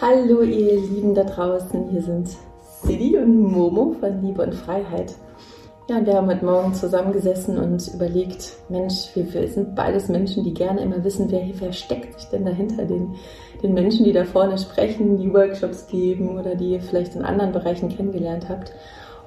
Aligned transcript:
Hallo 0.00 0.40
ihr 0.40 0.80
Lieben 0.80 1.14
da 1.14 1.24
draußen, 1.24 1.90
hier 1.90 2.00
sind 2.00 2.30
Sidi 2.82 3.18
und 3.18 3.38
Momo 3.38 3.94
von 4.00 4.22
Liebe 4.22 4.40
und 4.40 4.54
Freiheit. 4.54 5.14
Ja, 5.90 6.06
wir 6.06 6.14
haben 6.14 6.28
heute 6.28 6.42
Morgen 6.42 6.72
zusammengesessen 6.72 7.58
und 7.58 7.86
überlegt, 7.92 8.54
Mensch, 8.70 9.10
wir 9.14 9.46
sind 9.46 9.74
beides 9.74 10.08
Menschen, 10.08 10.42
die 10.42 10.54
gerne 10.54 10.80
immer 10.80 11.04
wissen, 11.04 11.30
wer, 11.30 11.42
wer 11.52 11.74
steckt 11.74 12.18
sich 12.18 12.30
denn 12.30 12.46
dahinter 12.46 12.86
den, 12.86 13.14
den 13.62 13.74
Menschen, 13.74 14.06
die 14.06 14.14
da 14.14 14.24
vorne 14.24 14.56
sprechen, 14.56 15.18
die 15.18 15.34
Workshops 15.34 15.86
geben 15.88 16.38
oder 16.38 16.54
die 16.54 16.70
ihr 16.70 16.80
vielleicht 16.80 17.14
in 17.14 17.22
anderen 17.22 17.52
Bereichen 17.52 17.90
kennengelernt 17.90 18.48
habt. 18.48 18.72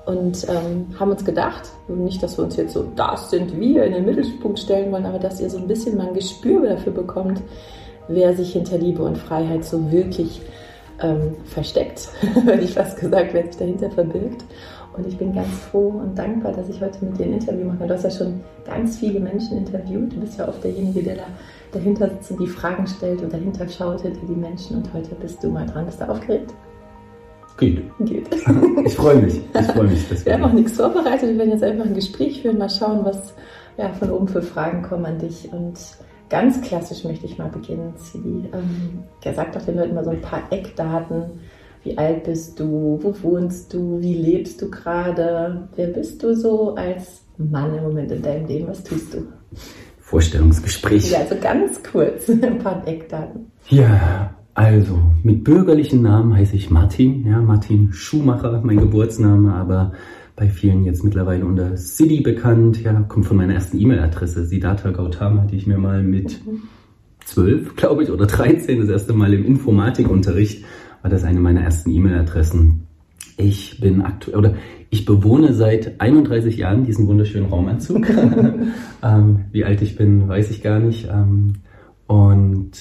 Und 0.07 0.47
ähm, 0.49 0.87
haben 0.99 1.11
uns 1.11 1.23
gedacht, 1.23 1.69
nicht, 1.87 2.23
dass 2.23 2.39
wir 2.39 2.45
uns 2.45 2.55
jetzt 2.55 2.73
so, 2.73 2.83
das 2.95 3.29
sind 3.29 3.59
wir, 3.59 3.83
in 3.83 3.93
den 3.93 4.05
Mittelpunkt 4.05 4.57
stellen 4.57 4.91
wollen, 4.91 5.05
aber 5.05 5.19
dass 5.19 5.39
ihr 5.39 5.51
so 5.51 5.59
ein 5.59 5.67
bisschen 5.67 5.97
mal 5.97 6.07
ein 6.07 6.15
Gespür 6.15 6.67
dafür 6.67 6.93
bekommt, 6.93 7.43
wer 8.07 8.35
sich 8.35 8.53
hinter 8.53 8.79
Liebe 8.79 9.03
und 9.03 9.19
Freiheit 9.19 9.63
so 9.63 9.91
wirklich 9.91 10.41
ähm, 11.01 11.35
versteckt, 11.45 12.09
hätte 12.45 12.63
ich 12.63 12.73
fast 12.73 12.99
gesagt, 12.99 13.34
wer 13.34 13.43
sich 13.45 13.57
dahinter 13.57 13.89
verbirgt. 13.89 14.43
Und 14.95 15.07
ich 15.07 15.17
bin 15.17 15.34
ganz 15.34 15.49
froh 15.71 15.88
und 15.88 16.17
dankbar, 16.17 16.51
dass 16.51 16.70
ich 16.70 16.79
heute 16.79 17.03
mit 17.03 17.17
dir 17.17 17.25
ein 17.25 17.34
Interview 17.34 17.65
mache. 17.65 17.88
Du 17.88 17.93
hast 17.93 18.03
ja 18.03 18.11
schon 18.11 18.41
ganz 18.63 18.99
viele 18.99 19.20
Menschen 19.20 19.57
interviewt. 19.57 20.13
Du 20.13 20.20
bist 20.20 20.37
ja 20.37 20.48
oft 20.48 20.63
derjenige, 20.63 21.01
der 21.01 21.15
da 21.15 21.23
dahinter 21.71 22.09
sitzt 22.09 22.31
und 22.31 22.41
die 22.41 22.48
Fragen 22.48 22.85
stellt 22.85 23.23
und 23.23 23.34
dahinter 23.34 23.67
schaut 23.67 24.01
hinter 24.01 24.25
die 24.27 24.35
Menschen. 24.35 24.77
Und 24.77 24.93
heute 24.93 25.15
bist 25.15 25.43
du 25.43 25.49
mal 25.49 25.65
dran. 25.65 25.87
Bist 25.87 25.99
du 25.99 26.07
aufgeregt? 26.07 26.53
Geht. 27.57 27.81
Geht. 27.99 28.27
Ich 28.85 28.95
freue 28.95 29.21
mich. 29.21 29.41
Ich 29.53 29.65
freue 29.67 29.87
mich. 29.87 30.09
wir, 30.12 30.25
wir 30.25 30.34
haben 30.34 30.43
auch 30.43 30.53
nichts 30.53 30.73
vorbereitet. 30.73 31.29
Wir 31.29 31.37
werden 31.39 31.51
jetzt 31.51 31.63
einfach 31.63 31.85
ein 31.85 31.95
Gespräch 31.95 32.41
führen, 32.41 32.57
mal 32.57 32.70
schauen, 32.70 33.03
was 33.03 33.34
ja, 33.77 33.91
von 33.93 34.12
oben 34.12 34.27
für 34.27 34.41
Fragen 34.41 34.84
kommen 34.84 35.05
an 35.05 35.20
dich. 35.20 35.51
Und 35.51 35.79
Ganz 36.30 36.62
klassisch 36.62 37.04
möchte 37.04 37.26
ich 37.26 37.38
mal 37.38 37.50
beginnen, 37.50 37.94
Cili. 37.98 38.50
Ähm, 38.54 39.04
der 39.23 39.34
sagt 39.34 39.55
doch 39.55 39.62
den 39.63 39.76
Leuten 39.76 39.95
mal 39.95 40.04
so 40.04 40.12
ein 40.12 40.22
paar 40.22 40.52
Eckdaten. 40.52 41.41
Wie 41.84 41.98
alt 41.98 42.23
bist 42.23 42.59
du? 42.59 42.99
Wo 43.02 43.13
wohnst 43.23 43.73
du? 43.73 43.99
Wie 43.99 44.16
lebst 44.16 44.62
du 44.62 44.71
gerade? 44.71 45.68
Wer 45.76 45.88
bist 45.88 46.24
du 46.24 46.35
so 46.35 46.76
als 46.76 47.26
Mann 47.38 47.76
im 47.76 47.84
Moment 47.84 48.12
in 48.12 48.21
deinem 48.21 48.48
Leben? 48.48 48.68
Was 48.68 48.84
tust 48.84 49.13
du? 49.13 49.27
Vorstellungsgespräch. 49.99 51.12
Ja, 51.12 51.20
also 51.20 51.35
ganz 51.41 51.82
kurz, 51.84 52.30
ein 52.30 52.60
paar 52.60 52.87
Eckdaten. 52.87 53.52
Ja, 53.70 54.34
also 54.55 54.99
mit 55.23 55.43
bürgerlichen 55.43 56.01
Namen 56.01 56.35
heiße 56.35 56.55
ich 56.55 56.70
Martin, 56.70 57.26
ja, 57.26 57.41
Martin 57.41 57.91
Schumacher, 57.93 58.62
mein 58.63 58.77
Geburtsname, 58.77 59.54
aber 59.54 59.93
bei 60.35 60.49
vielen 60.49 60.84
jetzt 60.84 61.04
mittlerweile 61.04 61.46
unter 61.46 61.77
City 61.77 62.21
bekannt. 62.21 62.81
Ja, 62.84 62.93
kommt 63.01 63.26
von 63.26 63.37
meiner 63.37 63.54
ersten 63.54 63.79
E-Mail-Adresse, 63.79 64.46
Siddhartha 64.46 64.91
Gautama, 64.91 65.46
die 65.46 65.57
ich 65.57 65.68
mir 65.68 65.78
mal 65.78 66.03
mit 66.03 66.41
zwölf, 67.25 67.75
glaube 67.75 68.03
ich, 68.03 68.12
oder 68.12 68.25
13 68.25 68.79
das 68.79 68.90
erste 68.90 69.13
Mal 69.13 69.34
im 69.34 69.46
Informatikunterricht 69.46 70.66
war 71.01 71.12
das 71.12 71.24
eine 71.24 71.40
meiner 71.40 71.62
ersten 71.62 71.91
E-Mail-Adressen. 71.91 72.88
Ich 73.38 73.79
bin 73.79 74.01
aktuell, 74.01 74.38
oder 74.38 74.56
ich 74.90 75.06
bewohne 75.06 75.53
seit 75.53 76.00
31 76.00 76.57
Jahren 76.57 76.85
diesen 76.85 77.07
wunderschönen 77.07 77.50
Raumanzug. 77.50 78.07
ähm, 79.03 79.46
wie 79.51 79.66
alt 79.66 79.81
ich 79.81 79.96
bin, 79.96 80.28
weiß 80.28 80.50
ich 80.51 80.62
gar 80.62 80.79
nicht. 80.79 81.09
Ähm, 81.12 81.53
und 82.07 82.72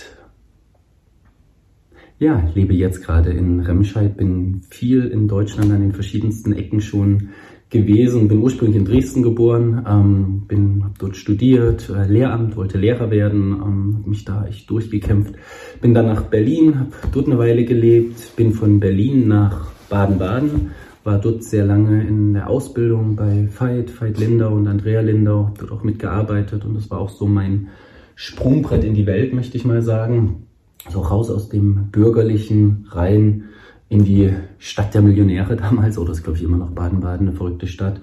ja, 2.23 2.49
lebe 2.55 2.73
jetzt 2.73 3.05
gerade 3.05 3.31
in 3.31 3.61
Remscheid, 3.61 4.17
bin 4.17 4.63
viel 4.71 5.07
in 5.07 5.27
Deutschland 5.27 5.73
an 5.73 5.81
den 5.81 5.93
verschiedensten 5.93 6.53
Ecken 6.53 6.81
schon 6.81 7.31
gewesen, 7.69 8.29
bin 8.29 8.43
ursprünglich 8.43 8.77
in 8.77 8.85
Dresden 8.85 9.23
geboren, 9.23 9.85
ähm, 9.89 10.43
bin 10.47 10.85
habe 10.85 10.95
dort 10.99 11.17
studiert, 11.17 11.91
äh, 11.91 12.07
Lehramt, 12.07 12.57
wollte 12.57 12.79
Lehrer 12.79 13.11
werden, 13.11 13.53
ähm, 13.55 13.97
habe 13.99 14.11
mich 14.11 14.25
da 14.25 14.47
echt 14.47 14.71
durchgekämpft, 14.71 15.35
bin 15.81 15.95
dann 15.95 16.07
nach 16.07 16.23
Berlin, 16.23 16.79
habe 16.79 16.91
dort 17.13 17.27
eine 17.27 17.39
Weile 17.39 17.65
gelebt, 17.65 18.37
bin 18.37 18.53
von 18.53 18.79
Berlin 18.79 19.27
nach 19.27 19.73
Baden-Baden, 19.89 20.71
war 21.03 21.19
dort 21.19 21.43
sehr 21.43 21.65
lange 21.65 22.07
in 22.07 22.35
der 22.35 22.49
Ausbildung 22.49 23.17
bei 23.17 23.49
Veit, 23.59 24.01
Veit 24.01 24.19
Lindau 24.19 24.55
und 24.55 24.69
Andrea 24.69 25.01
Lindau, 25.01 25.47
habe 25.47 25.59
dort 25.59 25.73
auch 25.73 25.83
mitgearbeitet 25.83 26.65
und 26.65 26.75
das 26.75 26.89
war 26.91 27.01
auch 27.01 27.11
so 27.11 27.27
mein 27.27 27.69
Sprungbrett 28.15 28.85
in 28.85 28.95
die 28.95 29.07
Welt, 29.07 29.33
möchte 29.33 29.57
ich 29.57 29.65
mal 29.65 29.83
sagen 29.83 30.47
so 30.91 31.01
raus 31.01 31.31
aus 31.31 31.49
dem 31.49 31.89
bürgerlichen 31.91 32.87
rein 32.91 33.45
in 33.89 34.05
die 34.05 34.33
Stadt 34.59 34.95
der 34.95 35.03
Millionäre 35.03 35.57
damals, 35.57 35.99
oder 35.99 36.13
ist 36.13 36.25
glaube 36.25 36.39
ich 36.39 36.45
immer 36.45 36.57
noch 36.57 36.71
Baden-Baden, 36.71 37.29
eine 37.29 37.37
verrückte 37.37 37.67
Stadt. 37.67 38.01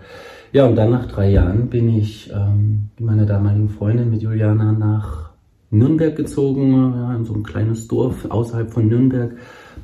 Ja, 0.52 0.66
und 0.66 0.76
dann 0.76 0.92
nach 0.92 1.08
drei 1.08 1.32
Jahren 1.32 1.68
bin 1.68 1.90
ich 1.90 2.32
ähm, 2.34 2.90
mit 2.98 3.08
meiner 3.08 3.26
damaligen 3.26 3.70
Freundin, 3.70 4.10
mit 4.10 4.22
Juliana, 4.22 4.72
nach 4.72 5.30
Nürnberg 5.72 6.16
gezogen, 6.16 6.74
ja, 6.74 7.16
in 7.16 7.26
so 7.26 7.36
ein 7.36 7.44
kleines 7.44 7.88
Dorf 7.88 8.26
außerhalb 8.30 8.72
von 8.72 8.88
Nürnberg, 8.88 9.34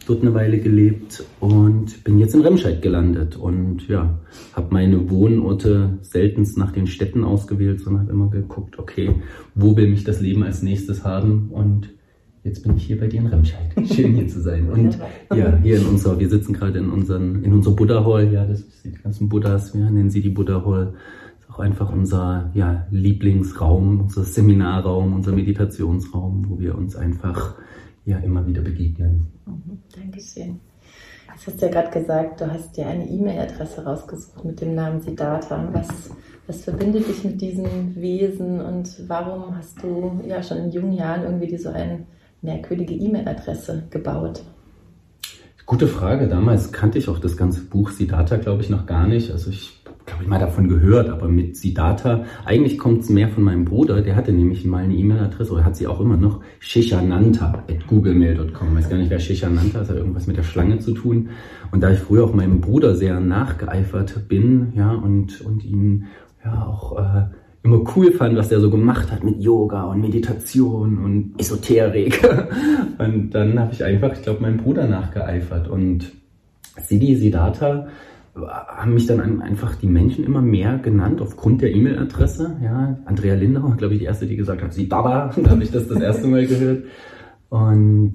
dort 0.07 0.21
eine 0.21 0.33
Weile 0.33 0.59
gelebt 0.59 1.23
und 1.39 2.03
bin 2.03 2.17
jetzt 2.17 2.33
in 2.33 2.41
Remscheid 2.41 2.81
gelandet. 2.81 3.35
Und 3.35 3.87
ja, 3.87 4.17
habe 4.53 4.73
meine 4.73 5.09
Wohnorte 5.11 5.99
seltenst 6.01 6.57
nach 6.57 6.71
den 6.71 6.87
Städten 6.87 7.23
ausgewählt, 7.23 7.81
sondern 7.81 8.03
habe 8.03 8.13
immer 8.13 8.29
geguckt, 8.29 8.79
okay, 8.79 9.13
wo 9.53 9.77
will 9.77 9.87
mich 9.87 10.03
das 10.03 10.21
Leben 10.21 10.43
als 10.43 10.63
nächstes 10.63 11.03
haben? 11.03 11.49
Und 11.51 11.89
Jetzt 12.45 12.61
bin 12.61 12.77
ich 12.77 12.85
hier 12.85 12.99
bei 12.99 13.07
dir 13.07 13.21
in 13.21 13.27
Remscheid. 13.27 13.71
Schön 13.91 14.13
hier 14.13 14.27
zu 14.27 14.39
sein. 14.39 14.69
Und 14.69 14.99
ja, 15.33 15.57
hier 15.63 15.77
in 15.77 15.85
unserer, 15.87 16.19
wir 16.19 16.29
sitzen 16.29 16.53
gerade 16.53 16.77
in 16.77 16.91
unseren, 16.91 17.43
in 17.43 17.51
unserer 17.51 17.75
Buddha 17.75 18.05
Hall. 18.05 18.31
Ja, 18.31 18.45
das 18.45 18.59
sind 18.83 18.97
die 18.97 19.01
ganzen 19.01 19.27
Buddhas. 19.27 19.73
Wir 19.73 19.89
nennen 19.89 20.11
sie 20.11 20.21
die 20.21 20.29
Buddha 20.29 20.63
Hall. 20.63 20.93
Das 20.93 21.49
ist 21.49 21.49
auch 21.49 21.59
einfach 21.59 21.91
unser, 21.91 22.51
ja, 22.53 22.85
Lieblingsraum, 22.91 24.01
unser 24.01 24.23
Seminarraum, 24.23 25.13
unser 25.13 25.31
Meditationsraum, 25.31 26.45
wo 26.47 26.59
wir 26.59 26.75
uns 26.77 26.95
einfach, 26.95 27.55
ja, 28.05 28.19
immer 28.19 28.45
wieder 28.45 28.61
begegnen. 28.61 29.25
Mhm, 29.47 29.79
Dankeschön. 29.95 30.59
Jetzt 31.33 31.47
hast 31.47 31.59
du 31.59 31.65
ja 31.65 31.71
gerade 31.71 31.99
gesagt, 31.99 32.41
du 32.41 32.53
hast 32.53 32.77
dir 32.77 32.85
eine 32.85 33.09
E-Mail-Adresse 33.09 33.83
rausgesucht 33.83 34.45
mit 34.45 34.61
dem 34.61 34.75
Namen 34.75 35.01
Siddhartha. 35.01 35.67
Was, 35.73 36.11
was 36.45 36.63
verbindet 36.63 37.07
dich 37.07 37.23
mit 37.23 37.41
diesem 37.41 37.95
Wesen 37.95 38.61
und 38.61 39.01
warum 39.07 39.57
hast 39.57 39.81
du 39.81 40.21
ja 40.27 40.43
schon 40.43 40.59
in 40.59 40.71
jungen 40.71 40.93
Jahren 40.93 41.23
irgendwie 41.23 41.47
dir 41.47 41.59
so 41.59 41.69
ein 41.69 42.05
merkwürdige 42.41 42.93
E-Mail-Adresse 42.93 43.83
gebaut? 43.89 44.43
Gute 45.65 45.87
Frage. 45.87 46.27
Damals 46.27 46.71
kannte 46.71 46.99
ich 46.99 47.09
auch 47.09 47.19
das 47.19 47.37
ganze 47.37 47.61
Buch 47.61 47.89
Siddhartha, 47.89 48.37
glaube 48.37 48.61
ich, 48.61 48.69
noch 48.69 48.85
gar 48.85 49.07
nicht. 49.07 49.31
Also 49.31 49.49
ich 49.49 49.81
glaube 50.05 50.23
ich 50.23 50.29
mal 50.29 50.39
davon 50.39 50.67
gehört, 50.67 51.09
aber 51.09 51.27
mit 51.27 51.57
Siddhartha, 51.57 52.25
eigentlich 52.45 52.77
kommt 52.77 53.01
es 53.01 53.09
mehr 53.09 53.29
von 53.29 53.43
meinem 53.43 53.65
Bruder, 53.65 54.01
der 54.01 54.15
hatte 54.15 54.31
nämlich 54.31 54.65
mal 54.65 54.83
eine 54.83 54.93
E-Mail-Adresse 54.93 55.51
oder 55.51 55.65
hat 55.65 55.75
sie 55.75 55.87
auch 55.87 55.99
immer 55.99 56.17
noch, 56.17 56.41
shishananta 56.59 57.63
at 57.67 57.87
googlemail.com. 57.87 58.75
Weiß 58.75 58.89
gar 58.89 58.97
nicht, 58.97 59.09
wer 59.09 59.19
Shishananta 59.19 59.81
ist, 59.81 59.89
hat 59.89 59.97
irgendwas 59.97 60.27
mit 60.27 60.37
der 60.37 60.43
Schlange 60.43 60.79
zu 60.79 60.91
tun. 60.91 61.29
Und 61.71 61.81
da 61.81 61.91
ich 61.91 61.99
früher 61.99 62.23
auch 62.23 62.33
meinem 62.33 62.61
Bruder 62.61 62.95
sehr 62.95 63.19
nachgeeifert 63.19 64.27
bin, 64.27 64.73
ja, 64.75 64.91
und, 64.91 65.41
und 65.41 65.63
ihn 65.65 66.05
ja 66.43 66.65
auch 66.65 66.99
äh, 66.99 67.23
immer 67.65 67.83
cool 67.95 68.11
fand, 68.11 68.37
was 68.37 68.49
der 68.49 68.59
so 68.59 68.69
gemacht 68.69 69.11
hat 69.11 69.23
mit 69.23 69.41
Yoga 69.41 69.85
und 69.85 69.99
Meditation 69.99 70.99
und 70.99 71.33
Esoterik. 71.39 72.21
Und 72.97 73.31
dann 73.31 73.59
habe 73.59 73.73
ich 73.73 73.83
einfach, 73.83 74.13
ich 74.13 74.21
glaube, 74.21 74.41
meinem 74.41 74.57
Bruder 74.57 74.87
nachgeeifert. 74.87 75.67
Und 75.67 76.11
Siddhi, 76.79 77.15
Siddhartha 77.15 77.87
haben 78.35 78.93
mich 78.93 79.07
dann 79.07 79.41
einfach 79.41 79.75
die 79.75 79.87
Menschen 79.87 80.23
immer 80.23 80.41
mehr 80.41 80.77
genannt 80.77 81.21
aufgrund 81.21 81.61
der 81.61 81.73
E-Mail-Adresse. 81.73 82.57
Ja, 82.63 82.99
Andrea 83.05 83.33
Lindau, 83.35 83.73
glaube 83.77 83.95
ich, 83.95 83.99
die 83.99 84.05
erste, 84.05 84.27
die 84.27 84.35
gesagt 84.35 84.61
hat, 84.61 84.73
Siddhartha, 84.73 85.33
da 85.41 85.49
habe 85.49 85.63
ich 85.63 85.71
das 85.71 85.87
das 85.87 85.99
erste 85.99 86.27
Mal 86.27 86.45
gehört. 86.45 86.83
Und 87.49 88.13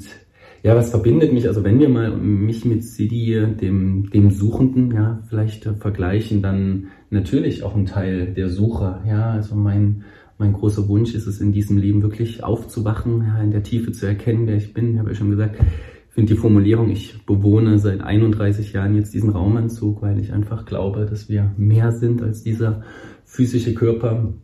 ja, 0.62 0.76
was 0.76 0.90
verbindet 0.90 1.32
mich? 1.32 1.48
Also 1.48 1.64
wenn 1.64 1.78
wir 1.80 1.88
mal 1.88 2.14
mich 2.16 2.64
mit 2.64 2.84
Sidi, 2.84 3.40
dem, 3.60 4.10
dem 4.10 4.30
Suchenden, 4.30 4.90
ja, 4.92 5.22
vielleicht 5.28 5.64
vergleichen, 5.78 6.42
dann 6.42 6.88
natürlich 7.08 7.62
auch 7.62 7.74
ein 7.74 7.86
Teil 7.86 8.34
der 8.34 8.50
Suche. 8.50 9.00
Ja, 9.06 9.30
also 9.30 9.54
mein, 9.54 10.04
mein 10.38 10.52
großer 10.52 10.86
Wunsch 10.88 11.14
ist 11.14 11.26
es 11.26 11.40
in 11.40 11.52
diesem 11.52 11.78
Leben 11.78 12.02
wirklich 12.02 12.44
aufzuwachen, 12.44 13.24
ja, 13.26 13.42
in 13.42 13.52
der 13.52 13.62
Tiefe 13.62 13.92
zu 13.92 14.06
erkennen, 14.06 14.46
wer 14.46 14.56
ich 14.56 14.74
bin. 14.74 14.92
Ich 14.92 14.98
habe 14.98 15.10
ja 15.10 15.14
schon 15.14 15.30
gesagt, 15.30 15.56
ich 15.58 16.14
finde 16.14 16.34
die 16.34 16.40
Formulierung, 16.40 16.90
ich 16.90 17.24
bewohne 17.24 17.78
seit 17.78 18.02
31 18.02 18.72
Jahren 18.72 18.96
jetzt 18.96 19.14
diesen 19.14 19.30
Raumanzug, 19.30 20.02
weil 20.02 20.20
ich 20.20 20.32
einfach 20.32 20.66
glaube, 20.66 21.06
dass 21.06 21.28
wir 21.28 21.52
mehr 21.56 21.92
sind 21.92 22.20
als 22.20 22.42
dieser 22.42 22.82
physische 23.24 23.74
Körper. 23.74 24.34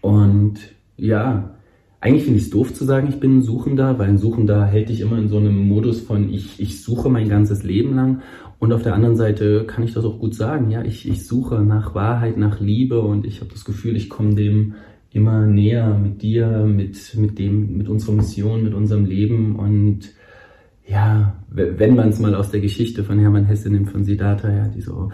Und 0.00 0.60
ja, 0.96 1.56
eigentlich 2.02 2.24
finde 2.24 2.38
ich 2.40 2.46
es 2.46 2.50
doof 2.50 2.74
zu 2.74 2.84
sagen, 2.84 3.08
ich 3.08 3.20
bin 3.20 3.38
ein 3.38 3.42
Suchender, 3.42 3.96
weil 3.96 4.08
ein 4.08 4.18
Suchender 4.18 4.66
hält 4.66 4.88
dich 4.88 5.00
immer 5.00 5.18
in 5.18 5.28
so 5.28 5.38
einem 5.38 5.68
Modus 5.68 6.00
von 6.00 6.32
ich, 6.32 6.58
ich 6.58 6.82
suche 6.82 7.08
mein 7.08 7.28
ganzes 7.28 7.62
Leben 7.62 7.94
lang. 7.94 8.22
Und 8.58 8.72
auf 8.72 8.82
der 8.82 8.94
anderen 8.94 9.14
Seite 9.14 9.64
kann 9.66 9.84
ich 9.84 9.94
das 9.94 10.04
auch 10.04 10.18
gut 10.18 10.34
sagen, 10.34 10.68
ja, 10.70 10.82
ich, 10.82 11.08
ich 11.08 11.24
suche 11.24 11.62
nach 11.62 11.94
Wahrheit, 11.94 12.36
nach 12.36 12.58
Liebe 12.60 13.00
und 13.00 13.24
ich 13.24 13.40
habe 13.40 13.52
das 13.52 13.64
Gefühl, 13.64 13.96
ich 13.96 14.08
komme 14.08 14.34
dem 14.34 14.74
immer 15.12 15.46
näher 15.46 15.96
mit 15.96 16.22
dir, 16.22 16.64
mit, 16.66 17.16
mit 17.16 17.38
dem, 17.38 17.76
mit 17.76 17.88
unserer 17.88 18.16
Mission, 18.16 18.64
mit 18.64 18.74
unserem 18.74 19.04
Leben 19.04 19.54
und 19.54 20.12
ja, 20.86 21.36
wenn 21.48 21.94
man 21.94 22.08
es 22.08 22.18
mal 22.18 22.34
aus 22.34 22.50
der 22.50 22.60
Geschichte 22.60 23.04
von 23.04 23.18
Hermann 23.18 23.44
Hesse 23.44 23.70
nimmt, 23.70 23.90
von 23.90 24.04
Siddhartha, 24.04 24.50
ja, 24.50 24.68
die 24.68 24.80
so 24.80 25.10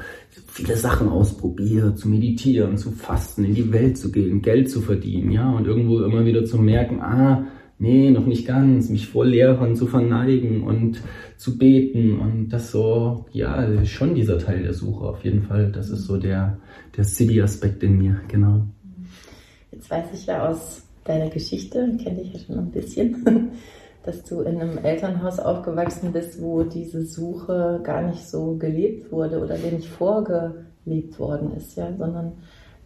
viele 0.46 0.76
Sachen 0.76 1.08
ausprobiert, 1.08 1.98
zu 1.98 2.08
meditieren, 2.08 2.78
zu 2.78 2.90
fasten, 2.90 3.44
in 3.44 3.54
die 3.54 3.72
Welt 3.72 3.98
zu 3.98 4.10
gehen, 4.10 4.40
Geld 4.40 4.70
zu 4.70 4.80
verdienen, 4.80 5.30
ja, 5.30 5.50
und 5.50 5.66
irgendwo 5.66 6.00
immer 6.00 6.24
wieder 6.24 6.44
zu 6.44 6.58
merken, 6.58 7.00
ah, 7.00 7.46
nee, 7.78 8.10
noch 8.10 8.26
nicht 8.26 8.46
ganz, 8.46 8.88
mich 8.88 9.08
vor 9.08 9.24
Lehrern 9.24 9.76
zu 9.76 9.86
verneigen 9.86 10.62
und 10.62 11.02
zu 11.36 11.58
beten 11.58 12.18
und 12.18 12.48
das 12.48 12.72
so, 12.72 13.26
ja, 13.32 13.84
schon 13.84 14.14
dieser 14.14 14.38
Teil 14.38 14.62
der 14.62 14.74
Suche 14.74 15.04
auf 15.06 15.24
jeden 15.24 15.42
Fall. 15.42 15.70
Das 15.70 15.90
ist 15.90 16.06
so 16.06 16.16
der, 16.16 16.58
der 16.96 17.04
City-Aspekt 17.04 17.82
in 17.82 17.98
mir, 17.98 18.20
genau. 18.26 18.62
Jetzt 19.70 19.90
weiß 19.90 20.06
ich 20.14 20.26
ja 20.26 20.48
aus 20.48 20.82
deiner 21.04 21.28
Geschichte, 21.28 21.96
kenne 22.02 22.22
dich 22.22 22.32
ja 22.32 22.40
schon 22.40 22.58
ein 22.58 22.70
bisschen, 22.70 23.50
dass 24.02 24.24
du 24.24 24.40
in 24.40 24.60
einem 24.60 24.78
Elternhaus 24.78 25.38
aufgewachsen 25.38 26.12
bist, 26.12 26.40
wo 26.40 26.62
diese 26.62 27.04
Suche 27.04 27.80
gar 27.82 28.02
nicht 28.02 28.28
so 28.28 28.56
gelebt 28.56 29.12
wurde 29.12 29.42
oder 29.42 29.56
dir 29.56 29.72
nicht 29.72 29.88
vorgelebt 29.88 31.18
worden 31.18 31.54
ist, 31.56 31.76
ja, 31.76 31.92
sondern 31.96 32.32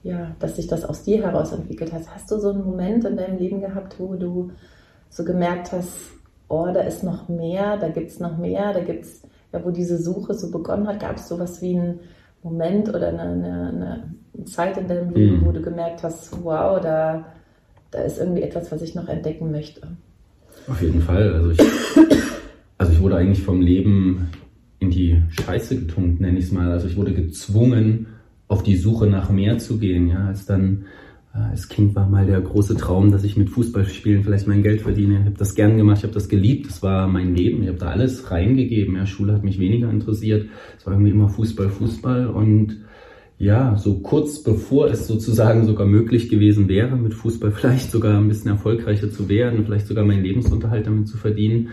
ja, 0.03 0.35
dass 0.41 0.57
sich 0.57 0.67
das 0.67 0.85
aus 0.85 1.05
dir 1.05 1.23
heraus 1.23 1.53
entwickelt 1.53 1.93
hat. 1.93 2.03
Hast 2.13 2.31
du 2.31 2.39
so 2.39 2.51
einen 2.51 2.65
Moment 2.65 3.05
in 3.05 3.17
deinem 3.17 3.39
Leben 3.39 3.61
gehabt, 3.61 4.01
wo 4.01 4.15
du 4.15 4.51
so 5.11 5.25
gemerkt 5.25 5.73
hast, 5.73 6.11
oh, 6.49 6.67
da 6.73 6.81
ist 6.81 7.05
noch 7.05 7.29
mehr, 7.29 7.77
da 7.77 7.89
gibt 7.89 8.11
es 8.11 8.19
noch 8.19 8.37
mehr, 8.37 8.73
da 8.73 8.81
gibt 8.81 9.05
es, 9.05 9.23
ja, 9.53 9.65
wo 9.65 9.71
diese 9.71 9.99
Suche 9.99 10.35
so 10.35 10.51
begonnen 10.51 10.89
hat, 10.89 11.01
gab 11.01 11.17
es 11.17 11.29
sowas 11.29 11.63
wie 11.63 11.79
einen 11.79 12.01
Moment 12.43 12.89
oder 12.89 13.09
eine, 13.09 13.23
eine, 13.23 14.15
eine 14.35 14.45
Zeit 14.47 14.77
in 14.77 14.89
deinem 14.89 15.11
Leben, 15.11 15.41
mhm. 15.41 15.47
wo 15.47 15.53
du 15.53 15.63
gemerkt 15.63 16.03
hast, 16.03 16.43
wow, 16.43 16.81
da, 16.81 17.27
da 17.91 18.01
ist 18.01 18.19
irgendwie 18.19 18.43
etwas, 18.43 18.73
was 18.73 18.83
ich 18.83 18.95
noch 18.95 19.09
entdecken 19.09 19.51
möchte? 19.51 19.87
Auf 20.69 20.81
jeden 20.81 21.01
Fall. 21.01 21.33
Also 21.35 21.51
ich, 21.51 21.61
also 22.79 22.93
ich 22.93 23.01
wurde 23.01 23.17
eigentlich 23.17 23.43
vom 23.43 23.61
Leben 23.61 24.29
in 24.79 24.91
die 24.91 25.23
Scheiße 25.31 25.77
getunkt, 25.77 26.21
nenne 26.21 26.39
ich 26.39 26.47
es 26.47 26.53
mal. 26.53 26.71
Also 26.71 26.89
ich 26.89 26.97
wurde 26.97 27.15
gezwungen, 27.15 28.07
auf 28.49 28.63
die 28.63 28.77
Suche 28.77 29.07
nach 29.07 29.31
mehr 29.31 29.59
zu 29.59 29.79
gehen. 29.79 30.09
Ja, 30.09 30.27
als 30.27 30.47
dann 30.47 30.85
äh, 31.35 31.39
als 31.39 31.69
Kind 31.69 31.95
war 31.95 32.09
mal 32.09 32.27
der 32.27 32.41
große 32.41 32.77
Traum, 32.77 33.11
dass 33.11 33.25
ich 33.25 33.37
mit 33.37 33.51
Fußballspielen 33.51 34.23
vielleicht 34.25 34.47
mein 34.47 34.63
Geld 34.63 34.83
verdiene. 34.83 35.21
Ich 35.21 35.27
habe 35.27 35.39
das 35.39 35.55
gern 35.55 35.77
gemacht, 35.77 35.99
ich 35.99 36.05
habe 36.05 36.15
das 36.15 36.29
geliebt, 36.29 36.69
das 36.69 36.83
war 36.83 37.09
mein 37.09 37.35
Leben. 37.35 37.63
Ich 37.63 37.69
habe 37.69 37.79
da 37.79 37.87
alles 37.87 38.31
reingegeben. 38.31 38.97
Ja, 38.97 39.07
Schule 39.07 39.33
hat 39.33 39.45
mich 39.45 39.59
weniger 39.59 39.91
interessiert. 39.91 40.49
Es 40.79 40.87
war 40.87 40.93
irgendwie 40.93 41.13
immer 41.13 41.29
Fußball, 41.29 41.71
Fußball 41.71 42.27
und 42.27 42.79
ja, 43.43 43.77
so 43.77 43.99
kurz 43.99 44.41
bevor 44.45 44.89
es 44.89 45.09
sozusagen 45.09 45.67
sogar 45.67 45.85
möglich 45.85 46.29
gewesen 46.29 46.69
wäre, 46.69 46.97
mit 46.97 47.13
Fußball 47.13 47.51
vielleicht 47.51 47.91
sogar 47.91 48.17
ein 48.17 48.29
bisschen 48.29 48.53
erfolgreicher 48.53 49.11
zu 49.11 49.29
werden, 49.29 49.65
vielleicht 49.65 49.89
sogar 49.89 50.05
meinen 50.05 50.23
Lebensunterhalt 50.23 50.87
damit 50.87 51.09
zu 51.09 51.17
verdienen, 51.17 51.71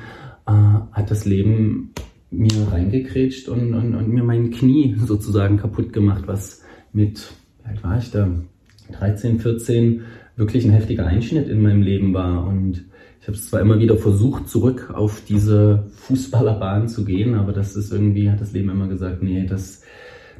äh, 0.47 0.51
hat 0.51 1.11
das 1.11 1.25
Leben 1.25 1.93
mir 2.31 2.67
reingekrätscht 2.71 3.49
und, 3.49 3.75
und, 3.75 3.93
und 3.93 4.09
mir 4.09 4.23
mein 4.23 4.49
Knie 4.49 4.95
sozusagen 5.05 5.57
kaputt 5.57 5.93
gemacht, 5.93 6.23
was 6.25 6.63
mit, 6.91 7.31
wie 7.61 7.69
alt 7.69 7.83
war 7.83 7.99
ich 7.99 8.09
da, 8.09 8.27
13, 8.97 9.39
14 9.39 10.01
wirklich 10.37 10.65
ein 10.65 10.71
heftiger 10.71 11.05
Einschnitt 11.05 11.49
in 11.49 11.61
meinem 11.61 11.83
Leben 11.83 12.15
war. 12.15 12.47
Und 12.47 12.85
ich 13.21 13.27
habe 13.27 13.37
es 13.37 13.47
zwar 13.47 13.61
immer 13.61 13.77
wieder 13.77 13.97
versucht, 13.97 14.49
zurück 14.49 14.91
auf 14.91 15.21
diese 15.23 15.85
Fußballerbahn 15.97 16.87
zu 16.87 17.05
gehen, 17.05 17.35
aber 17.35 17.53
das 17.53 17.75
ist 17.75 17.91
irgendwie, 17.91 18.31
hat 18.31 18.41
das 18.41 18.53
Leben 18.53 18.71
immer 18.71 18.87
gesagt, 18.87 19.21
nee, 19.21 19.45
das, 19.45 19.83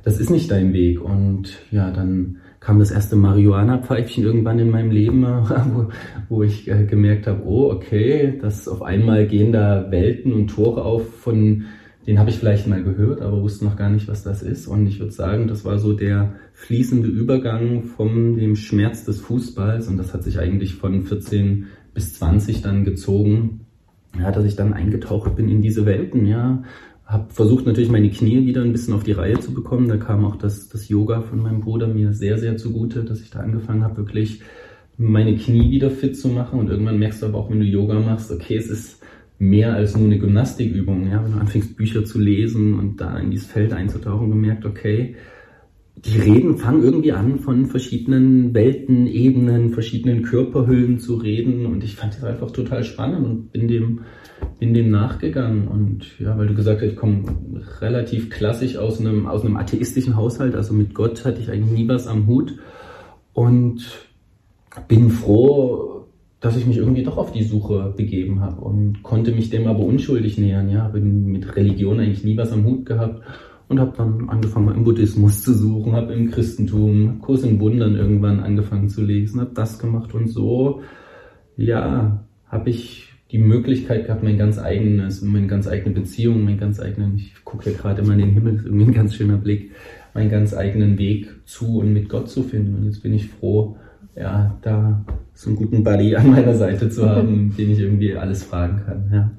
das 0.04 0.20
ist 0.20 0.30
nicht 0.30 0.52
dein 0.52 0.74
Weg. 0.74 1.02
Und 1.02 1.58
ja, 1.72 1.92
dann 1.92 2.38
kam 2.60 2.80
das 2.80 2.92
erste 2.92 3.16
Marihuana-Pfeifchen 3.16 4.24
irgendwann 4.24 4.60
in 4.60 4.70
meinem 4.70 4.92
Leben, 4.92 5.24
wo, 5.74 5.90
wo 6.30 6.44
ich 6.44 6.70
äh, 6.70 6.86
gemerkt 6.86 7.28
habe, 7.28 7.44
oh, 7.46 7.72
okay, 7.72 8.38
dass 8.42 8.68
auf 8.68 8.82
einmal 8.82 9.28
gehen 9.28 9.52
da 9.52 9.92
Welten 9.92 10.34
und 10.34 10.48
Tore 10.48 10.84
auf 10.84 11.20
von 11.20 11.66
den 12.08 12.18
habe 12.18 12.32
ich 12.32 12.40
vielleicht 12.40 12.66
mal 12.66 12.82
gehört, 12.82 13.22
aber 13.22 13.42
wusste 13.44 13.66
noch 13.66 13.76
gar 13.76 13.92
nicht, 13.92 14.08
was 14.08 14.24
das 14.24 14.42
ist. 14.42 14.66
Und 14.66 14.88
ich 14.88 15.00
würde 15.00 15.12
sagen, 15.12 15.48
das 15.48 15.64
war 15.64 15.78
so 15.78 15.94
der 15.94 16.34
fließende 16.54 17.08
Übergang 17.08 17.84
von 17.84 18.36
dem 18.36 18.56
Schmerz 18.56 19.06
des 19.06 19.22
Fußballs. 19.22 19.88
Und 19.88 19.98
das 19.98 20.12
hat 20.12 20.24
sich 20.24 20.40
eigentlich 20.40 20.74
von 20.74 21.04
14 21.04 21.68
bis 21.94 22.16
20 22.16 22.64
dann 22.64 22.84
gezogen, 22.84 23.62
ja, 24.18 24.32
dass 24.32 24.46
ich 24.46 24.56
dann 24.56 24.74
eingetaucht 24.74 25.36
bin 25.36 25.50
in 25.50 25.62
diese 25.62 25.86
Welten, 25.86 26.26
ja. 26.26 26.64
Habe 27.10 27.34
versucht 27.34 27.66
natürlich 27.66 27.90
meine 27.90 28.12
Knie 28.12 28.46
wieder 28.46 28.62
ein 28.62 28.72
bisschen 28.72 28.94
auf 28.94 29.04
die 29.04 29.14
Reihe 29.14 29.40
zu 29.40 29.52
bekommen. 29.52 29.88
Da 29.88 29.98
kam 29.98 30.24
auch 30.26 30.36
das, 30.36 30.70
das 30.70 30.90
Yoga 30.90 31.22
von 31.22 31.42
meinem 31.42 31.62
Bruder 31.62 31.88
mir 31.88 32.14
sehr, 32.14 32.38
sehr 32.38 32.56
zugute, 32.56 33.04
dass 33.04 33.20
ich 33.20 33.32
da 33.32 33.40
angefangen 33.40 33.84
habe, 33.84 33.98
wirklich 33.98 34.42
meine 34.96 35.36
Knie 35.36 35.72
wieder 35.72 35.90
fit 35.90 36.16
zu 36.16 36.28
machen. 36.28 36.60
Und 36.60 36.70
irgendwann 36.70 37.00
merkst 37.00 37.24
du 37.24 37.26
aber 37.26 37.40
auch, 37.40 37.50
wenn 37.50 37.62
du 37.62 37.66
Yoga 37.66 38.00
machst, 38.00 38.32
okay, 38.32 38.58
es 38.58 38.68
ist 38.68 39.02
mehr 39.40 39.74
als 39.74 39.98
nur 39.98 40.06
eine 40.06 40.20
Gymnastikübung. 40.20 41.10
Ja? 41.10 41.24
Wenn 41.24 41.32
du 41.32 41.40
anfängst, 41.40 41.76
Bücher 41.76 42.06
zu 42.06 42.20
lesen 42.20 42.78
und 42.78 43.02
da 43.02 43.18
in 43.18 43.32
dieses 43.32 43.48
Feld 43.48 43.74
einzutauchen, 43.74 44.30
gemerkt, 44.30 44.68
okay, 44.68 45.16
die 45.96 46.20
Reden 46.20 46.58
fangen 46.58 46.84
irgendwie 46.84 47.14
an, 47.14 47.40
von 47.40 47.66
verschiedenen 47.66 48.54
Welten, 48.54 49.08
Ebenen, 49.08 49.72
verschiedenen 49.72 50.22
Körperhüllen 50.22 51.00
zu 51.00 51.16
reden. 51.16 51.66
Und 51.66 51.84
ich 51.84 51.96
fand 51.96 52.14
das 52.14 52.24
einfach 52.24 52.52
total 52.52 52.84
spannend 52.84 53.26
und 53.26 53.52
bin 53.52 53.68
dem, 53.68 54.02
bin 54.60 54.74
dem 54.74 54.92
nachgegangen. 54.92 55.68
Und 55.68 56.20
ja, 56.20 56.38
weil 56.38 56.48
du 56.48 56.54
gesagt 56.54 56.82
hast, 56.82 56.90
ich 56.90 56.96
komme 56.96 57.24
relativ 57.80 58.30
klassisch 58.30 58.78
aus 58.78 59.00
einem, 59.00 59.28
aus 59.28 59.44
einem 59.44 59.58
atheistischen 59.58 60.16
Haushalt, 60.16 60.56
also 60.56 60.74
mit 60.74 60.94
Gott 60.94 61.26
hatte 61.26 61.42
ich 61.42 61.50
eigentlich 61.50 61.80
nie 61.80 61.88
was 61.88 62.08
am 62.08 62.28
Hut. 62.28 62.56
Und 63.34 64.10
bin 64.88 65.10
froh, 65.10 66.06
dass 66.40 66.56
ich 66.56 66.66
mich 66.66 66.78
irgendwie 66.78 67.04
doch 67.04 67.18
auf 67.18 67.32
die 67.32 67.44
Suche 67.44 67.94
begeben 67.96 68.42
habe 68.42 68.62
und 68.62 69.04
konnte 69.04 69.32
mich 69.32 69.50
dem 69.50 69.68
aber 69.68 69.84
unschuldig 69.84 70.38
nähern. 70.38 70.70
Ja, 70.70 70.84
habe 70.84 71.02
mit 71.02 71.56
Religion 71.56 72.00
eigentlich 72.00 72.24
nie 72.24 72.38
was 72.38 72.52
am 72.52 72.66
Hut 72.66 72.86
gehabt 72.86 73.22
und 73.68 73.80
habe 73.80 73.94
dann 73.98 74.30
angefangen 74.30 74.76
im 74.76 74.84
Buddhismus 74.84 75.44
zu 75.44 75.54
suchen, 75.54 75.94
habe 75.94 76.14
im 76.14 76.32
Christentum 76.32 77.20
Kurs 77.20 77.44
in 77.44 77.60
Wundern 77.60 77.96
irgendwann 77.96 78.40
angefangen 78.40 78.90
zu 78.90 79.04
lesen, 79.04 79.42
habe 79.42 79.52
das 79.54 79.80
gemacht 79.80 80.14
und 80.14 80.28
so, 80.28 80.82
ja, 81.58 82.26
habe 82.48 82.70
ich 82.70 83.09
die 83.32 83.38
Möglichkeit 83.38 84.08
gehabt, 84.08 84.24
mein 84.24 84.38
ganz 84.38 84.58
eigenes, 84.58 85.22
meine 85.22 85.48
ganz 85.48 85.68
eigene 85.68 85.94
Beziehung, 85.94 86.44
mein 86.44 86.58
ganz 86.58 86.80
eigenen, 86.80 87.16
ich 87.16 87.34
gucke 87.46 87.66
hier 87.66 87.74
gerade 87.74 88.02
immer 88.02 88.14
in 88.14 88.20
den 88.20 88.32
Himmel, 88.32 88.56
ist 88.56 88.66
irgendwie 88.66 88.86
ein 88.86 88.94
ganz 88.94 89.14
schöner 89.14 89.38
Blick, 89.38 89.72
meinen 90.14 90.32
ganz 90.32 90.56
eigenen 90.56 90.98
Weg 90.98 91.30
zu 91.46 91.80
und 91.80 91.94
mit 91.94 92.10
Gott 92.10 92.30
zu 92.30 92.42
finden. 92.42 92.76
Und 92.76 92.86
jetzt 92.86 93.04
bin 93.04 93.14
ich 93.14 93.28
froh, 93.30 93.78
ja, 94.16 94.58
da 94.62 95.06
so 95.34 95.50
einen 95.50 95.58
guten 95.58 95.84
Buddy 95.84 96.16
an 96.16 96.32
meiner 96.32 96.56
Seite 96.56 96.90
zu 96.90 97.08
haben, 97.10 97.56
den 97.56 97.72
ich 97.72 97.80
irgendwie 97.80 98.16
alles 98.16 98.44
fragen 98.44 98.82
kann. 98.86 99.10
Ja. 99.14 99.32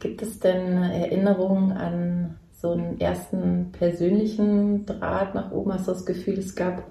Gibt 0.00 0.22
es 0.22 0.40
denn 0.40 0.82
Erinnerungen 0.82 1.72
an 1.72 2.34
so 2.52 2.72
einen 2.72 3.00
ersten 3.00 3.70
persönlichen 3.72 4.86
Draht 4.86 5.34
nach 5.34 5.52
oben? 5.52 5.72
Hast 5.72 5.86
du 5.86 5.92
das 5.92 6.04
Gefühl, 6.04 6.38
es 6.38 6.56
gab, 6.56 6.82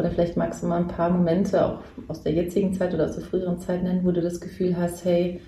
oder 0.00 0.10
vielleicht 0.10 0.36
magst 0.36 0.62
du 0.62 0.66
mal 0.66 0.80
ein 0.80 0.88
paar 0.88 1.10
Momente 1.10 1.64
auch 1.64 1.80
aus 2.08 2.22
der 2.22 2.32
jetzigen 2.32 2.72
Zeit 2.74 2.94
oder 2.94 3.04
aus 3.04 3.14
der 3.14 3.24
früheren 3.24 3.60
Zeit 3.60 3.82
nennen, 3.82 4.04
wo 4.04 4.10
du 4.10 4.20
das 4.22 4.40
Gefühl 4.40 4.76
hast, 4.76 5.04
hey, 5.04 5.40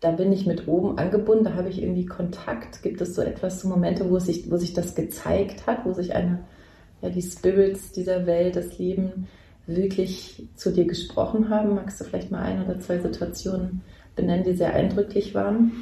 da 0.00 0.10
bin 0.12 0.32
ich 0.32 0.46
mit 0.46 0.66
oben 0.66 0.98
angebunden, 0.98 1.44
da 1.44 1.54
habe 1.54 1.68
ich 1.68 1.82
irgendwie 1.82 2.06
Kontakt. 2.06 2.82
Gibt 2.82 3.02
es 3.02 3.14
so 3.14 3.20
etwas, 3.20 3.60
so 3.60 3.68
Momente, 3.68 4.08
wo 4.10 4.18
sich, 4.18 4.50
wo 4.50 4.56
sich 4.56 4.72
das 4.72 4.94
gezeigt 4.94 5.66
hat, 5.66 5.84
wo 5.84 5.92
sich 5.92 6.14
eine, 6.14 6.40
ja, 7.02 7.10
die 7.10 7.22
Spirits 7.22 7.92
dieser 7.92 8.26
Welt, 8.26 8.56
das 8.56 8.78
Leben 8.78 9.26
wirklich 9.66 10.48
zu 10.54 10.72
dir 10.72 10.86
gesprochen 10.86 11.50
haben? 11.50 11.74
Magst 11.74 12.00
du 12.00 12.04
vielleicht 12.04 12.30
mal 12.30 12.42
ein 12.42 12.64
oder 12.64 12.80
zwei 12.80 12.98
Situationen 12.98 13.82
benennen, 14.16 14.44
die 14.44 14.54
sehr 14.54 14.74
eindrücklich 14.74 15.34
waren? 15.34 15.72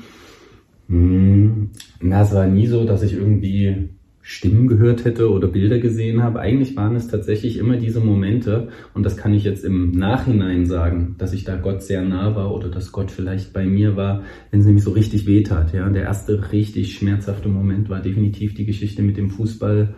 Hm, 0.88 1.70
na, 2.00 2.22
es 2.22 2.34
war 2.34 2.46
nie 2.46 2.66
so, 2.66 2.84
dass 2.84 3.02
ich 3.02 3.12
irgendwie 3.12 3.90
Stimmen 4.30 4.66
gehört 4.66 5.06
hätte 5.06 5.30
oder 5.30 5.48
Bilder 5.48 5.78
gesehen 5.78 6.22
habe. 6.22 6.40
Eigentlich 6.40 6.76
waren 6.76 6.94
es 6.96 7.08
tatsächlich 7.08 7.56
immer 7.56 7.78
diese 7.78 8.00
Momente, 8.00 8.68
und 8.92 9.06
das 9.06 9.16
kann 9.16 9.32
ich 9.32 9.42
jetzt 9.42 9.64
im 9.64 9.92
Nachhinein 9.92 10.66
sagen, 10.66 11.14
dass 11.16 11.32
ich 11.32 11.44
da 11.44 11.56
Gott 11.56 11.82
sehr 11.82 12.04
nah 12.04 12.36
war 12.36 12.54
oder 12.54 12.68
dass 12.68 12.92
Gott 12.92 13.10
vielleicht 13.10 13.54
bei 13.54 13.64
mir 13.64 13.96
war, 13.96 14.24
wenn 14.50 14.60
es 14.60 14.66
nämlich 14.66 14.84
so 14.84 14.90
richtig 14.90 15.26
wehtat. 15.26 15.72
Ja, 15.72 15.88
der 15.88 16.02
erste 16.02 16.52
richtig 16.52 16.92
schmerzhafte 16.92 17.48
Moment 17.48 17.88
war 17.88 18.00
definitiv 18.00 18.52
die 18.52 18.66
Geschichte 18.66 19.00
mit 19.00 19.16
dem 19.16 19.30
Fußball 19.30 19.94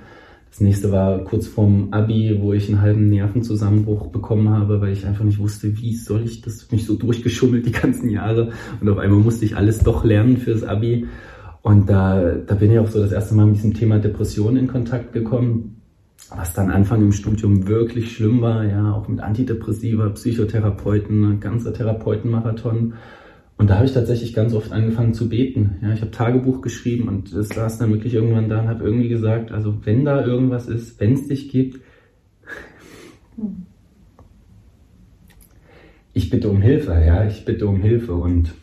das 0.51 0.61
nächste 0.61 0.91
war 0.91 1.23
kurz 1.23 1.47
vorm 1.47 1.89
Abi, 1.93 2.37
wo 2.41 2.53
ich 2.53 2.69
einen 2.69 2.81
halben 2.81 3.09
Nervenzusammenbruch 3.09 4.09
bekommen 4.09 4.51
habe, 4.51 4.81
weil 4.81 4.93
ich 4.93 5.07
einfach 5.07 5.25
nicht 5.25 5.39
wusste, 5.39 5.79
wie 5.79 5.95
soll 5.95 6.25
ich 6.25 6.41
das, 6.41 6.71
mich 6.73 6.85
so 6.87 6.97
durchgeschummelt 6.97 7.67
die 7.67 7.73
ganzen 7.73 8.11
Jahre 8.11 8.51
und 8.81 8.89
auf 8.89 8.99
einmal 8.99 9.21
musste 9.21 9.45
ich 9.45 9.57
alles 9.57 9.79
doch 9.79 10.05
lernen 10.05 10.39
fürs 10.39 10.65
Abi. 10.65 11.07
Und 11.63 11.91
da, 11.91 12.35
da 12.35 12.55
bin 12.55 12.73
ich 12.73 12.79
auch 12.79 12.89
so 12.89 13.01
das 13.01 13.13
erste 13.13 13.35
Mal 13.35 13.47
mit 13.47 13.57
diesem 13.57 13.75
Thema 13.75 13.99
Depression 13.99 14.57
in 14.57 14.67
Kontakt 14.67 15.13
gekommen, 15.13 15.83
was 16.35 16.55
dann 16.55 16.71
Anfang 16.71 17.03
im 17.03 17.13
Studium 17.13 17.67
wirklich 17.67 18.13
schlimm 18.13 18.41
war, 18.41 18.65
ja, 18.65 18.93
auch 18.93 19.09
mit 19.09 19.21
Antidepressiva, 19.21 20.09
Psychotherapeuten, 20.11 21.41
ganzer 21.41 21.75
Therapeutenmarathon. 21.75 22.95
Und 23.59 23.69
da 23.69 23.75
habe 23.77 23.85
ich 23.85 23.93
tatsächlich 23.93 24.33
ganz 24.33 24.55
oft 24.55 24.73
angefangen 24.73 25.13
zu 25.13 25.29
beten. 25.29 25.77
Ja, 25.83 25.93
ich 25.93 26.01
habe 26.01 26.11
Tagebuch 26.11 26.63
geschrieben 26.63 27.09
und 27.09 27.35
das 27.35 27.49
saß 27.49 27.79
dann 27.79 27.93
wirklich 27.93 28.15
irgendwann 28.15 28.49
da 28.49 28.61
und 28.61 28.69
habe 28.69 28.85
irgendwie 28.85 29.09
gesagt, 29.09 29.53
also 29.53 29.85
wenn 29.85 30.05
da 30.05 30.25
irgendwas 30.25 30.67
ist, 30.67 30.99
wenn 30.99 31.13
es 31.13 31.29
dich 31.29 31.51
gibt, 31.51 31.81
ich 36.15 36.31
bitte 36.31 36.49
um 36.49 36.63
Hilfe, 36.63 36.93
ja, 36.93 37.27
ich 37.27 37.45
bitte 37.45 37.67
um 37.67 37.83
Hilfe 37.83 38.15
und, 38.15 38.55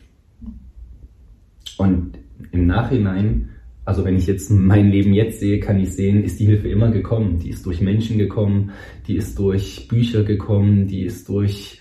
und 1.78 2.18
im 2.52 2.68
Nachhinein, 2.68 3.50
also 3.86 4.04
wenn 4.04 4.18
ich 4.18 4.28
jetzt 4.28 4.52
mein 4.52 4.92
Leben 4.92 5.14
jetzt 5.14 5.40
sehe, 5.40 5.60
kann 5.60 5.80
ich 5.80 5.94
sehen, 5.94 6.24
ist 6.24 6.40
die 6.40 6.46
Hilfe 6.46 6.68
immer 6.68 6.92
gekommen. 6.92 7.40
Die 7.40 7.50
ist 7.50 7.66
durch 7.66 7.80
Menschen 7.80 8.18
gekommen, 8.18 8.72
die 9.08 9.16
ist 9.16 9.40
durch 9.40 9.88
Bücher 9.88 10.24
gekommen, 10.24 10.88
die 10.88 11.04
ist 11.04 11.30
durch 11.30 11.80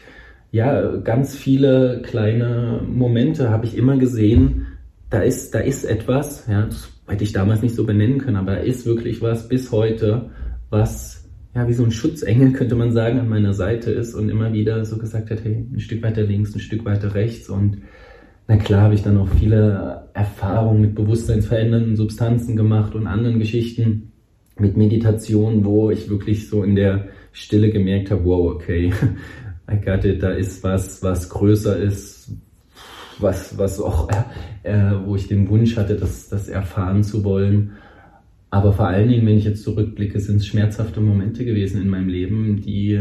ja, 0.52 0.96
ganz 0.96 1.37
viele 1.37 2.02
kleine 2.02 2.80
Momente 2.88 3.50
habe 3.50 3.66
ich 3.66 3.76
immer 3.76 3.96
gesehen, 3.96 4.68
da 5.11 5.20
ist, 5.20 5.54
da 5.54 5.58
ist 5.58 5.85
etwas, 5.85 6.46
ja, 6.49 6.62
das 6.62 6.88
hätte 7.06 7.25
ich 7.25 7.32
damals 7.32 7.62
nicht 7.62 7.75
so 7.75 7.85
benennen 7.85 8.18
können, 8.18 8.37
aber 8.37 8.56
da 8.56 8.61
ist 8.61 8.87
wirklich 8.87 9.20
was 9.23 9.49
bis 9.49 9.70
heute, 9.70 10.30
was 10.70 11.28
ja 11.54 11.68
wie 11.68 11.73
so 11.73 11.85
ein 11.85 11.90
Schutzengel, 11.90 12.52
könnte 12.52 12.75
man 12.75 12.92
sagen, 12.92 13.18
an 13.18 13.28
meiner 13.28 13.52
Seite 13.52 13.90
ist 13.90 14.14
und 14.14 14.28
immer 14.28 14.52
wieder 14.52 14.85
so 14.85 14.99
gesagt 14.99 15.30
hat, 15.30 15.44
hey, 15.44 15.66
ein 15.73 15.80
Stück 15.80 16.02
weiter 16.02 16.23
links, 16.23 16.54
ein 16.54 16.61
Stück 16.61 16.85
weiter 16.85 17.14
rechts 17.14 17.49
und 17.49 17.78
na 18.48 18.56
klar 18.56 18.82
habe 18.82 18.94
ich 18.94 19.02
dann 19.02 19.18
auch 19.18 19.28
viele 19.28 20.08
Erfahrungen 20.14 20.80
mit 20.80 20.94
bewusstseinsverändernden 20.94 21.96
Substanzen 21.96 22.56
gemacht 22.56 22.94
und 22.94 23.06
anderen 23.06 23.38
Geschichten 23.38 24.12
mit 24.58 24.76
Meditation, 24.76 25.64
wo 25.64 25.90
ich 25.90 26.08
wirklich 26.08 26.48
so 26.48 26.62
in 26.62 26.76
der 26.76 27.08
Stille 27.32 27.70
gemerkt 27.70 28.10
habe, 28.10 28.24
wow, 28.24 28.54
okay, 28.54 28.92
I 29.70 29.84
got 29.84 30.04
it, 30.04 30.22
da 30.22 30.30
ist 30.30 30.62
was, 30.62 31.02
was 31.02 31.28
größer 31.28 31.76
ist, 31.76 32.30
was, 33.18 33.58
was 33.58 33.80
auch, 33.80 34.08
äh, 34.62 34.92
wo 35.04 35.16
ich 35.16 35.26
den 35.26 35.48
Wunsch 35.48 35.76
hatte, 35.76 35.96
das, 35.96 36.28
das 36.28 36.48
erfahren 36.48 37.02
zu 37.02 37.24
wollen. 37.24 37.72
Aber 38.50 38.72
vor 38.72 38.86
allen 38.86 39.08
Dingen, 39.08 39.26
wenn 39.26 39.38
ich 39.38 39.44
jetzt 39.44 39.64
zurückblicke, 39.64 40.20
sind 40.20 40.36
es 40.36 40.46
schmerzhafte 40.46 41.00
Momente 41.00 41.44
gewesen 41.44 41.82
in 41.82 41.88
meinem 41.88 42.08
Leben, 42.08 42.60
die, 42.62 42.98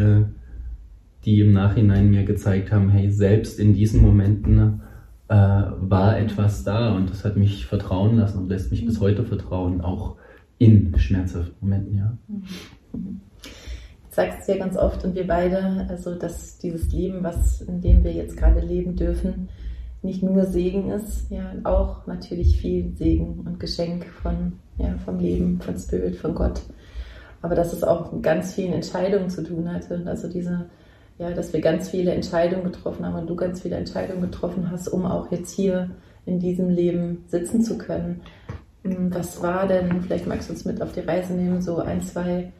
die 1.23 1.39
im 1.39 1.53
Nachhinein 1.53 2.09
mir 2.09 2.23
gezeigt 2.23 2.71
haben, 2.71 2.89
hey, 2.89 3.11
selbst 3.11 3.59
in 3.59 3.73
diesen 3.73 4.01
Momenten 4.01 4.81
äh, 5.27 5.35
war 5.35 6.17
etwas 6.17 6.63
da 6.63 6.95
und 6.95 7.09
das 7.09 7.25
hat 7.25 7.35
mich 7.35 7.65
vertrauen 7.65 8.17
lassen 8.17 8.39
und 8.39 8.49
lässt 8.49 8.71
mich 8.71 8.85
bis 8.85 8.99
heute 8.99 9.23
vertrauen, 9.23 9.81
auch 9.81 10.17
in 10.57 10.97
schmerzhaften 10.97 11.55
Momenten, 11.61 11.97
ja. 11.97 12.17
Mhm 12.93 13.21
sagst 14.15 14.47
ja 14.47 14.57
ganz 14.57 14.77
oft 14.77 15.03
und 15.03 15.13
wir 15.13 15.27
beide, 15.27 15.87
also 15.89 16.15
dass 16.15 16.57
dieses 16.57 16.91
Leben, 16.93 17.21
was 17.21 17.61
in 17.61 17.81
dem 17.81 18.03
wir 18.03 18.13
jetzt 18.13 18.37
gerade 18.37 18.61
leben 18.61 18.95
dürfen, 18.95 19.49
nicht 20.01 20.23
nur 20.23 20.45
Segen 20.45 20.91
ist, 20.91 21.29
ja, 21.29 21.53
auch 21.63 22.07
natürlich 22.07 22.57
viel 22.57 22.95
Segen 22.95 23.43
und 23.45 23.59
Geschenk 23.59 24.05
von, 24.05 24.53
ja, 24.77 24.95
vom 25.03 25.19
Leben, 25.19 25.59
von 25.59 25.77
Spirit, 25.77 26.15
von 26.15 26.33
Gott. 26.33 26.61
Aber 27.41 27.55
dass 27.55 27.73
es 27.73 27.83
auch 27.83 28.13
mit 28.13 28.23
ganz 28.23 28.53
vielen 28.53 28.73
Entscheidungen 28.73 29.29
zu 29.29 29.43
tun 29.43 29.71
hatte. 29.71 30.01
Also 30.05 30.29
diese, 30.29 30.65
ja, 31.17 31.31
dass 31.31 31.53
wir 31.53 31.61
ganz 31.61 31.89
viele 31.89 32.11
Entscheidungen 32.13 32.65
getroffen 32.65 33.05
haben 33.05 33.15
und 33.15 33.29
du 33.29 33.35
ganz 33.35 33.61
viele 33.61 33.77
Entscheidungen 33.77 34.21
getroffen 34.21 34.69
hast, 34.69 34.87
um 34.87 35.05
auch 35.05 35.31
jetzt 35.31 35.51
hier 35.51 35.91
in 36.25 36.39
diesem 36.39 36.69
Leben 36.69 37.23
sitzen 37.27 37.61
zu 37.61 37.77
können. 37.77 38.21
Hm, 38.83 39.13
was 39.13 39.41
war 39.41 39.67
denn, 39.67 40.01
vielleicht 40.01 40.27
magst 40.27 40.49
du 40.49 40.53
uns 40.53 40.65
mit 40.65 40.81
auf 40.81 40.91
die 40.91 41.01
Reise 41.01 41.33
nehmen, 41.33 41.61
so 41.61 41.77
ein, 41.77 42.01
zwei 42.01 42.51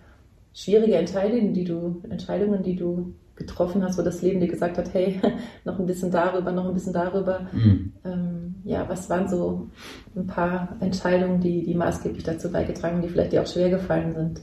schwierige 0.53 0.95
Entscheidungen, 0.95 1.53
die 1.53 1.65
du, 1.65 2.01
Entscheidungen, 2.09 2.63
die 2.63 2.75
du 2.75 3.13
getroffen 3.35 3.83
hast, 3.83 3.97
wo 3.97 4.01
das 4.01 4.21
Leben 4.21 4.39
dir 4.39 4.47
gesagt 4.47 4.77
hat, 4.77 4.93
hey, 4.93 5.19
noch 5.65 5.77
ein 5.77 5.85
bisschen 5.85 6.09
darüber, 6.09 6.51
noch 6.51 6.67
ein 6.67 6.73
bisschen 6.73 6.93
darüber. 6.93 7.47
Mhm. 7.51 7.91
Ähm, 8.05 8.55
ja, 8.63 8.87
was 8.87 9.09
waren 9.09 9.27
so 9.27 9.67
ein 10.15 10.25
paar 10.25 10.77
Entscheidungen, 10.79 11.41
die, 11.41 11.63
die 11.65 11.75
maßgeblich 11.75 12.23
dazu 12.23 12.49
beigetragen, 12.49 13.01
die 13.01 13.09
vielleicht 13.09 13.33
dir 13.33 13.41
auch 13.41 13.47
schwer 13.47 13.69
gefallen 13.69 14.13
sind? 14.13 14.41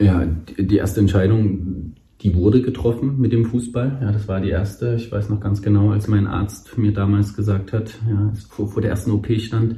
Ja, 0.00 0.26
die 0.58 0.76
erste 0.76 1.00
Entscheidung, 1.00 1.94
die 2.22 2.34
wurde 2.34 2.62
getroffen 2.62 3.20
mit 3.20 3.32
dem 3.32 3.44
Fußball. 3.44 3.98
Ja, 4.00 4.12
das 4.12 4.28
war 4.28 4.40
die 4.40 4.50
erste. 4.50 4.94
Ich 4.94 5.10
weiß 5.10 5.28
noch 5.30 5.40
ganz 5.40 5.62
genau, 5.62 5.90
als 5.90 6.08
mein 6.08 6.26
Arzt 6.26 6.78
mir 6.78 6.92
damals 6.92 7.34
gesagt 7.34 7.72
hat, 7.72 7.94
ja, 8.08 8.32
vor, 8.48 8.68
vor 8.68 8.82
der 8.82 8.92
ersten 8.92 9.10
OP 9.10 9.30
stand, 9.38 9.76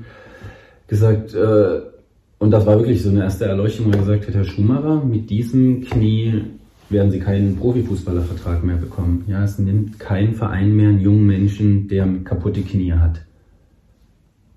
gesagt, 0.87 1.35
äh, 1.35 1.81
und 2.39 2.51
das 2.51 2.67
war 2.67 2.79
wirklich 2.79 3.03
so 3.03 3.11
eine 3.11 3.23
erste 3.23 3.47
Erleuchtung, 3.47 3.87
wo 3.87 3.91
er 3.91 3.99
gesagt 3.99 4.29
hat, 4.29 4.35
Herr 4.35 4.45
Schumacher, 4.45 5.03
mit 5.03 5.31
diesem 5.31 5.83
Knie 5.83 6.43
werden 6.91 7.11
Sie 7.11 7.19
keinen 7.19 7.57
Profifußballervertrag 7.57 8.63
mehr 8.63 8.77
bekommen. 8.77 9.25
Ja, 9.27 9.43
es 9.43 9.59
nimmt 9.59 9.99
kein 9.99 10.35
Verein 10.35 10.75
mehr 10.77 10.91
einen 10.91 11.01
jungen 11.01 11.27
Menschen, 11.27 11.89
der 11.89 12.07
kaputte 12.25 12.63
Knie 12.63 12.93
hat. 12.93 13.23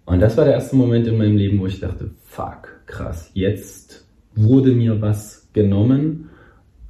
Und 0.06 0.20
das 0.20 0.38
war 0.38 0.46
der 0.46 0.56
erste 0.56 0.76
Moment 0.76 1.08
in 1.08 1.18
meinem 1.18 1.38
Leben, 1.38 1.60
wo 1.60 1.68
ich 1.68 1.80
dachte, 1.80 2.12
fuck, 2.26 2.82
krass, 2.86 3.32
jetzt 3.34 4.06
wurde 4.36 4.72
mir 4.72 5.02
was 5.02 5.48
genommen. 5.54 6.29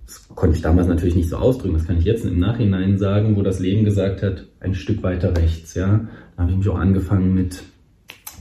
Das 0.10 0.28
konnte 0.36 0.56
ich 0.56 0.64
damals 0.64 0.88
natürlich 0.88 1.16
nicht 1.16 1.30
so 1.30 1.38
ausdrücken, 1.38 1.76
das 1.76 1.86
kann 1.86 2.00
ich 2.00 2.04
jetzt 2.04 2.26
im 2.26 2.40
Nachhinein 2.40 2.98
sagen, 2.98 3.36
wo 3.36 3.44
das 3.44 3.60
Leben 3.60 3.86
gesagt 3.86 4.24
hat, 4.24 4.48
ein 4.60 4.74
Stück 4.74 5.04
weiter 5.04 5.38
rechts, 5.38 5.76
ja. 5.76 6.08
Da 6.36 6.42
habe 6.42 6.52
ich 6.52 6.58
mich 6.58 6.68
auch 6.70 6.80
angefangen 6.80 7.36
mit, 7.36 7.62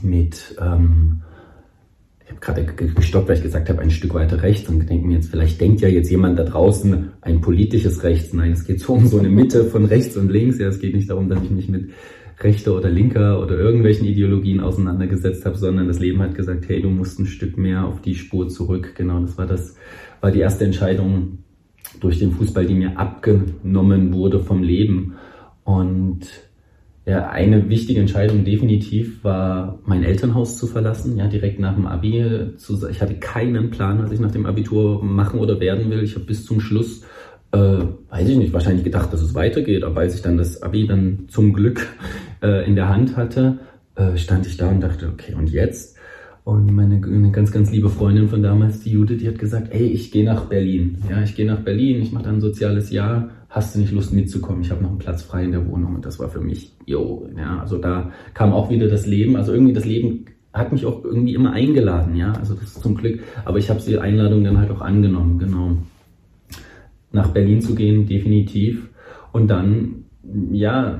mit 0.01 0.55
ähm, 0.59 1.21
ich 2.25 2.31
habe 2.31 2.63
gerade 2.63 2.93
gestoppt, 2.95 3.29
weil 3.29 3.37
ich 3.37 3.43
gesagt 3.43 3.69
habe, 3.69 3.81
ein 3.81 3.91
Stück 3.91 4.15
weiter 4.15 4.41
rechts 4.41 4.67
und 4.67 4.89
denke 4.89 5.05
mir 5.05 5.17
jetzt, 5.17 5.29
vielleicht 5.29 5.61
denkt 5.61 5.81
ja 5.81 5.89
jetzt 5.89 6.09
jemand 6.09 6.39
da 6.39 6.43
draußen 6.43 7.11
ein 7.21 7.41
politisches 7.41 8.01
Rechts. 8.01 8.33
Nein, 8.33 8.53
es 8.53 8.65
geht 8.65 8.79
so 8.79 8.93
um 8.93 9.05
so 9.05 9.19
eine 9.19 9.29
Mitte 9.29 9.65
von 9.65 9.85
rechts 9.85 10.17
und 10.17 10.31
links. 10.31 10.57
Ja, 10.57 10.69
es 10.69 10.79
geht 10.79 10.95
nicht 10.95 11.09
darum, 11.09 11.29
dass 11.29 11.43
ich 11.43 11.51
mich 11.51 11.69
mit 11.69 11.91
rechter 12.39 12.75
oder 12.75 12.89
linker 12.89 13.41
oder 13.41 13.57
irgendwelchen 13.57 14.07
Ideologien 14.07 14.59
auseinandergesetzt 14.59 15.45
habe, 15.45 15.57
sondern 15.57 15.87
das 15.87 15.99
Leben 15.99 16.19
hat 16.21 16.33
gesagt, 16.33 16.67
hey, 16.67 16.81
du 16.81 16.89
musst 16.89 17.19
ein 17.19 17.27
Stück 17.27 17.57
mehr 17.57 17.85
auf 17.85 18.01
die 18.01 18.15
Spur 18.15 18.47
zurück. 18.47 18.93
Genau, 18.95 19.19
das 19.19 19.37
war 19.37 19.45
das, 19.45 19.75
war 20.21 20.31
die 20.31 20.39
erste 20.39 20.65
Entscheidung 20.65 21.39
durch 21.99 22.19
den 22.19 22.31
Fußball, 22.31 22.65
die 22.65 22.75
mir 22.75 22.97
abgenommen 22.97 24.13
wurde 24.13 24.39
vom 24.39 24.63
Leben. 24.63 25.15
Und 25.63 26.27
ja, 27.05 27.29
eine 27.29 27.69
wichtige 27.69 27.99
Entscheidung 27.99 28.43
definitiv 28.43 29.23
war, 29.23 29.79
mein 29.85 30.03
Elternhaus 30.03 30.57
zu 30.57 30.67
verlassen, 30.67 31.17
ja, 31.17 31.27
direkt 31.27 31.59
nach 31.59 31.73
dem 31.73 31.87
Abi. 31.87 32.53
Zu, 32.57 32.87
ich 32.87 33.01
hatte 33.01 33.15
keinen 33.15 33.71
Plan, 33.71 34.01
was 34.03 34.11
ich 34.11 34.19
nach 34.19 34.31
dem 34.31 34.45
Abitur 34.45 35.03
machen 35.03 35.39
oder 35.39 35.59
werden 35.59 35.89
will. 35.89 36.03
Ich 36.03 36.15
habe 36.15 36.25
bis 36.25 36.45
zum 36.45 36.59
Schluss, 36.59 37.03
äh, 37.51 37.57
weiß 38.09 38.29
ich 38.29 38.37
nicht, 38.37 38.53
wahrscheinlich 38.53 38.83
gedacht, 38.83 39.11
dass 39.11 39.21
es 39.21 39.33
weitergeht, 39.33 39.83
aber 39.83 40.01
als 40.01 40.15
ich 40.15 40.21
dann 40.21 40.37
das 40.37 40.61
Abi 40.61 40.85
dann 40.85 41.25
zum 41.29 41.53
Glück 41.53 41.87
äh, 42.43 42.65
in 42.67 42.75
der 42.75 42.89
Hand 42.89 43.17
hatte, 43.17 43.57
äh, 43.95 44.15
stand 44.17 44.45
ich 44.45 44.57
da 44.57 44.69
und 44.69 44.81
dachte, 44.81 45.09
okay, 45.11 45.33
und 45.33 45.49
jetzt? 45.49 45.97
Und 46.49 46.73
meine 46.73 46.95
eine 46.95 47.31
ganz, 47.31 47.51
ganz 47.51 47.71
liebe 47.71 47.89
Freundin 47.89 48.27
von 48.27 48.41
damals, 48.41 48.81
die 48.81 48.91
Judith, 48.91 49.19
die 49.19 49.27
hat 49.27 49.37
gesagt, 49.37 49.67
ey, 49.71 49.85
ich 49.85 50.11
gehe 50.11 50.25
nach 50.25 50.45
Berlin. 50.45 50.97
Ja, 51.07 51.21
ich 51.21 51.35
gehe 51.35 51.45
nach 51.45 51.59
Berlin, 51.59 52.01
ich 52.01 52.11
mache 52.11 52.23
dann 52.23 52.35
ein 52.35 52.41
soziales 52.41 52.89
Jahr 52.89 53.29
hast 53.49 53.75
du 53.75 53.79
nicht 53.79 53.91
Lust 53.91 54.13
mitzukommen? 54.13 54.61
Ich 54.61 54.71
habe 54.71 54.81
noch 54.81 54.89
einen 54.89 54.99
Platz 54.99 55.23
frei 55.23 55.43
in 55.43 55.51
der 55.51 55.67
Wohnung 55.67 55.95
und 55.95 56.05
das 56.05 56.19
war 56.19 56.29
für 56.29 56.39
mich, 56.39 56.71
yo, 56.85 57.27
ja, 57.35 57.59
also 57.59 57.77
da 57.77 58.11
kam 58.33 58.53
auch 58.53 58.69
wieder 58.69 58.87
das 58.87 59.05
Leben, 59.05 59.35
also 59.35 59.53
irgendwie 59.53 59.73
das 59.73 59.85
Leben 59.85 60.25
hat 60.53 60.71
mich 60.71 60.85
auch 60.85 61.03
irgendwie 61.03 61.33
immer 61.33 61.51
eingeladen, 61.51 62.15
ja, 62.15 62.31
also 62.33 62.53
das 62.53 62.63
ist 62.63 62.81
zum 62.81 62.95
Glück, 62.95 63.21
aber 63.45 63.57
ich 63.57 63.69
habe 63.69 63.81
die 63.81 63.97
Einladung 63.97 64.43
dann 64.43 64.57
halt 64.57 64.71
auch 64.71 64.81
angenommen, 64.81 65.39
genau. 65.39 65.77
Nach 67.11 67.29
Berlin 67.29 67.59
zu 67.59 67.73
gehen, 67.73 68.05
definitiv. 68.05 68.87
Und 69.31 69.47
dann, 69.47 70.05
ja, 70.51 70.99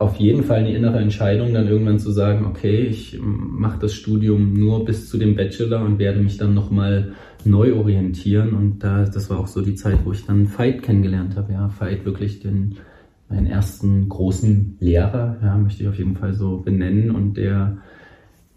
auf 0.00 0.16
jeden 0.16 0.44
Fall 0.44 0.60
eine 0.60 0.74
innere 0.74 0.98
Entscheidung, 0.98 1.52
dann 1.52 1.68
irgendwann 1.68 1.98
zu 1.98 2.10
sagen, 2.10 2.46
okay, 2.46 2.86
ich 2.86 3.20
mache 3.20 3.80
das 3.80 3.92
Studium 3.92 4.54
nur 4.54 4.86
bis 4.86 5.10
zu 5.10 5.18
dem 5.18 5.36
Bachelor 5.36 5.84
und 5.84 5.98
werde 5.98 6.20
mich 6.20 6.38
dann 6.38 6.54
nochmal 6.54 7.12
neu 7.44 7.74
orientieren. 7.74 8.54
Und 8.54 8.78
da, 8.78 9.04
das 9.04 9.28
war 9.28 9.38
auch 9.38 9.46
so 9.46 9.60
die 9.60 9.74
Zeit, 9.74 9.98
wo 10.04 10.12
ich 10.12 10.24
dann 10.24 10.48
Veit 10.56 10.82
kennengelernt 10.82 11.36
habe. 11.36 11.52
Ja, 11.52 11.70
Veit 11.78 12.06
wirklich 12.06 12.40
den, 12.40 12.76
meinen 13.28 13.46
ersten 13.46 14.08
großen 14.08 14.78
Lehrer, 14.80 15.36
ja, 15.42 15.58
möchte 15.58 15.82
ich 15.82 15.88
auf 15.90 15.98
jeden 15.98 16.16
Fall 16.16 16.32
so 16.32 16.56
benennen 16.56 17.10
und 17.10 17.36
der, 17.36 17.76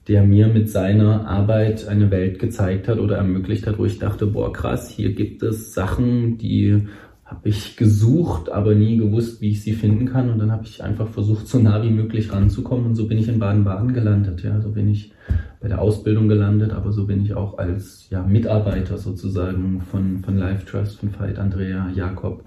der 0.08 0.24
mir 0.24 0.48
mit 0.48 0.70
seiner 0.70 1.28
Arbeit 1.28 1.90
eine 1.90 2.10
Welt 2.10 2.40
gezeigt 2.40 2.88
hat 2.88 3.00
oder 3.00 3.18
ermöglicht 3.18 3.68
hat, 3.68 3.80
wo 3.80 3.86
ich 3.86 4.00
dachte, 4.00 4.28
boah, 4.28 4.54
krass, 4.54 4.90
hier 4.90 5.14
gibt 5.14 5.44
es 5.44 5.74
Sachen, 5.74 6.38
die 6.38 6.88
habe 7.26 7.50
ich 7.50 7.78
gesucht, 7.78 8.52
aber 8.52 8.76
nie 8.76 8.98
gewusst, 8.98 9.42
wie 9.42 9.52
ich 9.52 9.62
sie 9.62 9.74
finden 9.74 10.06
kann. 10.06 10.30
Und 10.30 10.40
dann 10.40 10.52
habe 10.52 10.66
ich 10.66 10.84
einfach 10.84 11.08
versucht, 11.08 11.48
so 11.48 11.58
nah 11.58 11.82
wie 11.82 11.90
möglich 11.90 12.32
ranzukommen. 12.34 12.86
Und 12.86 12.96
so 12.96 13.08
bin 13.08 13.18
ich 13.18 13.28
in 13.30 13.40
Baden-Baden 13.40 13.94
gelandet. 13.94 14.44
Ja, 14.44 14.60
so 14.60 14.72
bin 14.72 14.90
ich 14.90 15.14
bei 15.62 15.70
der 15.70 15.82
Ausbildung 15.82 16.28
gelandet, 16.28 16.74
aber 16.74 16.92
so 16.92 17.08
bin 17.08 17.24
ich 17.24 17.34
auch 17.34 17.58
als 17.58 18.08
ja, 18.10 18.24
Mitarbeiter 18.24 18.98
sozusagen 18.98 19.82
von, 19.82 20.20
von 20.20 20.38
Life 20.38 20.66
Trust, 20.66 21.00
von 21.00 21.18
Veit 21.18 21.40
Andrea 21.40 21.90
Jakob 21.96 22.44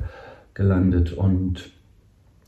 gelandet. 0.53 1.15
Und 1.15 1.71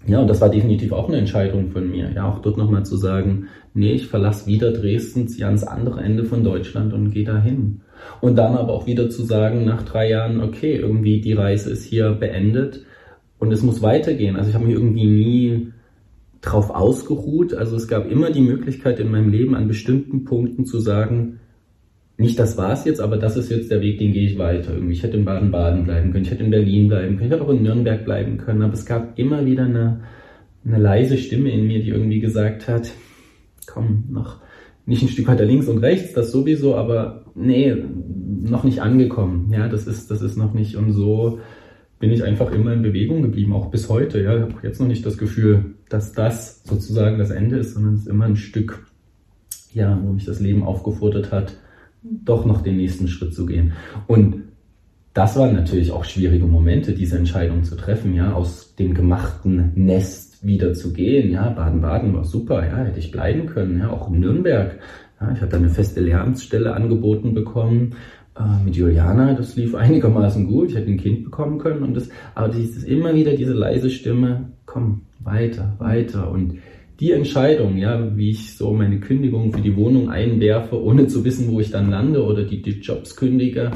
ja, 0.07 0.21
und 0.21 0.29
das 0.29 0.41
war 0.41 0.51
definitiv 0.51 0.93
auch 0.93 1.09
eine 1.09 1.19
Entscheidung 1.19 1.71
von 1.71 1.91
mir. 1.91 2.13
Ja, 2.13 2.29
auch 2.29 2.41
dort 2.41 2.59
nochmal 2.59 2.85
zu 2.85 2.97
sagen, 2.97 3.49
nee, 3.75 3.93
ich 3.93 4.07
verlasse 4.07 4.47
wieder 4.47 4.73
Dresden, 4.73 5.29
ziehe 5.29 5.47
ans 5.47 5.65
andere 5.65 6.03
Ende 6.03 6.25
von 6.25 6.45
Deutschland 6.45 6.93
und 6.93 7.11
gehe 7.11 7.25
dahin. 7.25 7.81
Und 8.21 8.37
dann 8.37 8.57
aber 8.57 8.73
auch 8.73 8.87
wieder 8.87 9.11
zu 9.11 9.23
sagen, 9.23 9.65
nach 9.65 9.83
drei 9.83 10.11
Jahren, 10.11 10.41
okay, 10.41 10.77
irgendwie 10.77 11.21
die 11.21 11.33
Reise 11.33 11.71
ist 11.71 11.85
hier 11.85 12.11
beendet 12.11 12.85
und 13.39 13.53
es 13.53 13.63
muss 13.63 13.83
weitergehen. 13.83 14.37
Also 14.37 14.51
ich 14.51 14.55
habe 14.55 14.67
mich 14.67 14.75
irgendwie 14.75 15.07
nie 15.07 15.73
drauf 16.41 16.71
ausgeruht. 16.71 17.55
Also 17.55 17.77
es 17.77 17.89
gab 17.89 18.11
immer 18.11 18.31
die 18.31 18.41
Möglichkeit 18.41 19.01
in 19.01 19.11
meinem 19.11 19.31
Leben 19.31 19.55
an 19.55 19.69
bestimmten 19.69 20.25
Punkten 20.25 20.65
zu 20.65 20.79
sagen, 20.81 21.41
nicht 22.17 22.39
das 22.39 22.59
war's 22.59 22.85
jetzt, 22.85 23.01
aber 23.01 23.17
das 23.17 23.37
ist 23.37 23.49
jetzt 23.49 23.71
der 23.71 23.81
Weg, 23.81 23.99
den 23.99 24.13
gehe 24.13 24.27
ich 24.27 24.39
weiter. 24.39 24.75
Irgendwie, 24.75 24.95
ich 24.95 25.05
hätte 25.05 25.17
in 25.17 25.25
Baden-Baden 25.25 25.85
bleiben 25.85 26.11
können, 26.11 26.25
ich 26.25 26.31
hätte 26.33 26.43
in 26.43 26.51
Berlin 26.51 26.89
bleiben 26.89 27.17
können, 27.17 27.29
ich 27.29 27.33
hätte 27.33 27.45
auch 27.45 27.51
in 27.51 27.63
Nürnberg 27.63 28.05
bleiben 28.05 28.39
können, 28.39 28.63
aber 28.63 28.73
es 28.73 28.85
gab 28.85 29.17
immer 29.19 29.47
wieder 29.47 29.65
eine, 29.65 30.01
eine 30.65 30.79
leise 30.79 31.17
Stimme 31.17 31.51
in 31.51 31.69
mir, 31.69 31.81
die 31.81 31.91
irgendwie 31.91 32.19
gesagt 32.19 32.67
hat, 32.67 32.91
komm, 33.67 34.05
noch 34.11 34.41
nicht 34.89 35.03
ein 35.03 35.09
Stück 35.09 35.29
weiter 35.29 35.45
links 35.45 35.69
und 35.69 35.79
rechts, 35.79 36.15
das 36.15 36.33
sowieso, 36.33 36.75
aber 36.75 37.27
nee, 37.35 37.77
noch 37.77 38.65
nicht 38.65 38.81
angekommen. 38.81 39.51
Ja, 39.53 39.69
das 39.69 39.87
ist, 39.87 40.11
das 40.11 40.23
ist 40.23 40.37
noch 40.37 40.55
nicht. 40.55 40.77
Und 40.77 40.93
so 40.93 41.41
bin 41.99 42.11
ich 42.11 42.25
einfach 42.25 42.51
immer 42.53 42.73
in 42.73 42.83
Bewegung 42.83 43.21
geblieben, 43.21 43.53
auch 43.53 43.71
bis 43.71 43.91
heute. 43.91 44.23
Ja, 44.23 44.35
ich 44.35 44.43
habe 44.55 44.67
jetzt 44.67 44.81
noch 44.81 44.87
nicht 44.87 45.05
das 45.05 45.19
Gefühl, 45.19 45.75
dass 45.91 46.13
das 46.13 46.65
sozusagen 46.65 47.19
das 47.19 47.31
Ende 47.31 47.59
ist, 47.59 47.75
sondern 47.75 47.95
es 47.95 48.01
ist 48.01 48.09
immer 48.09 48.25
ein 48.25 48.37
Stück, 48.37 48.87
ja, 49.75 50.01
wo 50.03 50.13
mich 50.13 50.25
das 50.25 50.41
Leben 50.41 50.63
aufgefordert 50.63 51.33
hat, 51.33 51.59
doch 52.03 52.47
noch 52.47 52.63
den 52.63 52.79
nächsten 52.79 53.09
Schritt 53.09 53.35
zu 53.35 53.45
gehen. 53.45 53.75
Und 54.07 54.45
das 55.13 55.37
waren 55.37 55.55
natürlich 55.55 55.91
auch 55.93 56.05
schwierige 56.05 56.47
Momente, 56.47 56.95
diese 56.95 57.19
Entscheidung 57.19 57.63
zu 57.63 57.77
treffen, 57.77 58.15
ja, 58.15 58.33
aus 58.33 58.75
dem 58.77 58.95
gemachten 58.95 59.73
Nest 59.75 60.28
wieder 60.43 60.75
zu 60.75 60.93
gehen. 60.93 61.31
Ja, 61.31 61.51
Baden-Baden 61.51 62.15
war 62.15 62.25
super, 62.25 62.65
ja, 62.67 62.79
hätte 62.79 62.99
ich 62.99 63.11
bleiben 63.11 63.47
können, 63.47 63.79
ja, 63.79 63.91
auch 63.91 64.11
in 64.13 64.21
Nürnberg. 64.21 64.79
Ja, 65.21 65.33
ich 65.33 65.41
hatte 65.41 65.57
eine 65.57 65.69
feste 65.69 66.01
Lehramtsstelle 66.01 66.75
angeboten 66.75 67.35
bekommen 67.35 67.97
äh, 68.39 68.65
mit 68.65 68.77
Juliana, 68.77 69.35
das 69.35 69.57
lief 69.57 69.75
einigermaßen 69.75 70.47
gut. 70.47 70.71
Ich 70.71 70.77
hätte 70.77 70.91
ein 70.91 70.99
Kind 70.99 71.25
bekommen 71.25 71.59
können 71.59 71.83
und 71.83 71.95
das, 71.95 72.09
aber 72.35 72.49
dieses 72.49 72.85
immer 72.85 73.15
wieder 73.15 73.35
diese 73.35 73.53
leise 73.53 73.91
Stimme, 73.91 74.53
komm, 74.67 75.03
weiter, 75.21 75.75
weiter 75.79 76.31
und 76.31 76.59
die 77.01 77.13
Entscheidung, 77.13 77.77
ja, 77.77 78.17
wie 78.17 78.31
ich 78.31 78.57
so 78.57 78.73
meine 78.73 78.99
Kündigung 78.99 79.53
für 79.53 79.61
die 79.61 79.77
Wohnung 79.77 80.11
einwerfe, 80.11 80.83
ohne 80.83 81.07
zu 81.07 81.25
wissen, 81.25 81.51
wo 81.53 81.61
ich 81.61 81.71
dann 81.71 81.91
lande 81.91 82.25
oder 82.25 82.43
die, 82.43 82.61
die 82.61 82.81
Jobs 82.81 83.15
kündige, 83.15 83.71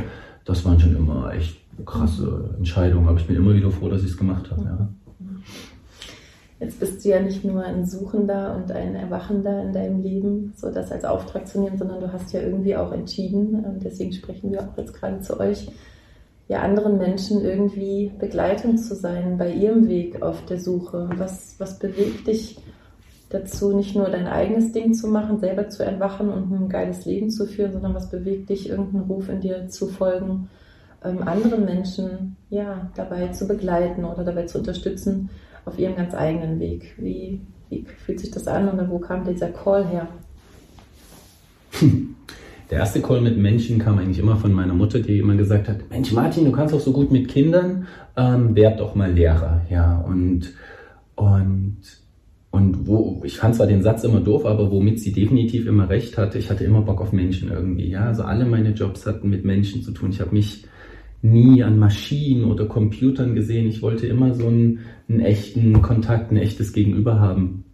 das 0.45 0.65
waren 0.65 0.81
schon 0.81 0.97
immer 0.97 1.33
echt 1.33 1.57
krasse 1.87 2.55
Entscheidungen. 2.59 3.07
Aber 3.07 3.19
ich 3.19 3.27
bin 3.27 3.37
immer 3.37 3.55
wieder 3.55 3.71
froh, 3.71 3.89
dass 3.89 4.03
ich 4.03 4.11
es 4.11 4.17
gemacht 4.17 4.51
habe. 4.51 4.65
Ja. 4.65 4.89
Jetzt 6.63 6.79
bist 6.79 7.05
du 7.05 7.09
ja 7.09 7.19
nicht 7.19 7.45
nur 7.45 7.65
ein 7.65 7.85
Suchender 7.85 8.55
und 8.55 8.71
ein 8.71 8.95
Erwachender 8.95 9.63
in 9.63 9.73
deinem 9.73 10.01
Leben, 10.01 10.53
so 10.55 10.71
das 10.71 10.93
als 10.93 11.05
Auftrag 11.05 11.49
zu 11.49 11.61
nehmen, 11.61 11.77
sondern 11.77 11.99
du 11.99 12.13
hast 12.13 12.33
ja 12.33 12.41
irgendwie 12.41 12.77
auch 12.77 12.93
entschieden, 12.93 13.65
und 13.65 13.83
deswegen 13.83 14.13
sprechen 14.13 14.53
wir 14.53 14.61
auch 14.61 14.79
jetzt 14.79 14.95
gerade 14.95 15.19
zu 15.19 15.41
euch, 15.41 15.69
ja 16.47 16.61
anderen 16.61 16.99
Menschen 16.99 17.45
irgendwie 17.45 18.13
Begleitung 18.17 18.79
zu 18.79 18.95
sein 18.95 19.39
bei 19.39 19.51
ihrem 19.53 19.89
Weg 19.89 20.23
auf 20.23 20.45
der 20.45 20.61
Suche. 20.61 21.11
Was, 21.17 21.57
was 21.59 21.81
bewegt 21.81 22.29
dich 22.29 22.61
dazu, 23.31 23.77
nicht 23.77 23.97
nur 23.97 24.09
dein 24.09 24.29
eigenes 24.29 24.71
Ding 24.71 24.95
zu 24.95 25.09
machen, 25.09 25.41
selber 25.41 25.69
zu 25.69 25.85
entwachen 25.85 26.29
und 26.29 26.53
ein 26.53 26.69
geiles 26.69 27.05
Leben 27.07 27.31
zu 27.31 27.47
führen, 27.47 27.73
sondern 27.73 27.95
was 27.95 28.09
bewegt 28.09 28.51
dich, 28.51 28.69
irgendeinen 28.69 29.07
Ruf 29.07 29.29
in 29.29 29.41
dir 29.41 29.67
zu 29.67 29.89
folgen, 29.89 30.49
ähm, 31.03 31.27
anderen 31.27 31.65
Menschen 31.65 32.37
ja 32.51 32.89
dabei 32.95 33.29
zu 33.29 33.49
begleiten 33.49 34.05
oder 34.05 34.23
dabei 34.23 34.45
zu 34.45 34.59
unterstützen, 34.59 35.29
auf 35.65 35.79
ihrem 35.79 35.97
ganz 35.97 36.15
eigenen 36.15 36.59
Weg. 36.61 36.95
Wie, 36.99 37.41
wie 37.71 37.85
fühlt 38.05 38.21
sich 38.21 38.31
das 38.31 38.47
an 38.47 38.69
und 38.69 38.91
wo 38.91 38.99
kam 38.99 39.25
dieser 39.25 39.49
Call 39.49 39.87
her? 39.87 40.09
Der 42.71 42.79
erste 42.79 43.03
Call 43.03 43.21
mit 43.21 43.37
Menschen 43.37 43.79
kam 43.79 43.99
eigentlich 43.99 44.19
immer 44.19 44.37
von 44.37 44.53
meiner 44.53 44.73
Mutter, 44.73 45.01
die 45.01 45.19
immer 45.19 45.35
gesagt 45.35 45.69
hat: 45.69 45.91
Mensch, 45.91 46.13
Martin, 46.13 46.47
du 46.47 46.53
kannst 46.53 46.73
doch 46.73 46.81
so 46.81 46.93
gut 46.93 47.13
mit 47.13 47.29
Kindern, 47.29 47.87
ähm, 48.17 48.55
werd 48.57 48.81
doch 48.81 48.95
mal 48.95 49.13
Lehrer. 49.13 49.63
Ja, 49.69 49.99
und, 49.99 50.55
und, 51.17 51.77
und 52.51 52.87
wo, 52.87 53.21
ich 53.25 53.37
fand 53.37 53.57
zwar 53.57 53.67
den 53.67 53.83
Satz 53.83 54.05
immer 54.05 54.21
doof, 54.21 54.47
aber 54.47 54.71
womit 54.71 55.01
sie 55.01 55.13
definitiv 55.13 55.67
immer 55.67 55.91
recht 55.91 56.17
hatte, 56.17 56.39
ich 56.39 56.51
hatte 56.51 56.65
immer 56.65 56.81
Bock 56.81 57.03
auf 57.03 57.13
Menschen 57.13 57.51
irgendwie. 57.51 57.91
Ja, 57.91 58.07
also 58.07 58.23
alle 58.23 58.47
meine 58.47 58.71
Jobs 58.71 59.07
hatten 59.07 59.29
mit 59.29 59.45
Menschen 59.45 59.83
zu 59.83 59.93
tun. 59.93 60.11
Ich 60.11 60.21
habe 60.21 60.33
mich 60.33 60.65
nie 61.23 61.63
an 61.63 61.79
Maschinen 61.79 62.45
oder 62.45 62.67
Computern 62.67 63.35
gesehen. 63.35 63.69
Ich 63.69 63.81
wollte 63.81 64.07
immer 64.07 64.35
so 64.35 64.49
einen, 64.49 64.81
einen 65.09 65.21
echten 65.21 65.81
Kontakt, 65.81 66.33
ein 66.33 66.37
echtes 66.37 66.73
Gegenüber 66.73 67.21
haben. 67.21 67.65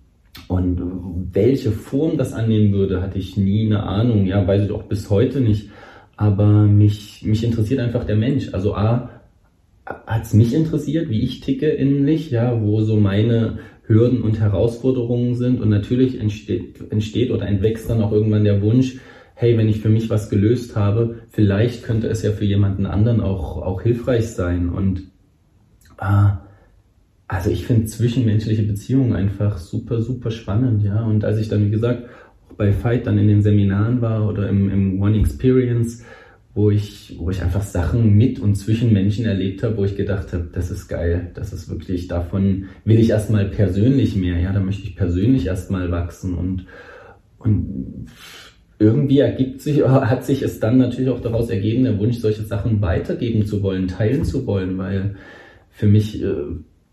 Und 0.46 0.80
welche 1.32 1.72
Form 1.72 2.16
das 2.16 2.32
annehmen 2.32 2.72
würde, 2.72 3.02
hatte 3.02 3.18
ich 3.18 3.36
nie 3.36 3.66
eine 3.66 3.82
Ahnung. 3.82 4.26
Ja, 4.26 4.46
weiß 4.46 4.64
ich 4.64 4.70
auch 4.70 4.84
bis 4.84 5.10
heute 5.10 5.40
nicht. 5.40 5.70
Aber 6.16 6.64
mich, 6.64 7.22
mich 7.24 7.42
interessiert 7.42 7.80
einfach 7.80 8.04
der 8.04 8.16
Mensch. 8.16 8.52
Also 8.52 8.74
A, 8.74 9.10
hat 9.86 10.24
es 10.24 10.34
mich 10.34 10.54
interessiert, 10.54 11.08
wie 11.08 11.22
ich 11.22 11.40
ticke 11.40 11.68
innerlich, 11.68 12.30
ja, 12.30 12.60
wo 12.62 12.82
so 12.82 12.96
meine 12.96 13.58
Hürden 13.86 14.22
und 14.22 14.40
Herausforderungen 14.40 15.34
sind. 15.34 15.60
Und 15.60 15.70
natürlich 15.70 16.20
entsteht, 16.20 16.90
entsteht 16.90 17.30
oder 17.30 17.46
entwächst 17.46 17.88
dann 17.88 18.02
auch 18.02 18.12
irgendwann 18.12 18.44
der 18.44 18.60
Wunsch, 18.60 18.98
hey, 19.40 19.56
wenn 19.56 19.68
ich 19.68 19.80
für 19.80 19.88
mich 19.88 20.10
was 20.10 20.30
gelöst 20.30 20.74
habe, 20.74 21.20
vielleicht 21.30 21.84
könnte 21.84 22.08
es 22.08 22.22
ja 22.22 22.32
für 22.32 22.44
jemanden 22.44 22.86
anderen 22.86 23.20
auch, 23.20 23.62
auch 23.62 23.82
hilfreich 23.82 24.26
sein. 24.30 24.68
Und 24.68 25.04
ah, 25.96 26.38
also 27.28 27.48
ich 27.48 27.64
finde 27.64 27.86
zwischenmenschliche 27.86 28.64
Beziehungen 28.64 29.12
einfach 29.12 29.58
super, 29.58 30.02
super 30.02 30.32
spannend, 30.32 30.82
ja. 30.82 31.04
Und 31.04 31.24
als 31.24 31.38
ich 31.38 31.48
dann, 31.48 31.64
wie 31.64 31.70
gesagt, 31.70 32.08
auch 32.48 32.54
bei 32.54 32.72
Fight 32.72 33.06
dann 33.06 33.16
in 33.16 33.28
den 33.28 33.42
Seminaren 33.42 34.00
war 34.00 34.28
oder 34.28 34.48
im, 34.48 34.70
im 34.70 35.00
One 35.00 35.20
Experience, 35.20 36.04
wo 36.52 36.72
ich, 36.72 37.14
wo 37.20 37.30
ich 37.30 37.40
einfach 37.40 37.62
Sachen 37.62 38.16
mit 38.16 38.40
und 38.40 38.56
zwischen 38.56 38.92
Menschen 38.92 39.24
erlebt 39.24 39.62
habe, 39.62 39.76
wo 39.76 39.84
ich 39.84 39.94
gedacht 39.94 40.32
habe, 40.32 40.48
das 40.52 40.72
ist 40.72 40.88
geil, 40.88 41.30
das 41.34 41.52
ist 41.52 41.70
wirklich, 41.70 42.08
davon 42.08 42.64
will 42.84 42.98
ich 42.98 43.10
erstmal 43.10 43.44
persönlich 43.44 44.16
mehr, 44.16 44.40
ja, 44.40 44.52
da 44.52 44.58
möchte 44.58 44.82
ich 44.82 44.96
persönlich 44.96 45.46
erstmal 45.46 45.92
wachsen 45.92 46.34
und, 46.34 46.66
und 47.38 48.06
irgendwie 48.78 49.18
ergibt 49.18 49.60
sich, 49.60 49.82
hat 49.84 50.24
sich 50.24 50.42
es 50.42 50.60
dann 50.60 50.78
natürlich 50.78 51.10
auch 51.10 51.20
daraus 51.20 51.50
ergeben, 51.50 51.84
der 51.84 51.98
Wunsch, 51.98 52.18
solche 52.18 52.42
Sachen 52.42 52.80
weitergeben 52.80 53.44
zu 53.44 53.62
wollen, 53.62 53.88
teilen 53.88 54.24
zu 54.24 54.46
wollen, 54.46 54.78
weil 54.78 55.16
für 55.70 55.86
mich 55.86 56.22
äh, 56.22 56.34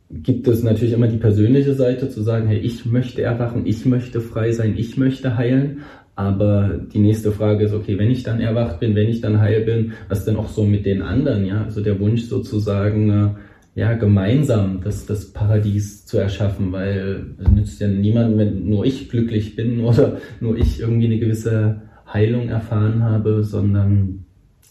gibt 0.10 0.48
es 0.48 0.64
natürlich 0.64 0.94
immer 0.94 1.08
die 1.08 1.18
persönliche 1.18 1.74
Seite 1.74 2.10
zu 2.10 2.22
sagen, 2.22 2.48
hey, 2.48 2.60
ich 2.60 2.86
möchte 2.86 3.22
erwachen, 3.22 3.66
ich 3.66 3.86
möchte 3.86 4.22
frei 4.22 4.52
sein, 4.52 4.76
ich 4.78 4.98
möchte 4.98 5.38
heilen. 5.38 5.82
Aber 6.18 6.80
die 6.94 7.00
nächste 7.00 7.32
Frage 7.34 7.66
ist, 7.66 7.74
okay, 7.74 7.98
wenn 7.98 8.10
ich 8.10 8.24
dann 8.24 8.40
erwacht 8.40 8.80
bin, 8.80 8.96
wenn 8.96 9.10
ich 9.10 9.20
dann 9.20 9.42
heil 9.42 9.62
bin, 9.62 9.94
was 10.08 10.24
denn 10.24 10.38
auch 10.38 10.48
so 10.48 10.64
mit 10.64 10.86
den 10.86 11.02
anderen, 11.02 11.46
ja? 11.46 11.66
Also 11.66 11.82
der 11.82 12.00
Wunsch 12.00 12.24
sozusagen, 12.24 13.10
äh, 13.10 13.30
ja, 13.76 13.94
gemeinsam 13.94 14.80
das, 14.82 15.06
das 15.06 15.34
Paradies 15.34 16.06
zu 16.06 16.18
erschaffen, 16.18 16.72
weil 16.72 17.26
es 17.38 17.52
nützt 17.52 17.82
ja 17.82 17.90
niemandem, 17.90 18.38
wenn 18.38 18.70
nur 18.70 18.86
ich 18.86 19.10
glücklich 19.10 19.58
bin 19.58 19.80
oder 19.86 20.18
nur 20.40 20.58
ich 20.58 20.80
irgendwie 20.80 21.06
eine 21.06 21.20
gewisse 21.20 21.82
Heilung 22.12 22.48
erfahren 22.48 23.04
habe, 23.04 23.44
sondern, 23.44 24.26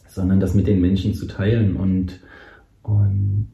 sondern 0.08 0.40
das 0.40 0.54
mit 0.54 0.66
den 0.66 0.80
Menschen 0.80 1.12
zu 1.12 1.26
teilen. 1.26 1.76
Und, 1.76 2.20
und 2.82 3.50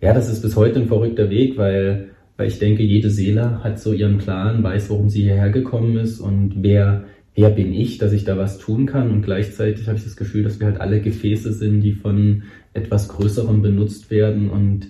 ja, 0.00 0.14
das 0.14 0.30
ist 0.30 0.42
bis 0.42 0.54
heute 0.54 0.80
ein 0.80 0.86
verrückter 0.86 1.30
Weg, 1.30 1.58
weil, 1.58 2.10
weil 2.36 2.46
ich 2.46 2.60
denke, 2.60 2.84
jede 2.84 3.10
Seele 3.10 3.64
hat 3.64 3.80
so 3.80 3.92
ihren 3.92 4.18
Plan, 4.18 4.62
weiß, 4.62 4.88
warum 4.90 5.08
sie 5.08 5.22
hierher 5.22 5.50
gekommen 5.50 5.96
ist 5.96 6.20
und 6.20 6.62
wer, 6.62 7.04
wer 7.34 7.50
bin 7.50 7.72
ich, 7.72 7.98
dass 7.98 8.12
ich 8.12 8.22
da 8.24 8.38
was 8.38 8.58
tun 8.58 8.86
kann. 8.86 9.10
Und 9.10 9.22
gleichzeitig 9.22 9.88
habe 9.88 9.98
ich 9.98 10.04
das 10.04 10.16
Gefühl, 10.16 10.44
dass 10.44 10.60
wir 10.60 10.68
halt 10.68 10.80
alle 10.80 11.00
Gefäße 11.00 11.52
sind, 11.52 11.80
die 11.80 11.92
von 11.92 12.44
etwas 12.72 13.08
Größerem 13.08 13.62
benutzt 13.62 14.10
werden. 14.10 14.50
Und 14.50 14.88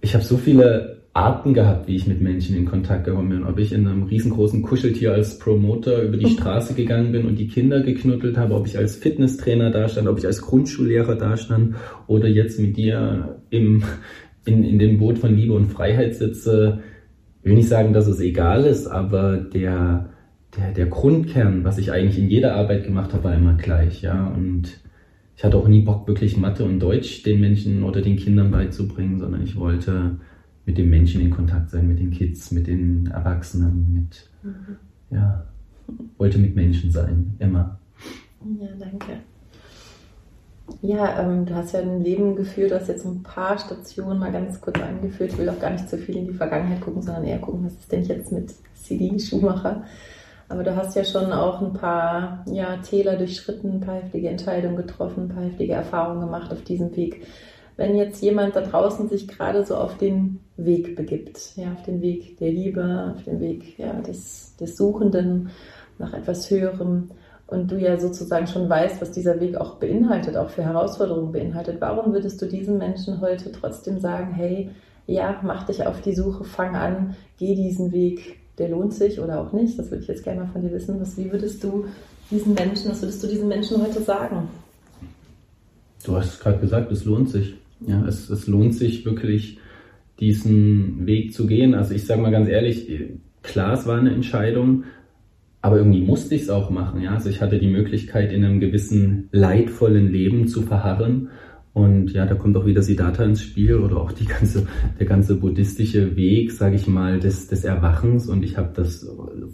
ich 0.00 0.14
habe 0.14 0.24
so 0.24 0.36
viele 0.36 0.96
Arten 1.16 1.54
gehabt, 1.54 1.88
wie 1.88 1.96
ich 1.96 2.06
mit 2.06 2.20
Menschen 2.20 2.54
in 2.54 2.66
Kontakt 2.66 3.04
gekommen 3.04 3.30
bin. 3.30 3.44
Ob 3.44 3.58
ich 3.58 3.72
in 3.72 3.88
einem 3.88 4.02
riesengroßen 4.02 4.60
Kuscheltier 4.62 5.14
als 5.14 5.38
Promoter 5.38 6.02
über 6.02 6.18
die 6.18 6.28
Straße 6.34 6.74
gegangen 6.74 7.12
bin 7.12 7.26
und 7.26 7.36
die 7.36 7.48
Kinder 7.48 7.80
geknuddelt 7.80 8.36
habe, 8.36 8.54
ob 8.54 8.66
ich 8.66 8.76
als 8.76 8.96
Fitnesstrainer 8.96 9.70
dastand, 9.70 10.08
ob 10.08 10.18
ich 10.18 10.26
als 10.26 10.42
Grundschullehrer 10.42 11.16
dastand 11.16 11.76
oder 12.06 12.28
jetzt 12.28 12.60
mit 12.60 12.76
dir 12.76 13.40
im, 13.48 13.82
in, 14.44 14.62
in 14.62 14.78
dem 14.78 14.98
Boot 14.98 15.18
von 15.18 15.34
Liebe 15.34 15.54
und 15.54 15.68
Freiheit 15.72 16.14
sitze. 16.14 16.80
Ich 17.42 17.48
will 17.48 17.56
nicht 17.56 17.68
sagen, 17.68 17.94
dass 17.94 18.06
es 18.08 18.20
egal 18.20 18.64
ist, 18.64 18.86
aber 18.86 19.38
der, 19.38 20.10
der, 20.54 20.72
der 20.72 20.86
Grundkern, 20.86 21.64
was 21.64 21.78
ich 21.78 21.92
eigentlich 21.92 22.18
in 22.18 22.28
jeder 22.28 22.56
Arbeit 22.56 22.84
gemacht 22.84 23.14
habe, 23.14 23.24
war 23.24 23.34
immer 23.34 23.54
gleich, 23.54 24.02
ja. 24.02 24.26
Und 24.26 24.80
ich 25.36 25.44
hatte 25.44 25.58
auch 25.58 25.68
nie 25.68 25.82
Bock, 25.82 26.08
wirklich 26.08 26.36
Mathe 26.36 26.64
und 26.64 26.80
Deutsch 26.80 27.22
den 27.22 27.40
Menschen 27.40 27.82
oder 27.84 28.00
den 28.00 28.16
Kindern 28.16 28.50
beizubringen, 28.50 29.18
sondern 29.18 29.42
ich 29.42 29.56
wollte 29.56 30.18
mit 30.64 30.78
den 30.78 30.88
Menschen 30.88 31.20
in 31.20 31.30
Kontakt 31.30 31.70
sein, 31.70 31.86
mit 31.86 31.98
den 31.98 32.10
Kids, 32.10 32.50
mit 32.50 32.66
den 32.66 33.06
Erwachsenen, 33.08 33.92
mit, 33.92 34.28
mhm. 34.42 34.76
ja, 35.10 35.44
wollte 36.16 36.38
mit 36.38 36.56
Menschen 36.56 36.90
sein, 36.90 37.34
immer. 37.38 37.78
Ja, 38.58 38.68
danke. 38.78 39.20
Ja, 40.82 41.20
ähm, 41.20 41.46
du 41.46 41.54
hast 41.54 41.72
ja 41.72 41.80
ein 41.80 42.02
Leben 42.02 42.34
geführt, 42.34 42.70
du 42.70 42.80
hast 42.80 42.88
jetzt 42.88 43.04
ein 43.04 43.22
paar 43.22 43.58
Stationen 43.58 44.18
mal 44.18 44.32
ganz 44.32 44.60
kurz 44.60 44.80
angeführt. 44.80 45.32
Ich 45.32 45.38
will 45.38 45.48
auch 45.48 45.60
gar 45.60 45.70
nicht 45.70 45.88
zu 45.88 45.98
viel 45.98 46.16
in 46.16 46.26
die 46.26 46.32
Vergangenheit 46.32 46.80
gucken, 46.80 47.02
sondern 47.02 47.24
eher 47.24 47.38
gucken, 47.38 47.64
was 47.64 47.74
ist 47.74 47.92
denn 47.92 48.04
jetzt 48.04 48.32
mit 48.32 48.52
CD 48.74 49.18
Schumacher? 49.18 49.84
Aber 50.48 50.62
du 50.62 50.76
hast 50.76 50.94
ja 50.94 51.04
schon 51.04 51.32
auch 51.32 51.60
ein 51.60 51.72
paar 51.72 52.44
ja, 52.50 52.76
Täler 52.76 53.16
durchschritten, 53.16 53.72
ein 53.72 53.80
paar 53.80 53.96
heftige 53.96 54.28
Entscheidungen 54.28 54.76
getroffen, 54.76 55.24
ein 55.24 55.34
paar 55.34 55.44
heftige 55.44 55.72
Erfahrungen 55.72 56.20
gemacht 56.20 56.52
auf 56.52 56.62
diesem 56.62 56.94
Weg. 56.96 57.26
Wenn 57.76 57.96
jetzt 57.96 58.22
jemand 58.22 58.56
da 58.56 58.62
draußen 58.62 59.08
sich 59.08 59.28
gerade 59.28 59.64
so 59.64 59.76
auf 59.76 59.98
den 59.98 60.40
Weg 60.56 60.96
begibt, 60.96 61.56
ja, 61.56 61.72
auf 61.72 61.82
den 61.82 62.00
Weg 62.00 62.38
der 62.38 62.50
Liebe, 62.50 63.12
auf 63.14 63.24
den 63.24 63.40
Weg 63.40 63.78
ja, 63.78 63.92
des, 64.00 64.56
des 64.56 64.76
Suchenden 64.76 65.50
nach 65.98 66.14
etwas 66.14 66.50
Höherem 66.50 67.10
und 67.46 67.70
du 67.70 67.76
ja 67.76 67.98
sozusagen 67.98 68.46
schon 68.46 68.68
weißt, 68.68 69.00
was 69.00 69.12
dieser 69.12 69.40
Weg 69.40 69.56
auch 69.56 69.74
beinhaltet, 69.76 70.36
auch 70.36 70.48
für 70.48 70.64
Herausforderungen 70.64 71.32
beinhaltet, 71.32 71.80
warum 71.80 72.12
würdest 72.12 72.40
du 72.40 72.46
diesen 72.46 72.78
Menschen 72.78 73.20
heute 73.20 73.52
trotzdem 73.52 73.98
sagen, 73.98 74.32
hey, 74.32 74.70
ja, 75.06 75.40
mach 75.42 75.64
dich 75.64 75.86
auf 75.86 76.00
die 76.00 76.14
Suche, 76.14 76.44
fang 76.44 76.74
an, 76.74 77.14
geh 77.38 77.54
diesen 77.54 77.92
Weg, 77.92 78.38
der 78.58 78.68
lohnt 78.68 78.94
sich 78.94 79.20
oder 79.20 79.40
auch 79.40 79.52
nicht. 79.52 79.78
Das 79.78 79.90
würde 79.90 80.02
ich 80.02 80.08
jetzt 80.08 80.24
gerne 80.24 80.40
mal 80.40 80.50
von 80.52 80.62
dir 80.62 80.72
wissen. 80.72 81.00
Was, 81.00 81.16
wie 81.18 81.30
würdest 81.30 81.62
du 81.62 81.84
diesen 82.30 82.54
Menschen, 82.54 82.90
was 82.90 83.02
würdest 83.02 83.22
du 83.22 83.26
diesen 83.28 83.48
Menschen 83.48 83.82
heute 83.82 84.00
sagen? 84.00 84.48
Du 86.04 86.16
hast 86.16 86.40
gerade 86.40 86.58
gesagt, 86.58 86.90
es 86.92 87.04
lohnt 87.04 87.30
sich. 87.30 87.54
Ja, 87.86 88.06
es, 88.06 88.30
es 88.30 88.46
lohnt 88.46 88.74
sich 88.74 89.04
wirklich, 89.04 89.58
diesen 90.20 91.06
Weg 91.06 91.34
zu 91.34 91.46
gehen. 91.46 91.74
Also 91.74 91.94
ich 91.94 92.06
sage 92.06 92.22
mal 92.22 92.30
ganz 92.30 92.48
ehrlich, 92.48 92.88
klar, 93.42 93.74
es 93.74 93.86
war 93.86 93.98
eine 93.98 94.12
Entscheidung, 94.12 94.84
aber 95.60 95.78
irgendwie 95.78 96.00
musste 96.00 96.34
ich 96.34 96.42
es 96.42 96.50
auch 96.50 96.70
machen. 96.70 97.02
Ja? 97.02 97.14
Also 97.14 97.28
ich 97.28 97.42
hatte 97.42 97.58
die 97.58 97.66
Möglichkeit, 97.66 98.32
in 98.32 98.44
einem 98.44 98.60
gewissen 98.60 99.28
leidvollen 99.32 100.10
Leben 100.10 100.48
zu 100.48 100.62
verharren. 100.62 101.28
Und 101.76 102.10
ja, 102.14 102.24
da 102.24 102.34
kommt 102.34 102.56
auch 102.56 102.64
wieder 102.64 102.80
Siddhartha 102.80 103.22
ins 103.22 103.42
Spiel 103.42 103.74
oder 103.74 103.98
auch 103.98 104.10
die 104.10 104.24
ganze, 104.24 104.66
der 104.98 105.04
ganze 105.04 105.34
buddhistische 105.34 106.16
Weg, 106.16 106.50
sage 106.52 106.74
ich 106.74 106.86
mal, 106.86 107.20
des, 107.20 107.48
des 107.48 107.64
Erwachens. 107.64 108.30
Und 108.30 108.46
ich 108.46 108.56
habe 108.56 108.70
das 108.74 109.06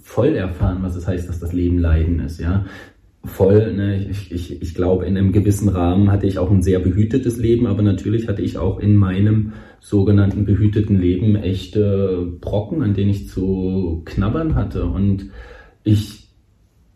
voll 0.05 0.37
erfahren, 0.37 0.79
was 0.83 0.95
es 0.95 1.09
heißt, 1.09 1.29
dass 1.29 1.41
das 1.41 1.53
Leben 1.53 1.79
Leiden 1.79 2.21
ist. 2.21 2.39
Ja, 2.39 2.65
voll. 3.25 3.75
Ne? 3.75 4.07
Ich, 4.09 4.31
ich, 4.31 4.63
ich 4.63 4.73
glaube, 4.73 5.05
in 5.05 5.17
einem 5.17 5.33
gewissen 5.33 5.69
Rahmen 5.69 6.13
hatte 6.13 6.29
ich 6.29 6.39
auch 6.39 6.49
ein 6.53 6.63
sehr 6.63 6.79
behütetes 6.79 7.39
Leben, 7.39 7.67
aber 7.67 7.83
natürlich 7.83 8.29
hatte 8.29 8.43
ich 8.43 8.57
auch 8.57 8.79
in 8.79 8.95
meinem 8.95 9.55
sogenannten 9.81 10.45
behüteten 10.45 11.01
Leben 11.01 11.35
echte 11.35 12.25
Brocken, 12.41 12.85
an 12.85 12.95
denen 12.95 13.11
ich 13.11 13.31
zu 13.31 14.03
knabbern 14.05 14.55
hatte. 14.55 14.85
Und 14.85 15.31
ich, 15.83 16.29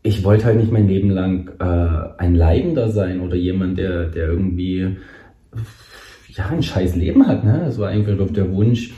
ich 0.04 0.22
wollte 0.22 0.44
halt 0.44 0.60
nicht 0.60 0.70
mein 0.70 0.86
Leben 0.86 1.10
lang 1.10 1.50
äh, 1.58 2.22
ein 2.22 2.36
Leidender 2.36 2.90
sein 2.90 3.18
oder 3.22 3.34
jemand, 3.34 3.76
der, 3.76 4.06
der 4.06 4.28
irgendwie 4.28 4.98
ja, 6.28 6.46
ein 6.46 6.62
scheiß 6.62 6.96
Leben 6.96 7.26
hat. 7.26 7.44
Ne? 7.44 7.62
Das 7.64 7.78
war 7.78 7.88
einfach 7.88 8.14
der 8.30 8.52
Wunsch, 8.52 8.94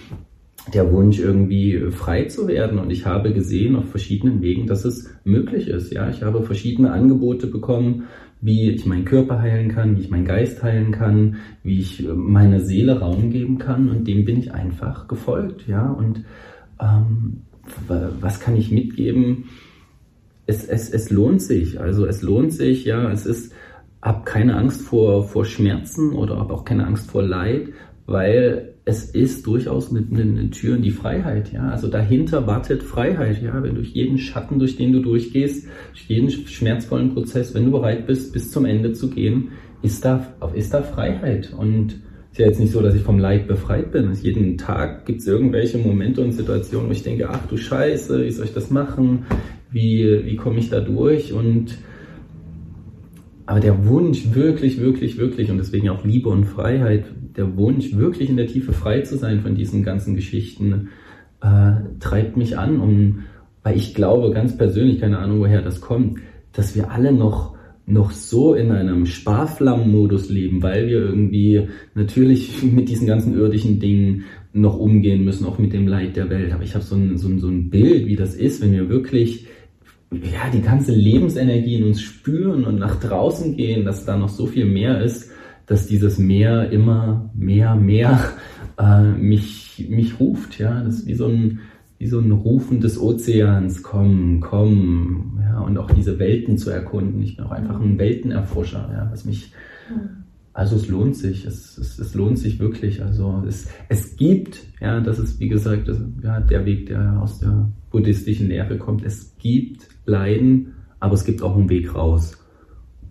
der 0.74 0.92
Wunsch, 0.92 1.18
irgendwie 1.18 1.90
frei 1.90 2.24
zu 2.24 2.48
werden. 2.48 2.78
Und 2.78 2.90
ich 2.90 3.06
habe 3.06 3.32
gesehen 3.32 3.76
auf 3.76 3.88
verschiedenen 3.90 4.42
Wegen, 4.42 4.66
dass 4.66 4.84
es 4.84 5.10
möglich 5.24 5.68
ist. 5.68 5.92
Ja, 5.92 6.08
ich 6.10 6.22
habe 6.22 6.42
verschiedene 6.42 6.92
Angebote 6.92 7.46
bekommen, 7.46 8.04
wie 8.40 8.70
ich 8.70 8.86
meinen 8.86 9.04
Körper 9.04 9.40
heilen 9.40 9.68
kann, 9.68 9.96
wie 9.96 10.02
ich 10.02 10.10
meinen 10.10 10.24
Geist 10.24 10.62
heilen 10.62 10.92
kann, 10.92 11.36
wie 11.62 11.80
ich 11.80 12.04
äh, 12.04 12.12
meiner 12.12 12.60
Seele 12.60 13.00
Raum 13.00 13.30
geben 13.30 13.58
kann. 13.58 13.88
Und 13.88 14.06
dem 14.06 14.24
bin 14.24 14.38
ich 14.38 14.52
einfach 14.52 15.08
gefolgt. 15.08 15.66
Ja, 15.66 15.90
und 15.90 16.24
ähm, 16.80 17.42
was 17.86 18.40
kann 18.40 18.56
ich 18.56 18.70
mitgeben? 18.70 19.44
Es, 20.46 20.64
es, 20.64 20.88
es 20.90 21.10
lohnt 21.10 21.42
sich. 21.42 21.80
Also 21.80 22.06
es 22.06 22.22
lohnt 22.22 22.52
sich. 22.52 22.84
Ja, 22.84 23.10
es 23.10 23.26
ist 23.26 23.52
hab 24.00 24.26
keine 24.26 24.56
Angst 24.56 24.82
vor, 24.82 25.24
vor 25.24 25.44
Schmerzen 25.44 26.12
oder 26.12 26.38
hab 26.38 26.50
auch 26.50 26.64
keine 26.64 26.86
Angst 26.86 27.10
vor 27.10 27.22
Leid, 27.22 27.68
weil 28.06 28.74
es 28.84 29.04
ist 29.04 29.46
durchaus 29.46 29.90
mit 29.90 30.16
den 30.16 30.50
Türen 30.50 30.80
die 30.80 30.90
Freiheit, 30.90 31.52
ja. 31.52 31.68
Also 31.68 31.88
dahinter 31.88 32.46
wartet 32.46 32.82
Freiheit, 32.82 33.42
ja. 33.42 33.62
Wenn 33.62 33.74
durch 33.74 33.90
jeden 33.90 34.16
Schatten, 34.16 34.58
durch 34.58 34.76
den 34.76 34.92
du 34.92 35.00
durchgehst, 35.00 35.66
durch 35.92 36.08
jeden 36.08 36.30
schmerzvollen 36.30 37.12
Prozess, 37.12 37.54
wenn 37.54 37.66
du 37.66 37.70
bereit 37.70 38.06
bist, 38.06 38.32
bis 38.32 38.50
zum 38.50 38.64
Ende 38.64 38.92
zu 38.92 39.10
gehen, 39.10 39.50
ist 39.82 40.04
da, 40.04 40.26
ist 40.54 40.72
da 40.72 40.82
Freiheit. 40.82 41.52
Und 41.52 42.00
es 42.30 42.32
ist 42.32 42.38
ja 42.38 42.46
jetzt 42.46 42.60
nicht 42.60 42.72
so, 42.72 42.80
dass 42.80 42.94
ich 42.94 43.02
vom 43.02 43.18
Leid 43.18 43.46
befreit 43.46 43.92
bin. 43.92 44.10
Jeden 44.22 44.56
Tag 44.56 45.04
gibt 45.04 45.20
es 45.20 45.26
irgendwelche 45.26 45.76
Momente 45.76 46.22
und 46.22 46.32
Situationen, 46.32 46.88
wo 46.88 46.92
ich 46.92 47.02
denke, 47.02 47.28
ach 47.28 47.46
du 47.46 47.58
Scheiße, 47.58 48.24
wie 48.24 48.30
soll 48.30 48.46
ich 48.46 48.54
das 48.54 48.70
machen? 48.70 49.26
Wie, 49.70 50.24
wie 50.24 50.36
komme 50.36 50.60
ich 50.60 50.70
da 50.70 50.80
durch? 50.80 51.34
Und 51.34 51.76
aber 53.48 53.60
der 53.60 53.86
Wunsch, 53.86 54.34
wirklich, 54.34 54.78
wirklich, 54.78 55.16
wirklich, 55.16 55.50
und 55.50 55.56
deswegen 55.56 55.88
auch 55.88 56.04
Liebe 56.04 56.28
und 56.28 56.44
Freiheit, 56.44 57.06
der 57.34 57.56
Wunsch, 57.56 57.96
wirklich 57.96 58.28
in 58.28 58.36
der 58.36 58.46
Tiefe 58.46 58.74
frei 58.74 59.00
zu 59.00 59.16
sein 59.16 59.40
von 59.40 59.54
diesen 59.54 59.82
ganzen 59.82 60.14
Geschichten, 60.14 60.90
äh, 61.40 61.72
treibt 61.98 62.36
mich 62.36 62.58
an, 62.58 62.78
um, 62.78 63.20
weil 63.62 63.78
ich 63.78 63.94
glaube, 63.94 64.32
ganz 64.32 64.54
persönlich, 64.58 65.00
keine 65.00 65.18
Ahnung, 65.18 65.40
woher 65.40 65.62
das 65.62 65.80
kommt, 65.80 66.18
dass 66.52 66.76
wir 66.76 66.90
alle 66.90 67.10
noch 67.10 67.56
noch 67.86 68.10
so 68.10 68.52
in 68.52 68.70
einem 68.70 69.06
Sparflammenmodus 69.06 70.28
leben, 70.28 70.62
weil 70.62 70.86
wir 70.88 70.98
irgendwie 70.98 71.68
natürlich 71.94 72.62
mit 72.70 72.90
diesen 72.90 73.06
ganzen 73.06 73.34
irdischen 73.34 73.80
Dingen 73.80 74.24
noch 74.52 74.78
umgehen 74.78 75.24
müssen, 75.24 75.46
auch 75.46 75.58
mit 75.58 75.72
dem 75.72 75.88
Leid 75.88 76.16
der 76.16 76.28
Welt. 76.28 76.52
Aber 76.52 76.64
ich 76.64 76.74
habe 76.74 76.84
so 76.84 76.96
ein, 76.96 77.16
so, 77.16 77.28
ein, 77.28 77.38
so 77.38 77.48
ein 77.48 77.70
Bild, 77.70 78.06
wie 78.08 78.16
das 78.16 78.34
ist, 78.34 78.60
wenn 78.60 78.72
wir 78.72 78.90
wirklich 78.90 79.46
ja, 80.10 80.48
die 80.52 80.62
ganze 80.62 80.92
Lebensenergie 80.92 81.76
in 81.76 81.84
uns 81.84 82.00
spüren 82.00 82.64
und 82.64 82.78
nach 82.78 82.98
draußen 83.00 83.56
gehen, 83.56 83.84
dass 83.84 84.04
da 84.04 84.16
noch 84.16 84.30
so 84.30 84.46
viel 84.46 84.64
mehr 84.64 85.02
ist, 85.02 85.30
dass 85.66 85.86
dieses 85.86 86.18
Meer 86.18 86.70
immer 86.70 87.30
mehr, 87.34 87.74
mehr 87.74 88.18
äh, 88.78 89.02
mich, 89.02 89.86
mich 89.90 90.18
ruft. 90.18 90.58
Ja, 90.58 90.82
das 90.82 91.00
ist 91.00 91.06
wie 91.06 91.14
so 91.14 91.26
ein, 91.26 91.60
wie 91.98 92.06
so 92.06 92.20
ein 92.20 92.32
Rufen 92.32 92.80
des 92.80 92.98
Ozeans, 92.98 93.82
komm, 93.82 94.40
komm, 94.40 95.40
ja, 95.42 95.60
und 95.60 95.76
auch 95.76 95.90
diese 95.90 96.18
Welten 96.18 96.56
zu 96.56 96.70
erkunden. 96.70 97.22
Ich 97.22 97.36
bin 97.36 97.44
auch 97.44 97.50
einfach 97.50 97.80
ein 97.80 97.98
Weltenerforscher, 97.98 98.88
ja, 98.92 99.08
was 99.10 99.26
mich, 99.26 99.52
also 100.54 100.76
es 100.76 100.88
lohnt 100.88 101.16
sich, 101.16 101.44
es, 101.44 101.76
es, 101.76 101.98
es 101.98 102.14
lohnt 102.14 102.38
sich 102.38 102.58
wirklich. 102.58 103.02
Also 103.02 103.44
es, 103.46 103.68
es 103.90 104.16
gibt, 104.16 104.60
ja, 104.80 105.00
das 105.00 105.18
ist 105.18 105.38
wie 105.38 105.48
gesagt 105.48 105.86
das, 105.86 106.00
ja, 106.22 106.40
der 106.40 106.64
Weg, 106.64 106.86
der 106.86 107.20
aus 107.20 107.40
der 107.40 107.68
buddhistischen 107.90 108.48
Lehre 108.48 108.78
kommt. 108.78 109.04
Es 109.04 109.36
gibt 109.38 109.88
Leiden, 110.08 110.74
aber 111.00 111.14
es 111.14 111.24
gibt 111.24 111.42
auch 111.42 111.56
einen 111.56 111.68
Weg 111.68 111.94
raus. 111.94 112.36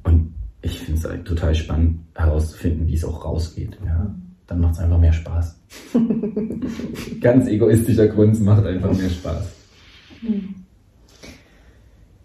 Und 0.03 0.33
ich 0.62 0.79
finde 0.79 0.99
es 0.99 1.07
halt 1.07 1.25
total 1.25 1.55
spannend 1.55 1.99
herauszufinden, 2.15 2.88
wie 2.88 2.95
es 2.95 3.05
auch 3.05 3.23
rausgeht. 3.23 3.77
Ja. 3.86 4.13
Dann 4.47 4.62
macht 4.62 4.73
es 4.73 4.79
einfach 4.79 4.99
mehr 4.99 5.13
Spaß. 5.13 5.60
Ganz 7.21 7.47
egoistischer 7.47 8.07
Grund, 8.07 8.33
es 8.33 8.39
macht 8.39 8.65
einfach 8.65 8.93
mehr 8.93 9.10
Spaß. 9.10 9.53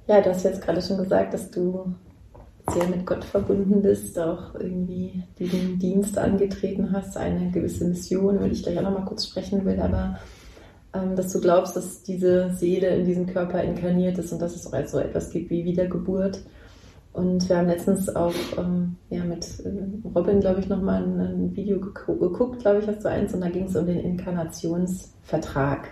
Ja, 0.07 0.21
du 0.21 0.31
hast 0.31 0.45
jetzt 0.45 0.63
gerade 0.63 0.81
schon 0.81 0.99
gesagt, 0.99 1.35
dass 1.35 1.51
du 1.51 1.95
sehr 2.73 2.87
mit 2.89 3.05
Gott 3.05 3.25
verbunden 3.25 3.83
bist, 3.83 4.17
auch 4.19 4.55
irgendwie 4.55 5.25
diesen 5.39 5.79
Dienst 5.81 6.17
angetreten 6.17 6.93
hast, 6.93 7.17
eine 7.17 7.51
gewisse 7.51 7.87
Mission, 7.87 8.37
über 8.37 8.47
die 8.47 8.55
ich 8.55 8.63
gleich 8.63 8.79
auch 8.79 8.83
nochmal 8.83 9.05
kurz 9.05 9.27
sprechen 9.27 9.65
will, 9.65 9.81
aber 9.81 10.19
dass 10.93 11.33
du 11.33 11.41
glaubst, 11.41 11.77
dass 11.77 12.03
diese 12.03 12.51
Seele 12.55 12.89
in 12.89 13.05
diesem 13.05 13.27
Körper 13.27 13.63
inkarniert 13.63 14.19
ist 14.19 14.33
und 14.33 14.43
dass 14.43 14.55
es 14.55 14.73
auch 14.73 14.87
so 14.87 14.99
etwas 14.99 15.31
gibt 15.31 15.51
wie 15.51 15.65
Wiedergeburt. 15.65 16.43
Und 17.13 17.49
wir 17.49 17.59
haben 17.59 17.69
letztens 17.69 18.15
auch 18.15 18.35
ähm, 18.57 18.97
ja, 19.11 19.23
mit 19.25 19.61
äh, 19.61 20.09
Robin, 20.15 20.41
glaube 20.41 20.61
ich, 20.61 20.69
nochmal 20.69 21.03
ein, 21.03 21.21
ein 21.21 21.57
Video 21.57 21.79
geguckt, 21.79 22.61
glaube 22.61 22.81
ich, 22.81 22.87
hast 22.87 23.05
du 23.05 23.09
eins, 23.11 23.35
und 23.35 23.43
da 23.43 23.51
ging 23.51 23.65
es 23.65 23.77
um 23.77 23.87
den 23.87 24.01
Inkarnationsvertrag. 24.01 25.89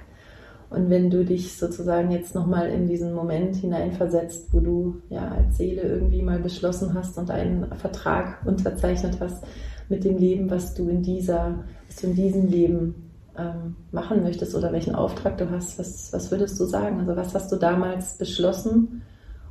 Und 0.70 0.88
wenn 0.88 1.10
du 1.10 1.24
dich 1.24 1.58
sozusagen 1.58 2.10
jetzt 2.10 2.34
nochmal 2.34 2.70
in 2.70 2.86
diesen 2.86 3.12
Moment 3.12 3.56
hineinversetzt, 3.56 4.52
wo 4.52 4.60
du 4.60 5.02
ja 5.10 5.28
als 5.28 5.58
Seele 5.58 5.82
irgendwie 5.82 6.22
mal 6.22 6.38
beschlossen 6.38 6.94
hast 6.94 7.18
und 7.18 7.30
einen 7.30 7.66
Vertrag 7.76 8.38
unterzeichnet 8.46 9.18
hast 9.20 9.44
mit 9.88 10.04
dem 10.04 10.16
Leben, 10.16 10.48
was 10.48 10.74
du 10.74 10.88
in 10.88 11.02
dieser, 11.02 11.64
was 11.88 11.96
du 11.96 12.06
in 12.06 12.14
diesem 12.14 12.46
Leben 12.46 13.09
ähm, 13.36 13.76
machen 13.92 14.22
möchtest 14.22 14.54
oder 14.54 14.72
welchen 14.72 14.94
Auftrag 14.94 15.38
du 15.38 15.50
hast, 15.50 15.78
was, 15.78 16.12
was 16.12 16.30
würdest 16.30 16.58
du 16.58 16.64
sagen? 16.64 17.00
Also 17.00 17.16
was 17.16 17.34
hast 17.34 17.52
du 17.52 17.56
damals 17.56 18.18
beschlossen 18.18 19.02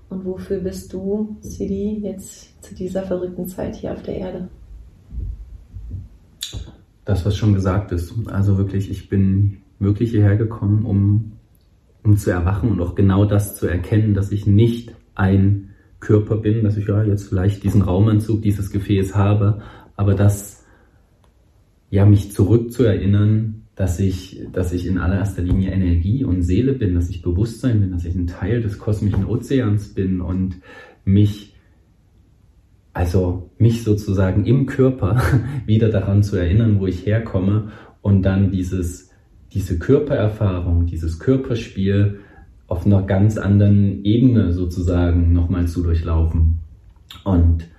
und 0.09 0.25
wofür 0.25 0.59
bist 0.59 0.91
du, 0.93 1.37
Sidi, 1.41 1.99
jetzt 2.01 2.63
zu 2.63 2.75
dieser 2.75 3.03
verrückten 3.03 3.47
Zeit 3.47 3.75
hier 3.75 3.93
auf 3.93 4.03
der 4.03 4.15
Erde? 4.15 4.49
Das, 7.05 7.25
was 7.25 7.37
schon 7.37 7.53
gesagt 7.53 7.91
ist. 7.91 8.13
Also 8.27 8.57
wirklich, 8.57 8.89
ich 8.89 9.09
bin 9.09 9.57
wirklich 9.79 10.11
hierher 10.11 10.35
gekommen, 10.35 10.85
um, 10.85 11.31
um 12.03 12.17
zu 12.17 12.31
erwachen 12.31 12.71
und 12.71 12.81
auch 12.81 12.95
genau 12.95 13.25
das 13.25 13.55
zu 13.55 13.67
erkennen, 13.67 14.13
dass 14.13 14.31
ich 14.31 14.45
nicht 14.45 14.93
ein 15.15 15.69
Körper 15.99 16.37
bin, 16.37 16.63
dass 16.63 16.77
ich 16.77 16.87
ja 16.87 17.03
jetzt 17.03 17.27
vielleicht 17.27 17.63
diesen 17.63 17.81
Raumanzug, 17.81 18.41
dieses 18.41 18.71
Gefäß 18.71 19.15
habe, 19.15 19.61
aber 19.95 20.15
das 20.15 20.65
ja 21.89 22.05
mich 22.05 22.31
zurückzuerinnern, 22.31 23.58
dass 23.79 23.97
ich, 23.97 24.41
dass 24.51 24.73
ich 24.73 24.85
in 24.85 24.97
allererster 24.97 25.41
Linie 25.41 25.71
Energie 25.71 26.25
und 26.25 26.41
Seele 26.41 26.73
bin, 26.73 26.95
dass 26.95 27.09
ich 27.09 27.21
Bewusstsein 27.21 27.79
bin, 27.79 27.91
dass 27.91 28.03
ich 28.03 28.13
ein 28.13 28.27
Teil 28.27 28.61
des 28.61 28.77
kosmischen 28.77 29.25
Ozeans 29.25 29.93
bin 29.93 30.19
und 30.19 30.57
mich, 31.05 31.55
also 32.91 33.51
mich 33.57 33.85
sozusagen 33.85 34.45
im 34.45 34.65
Körper 34.65 35.21
wieder 35.65 35.87
daran 35.87 36.23
zu 36.23 36.35
erinnern, 36.35 36.81
wo 36.81 36.87
ich 36.87 37.05
herkomme 37.05 37.71
und 38.01 38.23
dann 38.23 38.51
dieses 38.51 39.09
diese 39.53 39.79
Körpererfahrung, 39.79 40.85
dieses 40.85 41.17
Körperspiel 41.17 42.19
auf 42.67 42.85
einer 42.85 43.03
ganz 43.03 43.37
anderen 43.37 44.03
Ebene 44.03 44.51
sozusagen 44.51 45.31
nochmal 45.31 45.69
zu 45.69 45.83
durchlaufen. 45.83 46.59
Und 47.23 47.69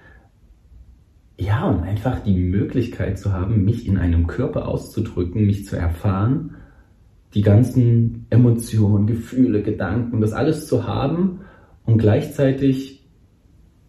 ja, 1.40 1.66
und 1.68 1.82
einfach 1.82 2.22
die 2.22 2.34
Möglichkeit 2.34 3.18
zu 3.18 3.32
haben, 3.32 3.64
mich 3.64 3.86
in 3.86 3.96
einem 3.96 4.26
Körper 4.26 4.68
auszudrücken, 4.68 5.46
mich 5.46 5.64
zu 5.64 5.76
erfahren, 5.76 6.56
die 7.34 7.40
ganzen 7.40 8.26
Emotionen, 8.28 9.06
Gefühle, 9.06 9.62
Gedanken, 9.62 10.20
das 10.20 10.32
alles 10.32 10.66
zu 10.66 10.86
haben 10.86 11.40
und 11.84 11.98
gleichzeitig 11.98 13.06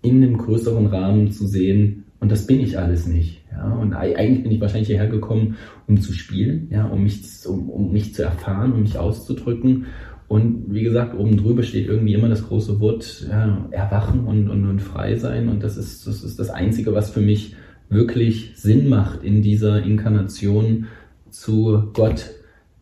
in 0.01 0.23
einem 0.23 0.37
größeren 0.37 0.87
Rahmen 0.87 1.31
zu 1.31 1.45
sehen, 1.45 2.05
und 2.21 2.31
das 2.31 2.45
bin 2.45 2.59
ich 2.59 2.77
alles 2.77 3.07
nicht. 3.07 3.41
Ja? 3.51 3.73
Und 3.73 3.93
eigentlich 3.93 4.43
bin 4.43 4.51
ich 4.51 4.61
wahrscheinlich 4.61 4.87
hierher 4.87 5.09
gekommen, 5.09 5.57
um 5.87 5.99
zu 5.99 6.13
spielen, 6.13 6.67
ja? 6.69 6.85
um, 6.85 7.03
mich, 7.03 7.23
um, 7.47 7.69
um 7.69 7.91
mich 7.91 8.13
zu 8.13 8.23
erfahren, 8.23 8.73
um 8.73 8.83
mich 8.83 8.97
auszudrücken. 8.97 9.87
Und 10.31 10.73
wie 10.73 10.83
gesagt, 10.83 11.13
oben 11.13 11.35
drüber 11.35 11.61
steht 11.61 11.89
irgendwie 11.89 12.13
immer 12.13 12.29
das 12.29 12.47
große 12.47 12.79
Wort 12.79 13.27
ja, 13.29 13.67
Erwachen 13.71 14.21
und, 14.21 14.47
und, 14.49 14.65
und 14.65 14.81
frei 14.81 15.17
sein. 15.17 15.49
Und 15.49 15.61
das 15.61 15.75
ist, 15.75 16.07
das 16.07 16.23
ist 16.23 16.39
das 16.39 16.49
Einzige, 16.49 16.93
was 16.93 17.09
für 17.09 17.19
mich 17.19 17.57
wirklich 17.89 18.53
Sinn 18.55 18.87
macht, 18.87 19.25
in 19.25 19.41
dieser 19.41 19.83
Inkarnation 19.83 20.85
zu 21.29 21.89
Gott 21.91 22.29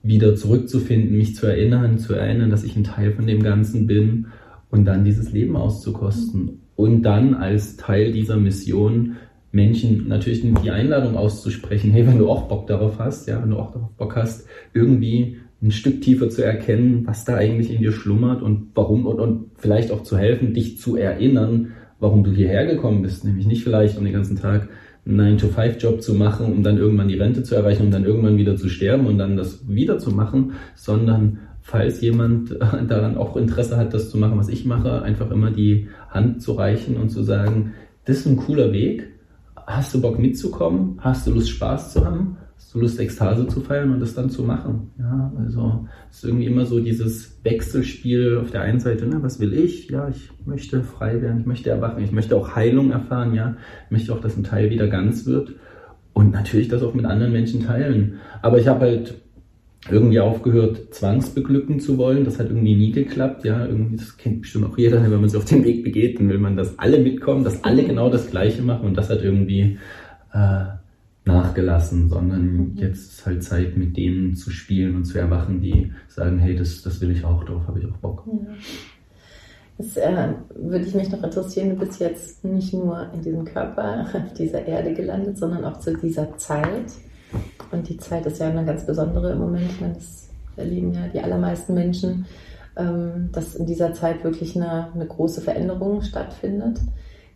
wieder 0.03 0.35
zurückzufinden, 0.35 1.17
mich 1.17 1.35
zu 1.35 1.47
erinnern, 1.47 1.97
zu 1.97 2.13
erinnern, 2.13 2.51
dass 2.51 2.63
ich 2.63 2.75
ein 2.75 2.83
Teil 2.83 3.13
von 3.13 3.25
dem 3.25 3.41
Ganzen 3.41 3.88
bin 3.88 4.27
und 4.69 4.85
dann 4.85 5.03
dieses 5.03 5.31
Leben 5.31 5.55
auszukosten. 5.55 6.59
Und 6.75 7.01
dann 7.01 7.33
als 7.33 7.77
Teil 7.77 8.12
dieser 8.12 8.38
Mission 8.38 9.15
Menschen 9.51 10.07
natürlich 10.07 10.43
die 10.63 10.69
Einladung 10.69 11.17
auszusprechen, 11.17 11.89
hey, 11.89 12.05
wenn 12.05 12.19
du 12.19 12.29
auch 12.29 12.47
Bock 12.47 12.67
darauf 12.67 12.99
hast, 12.99 13.27
ja, 13.27 13.41
wenn 13.41 13.49
du 13.49 13.57
auch 13.57 13.71
darauf 13.71 13.89
Bock 13.97 14.15
hast, 14.15 14.47
irgendwie 14.75 15.38
ein 15.61 15.71
Stück 15.71 16.01
tiefer 16.01 16.29
zu 16.29 16.43
erkennen, 16.43 17.05
was 17.05 17.25
da 17.25 17.35
eigentlich 17.35 17.71
in 17.71 17.79
dir 17.79 17.91
schlummert 17.91 18.41
und 18.41 18.71
warum 18.75 19.05
und, 19.05 19.19
und 19.19 19.45
vielleicht 19.57 19.91
auch 19.91 20.03
zu 20.03 20.17
helfen, 20.17 20.53
dich 20.53 20.79
zu 20.79 20.95
erinnern, 20.95 21.73
warum 21.99 22.23
du 22.23 22.31
hierher 22.31 22.65
gekommen 22.65 23.01
bist, 23.01 23.25
nämlich 23.25 23.45
nicht 23.45 23.63
vielleicht 23.63 23.97
um 23.97 24.05
den 24.05 24.13
ganzen 24.13 24.37
Tag 24.37 24.69
einen 25.05 25.37
9-to-5-Job 25.37 26.01
zu 26.01 26.13
machen, 26.13 26.53
um 26.53 26.63
dann 26.63 26.77
irgendwann 26.77 27.07
die 27.07 27.17
Rente 27.17 27.43
zu 27.43 27.55
erreichen, 27.55 27.83
um 27.83 27.91
dann 27.91 28.05
irgendwann 28.05 28.37
wieder 28.37 28.55
zu 28.55 28.69
sterben 28.69 29.05
und 29.05 29.17
dann 29.17 29.35
das 29.35 29.67
wieder 29.67 29.97
zu 29.97 30.11
machen, 30.11 30.53
sondern 30.75 31.39
falls 31.61 31.99
jemand 32.01 32.51
daran 32.87 33.17
auch 33.17 33.35
Interesse 33.35 33.75
hat, 33.75 33.93
das 33.93 34.09
zu 34.09 34.17
machen, 34.17 34.37
was 34.37 34.49
ich 34.49 34.65
mache, 34.65 35.01
einfach 35.01 35.29
immer 35.31 35.51
die 35.51 35.87
Hand 36.09 36.41
zu 36.41 36.53
reichen 36.53 36.95
und 36.97 37.09
zu 37.09 37.23
sagen, 37.23 37.73
das 38.05 38.17
ist 38.17 38.27
ein 38.27 38.37
cooler 38.37 38.71
Weg, 38.71 39.09
hast 39.67 39.93
du 39.93 40.01
Bock 40.01 40.19
mitzukommen, 40.19 40.99
hast 40.99 41.27
du 41.27 41.31
Lust 41.31 41.49
Spaß 41.49 41.93
zu 41.93 42.05
haben, 42.05 42.37
du 42.71 42.79
Lust 42.79 42.99
Ekstase 42.99 43.47
zu 43.47 43.62
feiern 43.62 43.91
und 43.93 43.99
das 43.99 44.13
dann 44.13 44.29
zu 44.29 44.43
machen. 44.43 44.91
Ja, 44.99 45.34
also 45.38 45.88
es 46.10 46.17
ist 46.17 46.25
irgendwie 46.25 46.45
immer 46.45 46.65
so 46.65 46.79
dieses 46.79 47.39
Wechselspiel 47.43 48.38
auf 48.38 48.51
der 48.51 48.62
einen 48.62 48.79
Seite, 48.79 49.08
ne, 49.08 49.17
was 49.21 49.39
will 49.39 49.53
ich? 49.53 49.89
Ja, 49.89 50.10
ich 50.10 50.29
möchte 50.45 50.84
frei 50.84 51.21
werden, 51.21 51.41
ich 51.41 51.45
möchte 51.45 51.69
erwachen, 51.69 52.03
ich 52.03 52.12
möchte 52.12 52.36
auch 52.36 52.55
Heilung 52.55 52.91
erfahren, 52.91 53.34
ja, 53.34 53.58
ich 53.86 53.91
möchte 53.91 54.13
auch, 54.13 54.21
dass 54.21 54.38
ein 54.38 54.43
Teil 54.43 54.69
wieder 54.69 54.88
ganz 54.88 55.25
wird 55.25 55.55
und 56.13 56.32
natürlich 56.32 56.67
das 56.67 56.84
auch 56.84 56.93
mit 56.93 57.05
anderen 57.05 57.32
Menschen 57.32 57.65
teilen. 57.65 58.19
Aber 58.41 58.60
ich 58.60 58.67
habe 58.67 58.82
halt 58.82 59.15
irgendwie 59.89 60.19
aufgehört, 60.19 60.93
zwangsbeglücken 60.93 61.79
zu 61.79 61.97
wollen. 61.97 62.25
Das 62.25 62.38
hat 62.38 62.47
irgendwie 62.47 62.75
nie 62.75 62.91
geklappt. 62.91 63.45
Ja, 63.45 63.65
irgendwie, 63.65 63.95
das 63.95 64.17
kennt 64.17 64.41
bestimmt 64.41 64.65
auch 64.65 64.77
jeder, 64.77 65.01
wenn 65.01 65.21
man 65.21 65.29
sich 65.29 65.38
auf 65.38 65.45
den 65.45 65.63
Weg 65.63 65.84
begeht, 65.84 66.19
dann 66.19 66.29
will 66.29 66.38
man, 66.38 66.58
dass 66.58 66.77
alle 66.77 66.99
mitkommen, 66.99 67.43
dass 67.43 67.63
alle 67.63 67.84
genau 67.84 68.10
das 68.10 68.29
Gleiche 68.29 68.62
machen 68.62 68.88
und 68.88 68.97
das 68.97 69.10
hat 69.10 69.23
irgendwie 69.23 69.79
äh, 70.34 70.65
nachgelassen, 71.29 72.09
sondern 72.09 72.41
mhm. 72.41 72.71
jetzt 72.75 73.13
ist 73.13 73.25
halt 73.25 73.43
Zeit, 73.43 73.77
mit 73.77 73.95
denen 73.95 74.35
zu 74.35 74.51
spielen 74.51 74.95
und 74.95 75.05
zu 75.05 75.17
erwachen, 75.17 75.61
die 75.61 75.93
sagen, 76.07 76.39
hey, 76.39 76.55
das, 76.55 76.81
das 76.81 76.99
will 77.01 77.11
ich 77.11 77.23
auch, 77.23 77.43
darauf 77.43 77.67
habe 77.67 77.79
ich 77.79 77.85
auch 77.85 77.97
Bock. 77.97 78.25
Ja. 78.27 78.53
Das 79.77 79.95
äh, 79.95 80.33
würde 80.55 80.85
ich 80.85 80.93
mich 80.93 81.09
noch 81.09 81.23
interessieren, 81.23 81.69
du 81.69 81.75
bist 81.77 82.01
jetzt 82.01 82.43
nicht 82.43 82.73
nur 82.73 83.13
in 83.13 83.21
diesem 83.21 83.45
Körper 83.45 84.05
auf 84.13 84.33
dieser 84.33 84.65
Erde 84.67 84.93
gelandet, 84.93 85.37
sondern 85.37 85.63
auch 85.63 85.79
zu 85.79 85.95
dieser 85.95 86.35
Zeit. 86.37 86.91
Und 87.71 87.87
die 87.87 87.95
Zeit 87.97 88.25
ist 88.25 88.39
ja 88.39 88.49
eine 88.49 88.65
ganz 88.65 88.85
besondere 88.85 89.31
im 89.31 89.39
Moment. 89.39 89.71
Ich 89.71 89.79
meine, 89.79 89.93
das 89.93 90.29
erleben 90.57 90.93
ja 90.93 91.07
die 91.13 91.21
allermeisten 91.21 91.73
Menschen, 91.75 92.25
ähm, 92.75 93.29
dass 93.31 93.55
in 93.55 93.65
dieser 93.65 93.93
Zeit 93.93 94.23
wirklich 94.23 94.57
eine, 94.57 94.91
eine 94.93 95.07
große 95.07 95.39
Veränderung 95.39 96.01
stattfindet. 96.01 96.79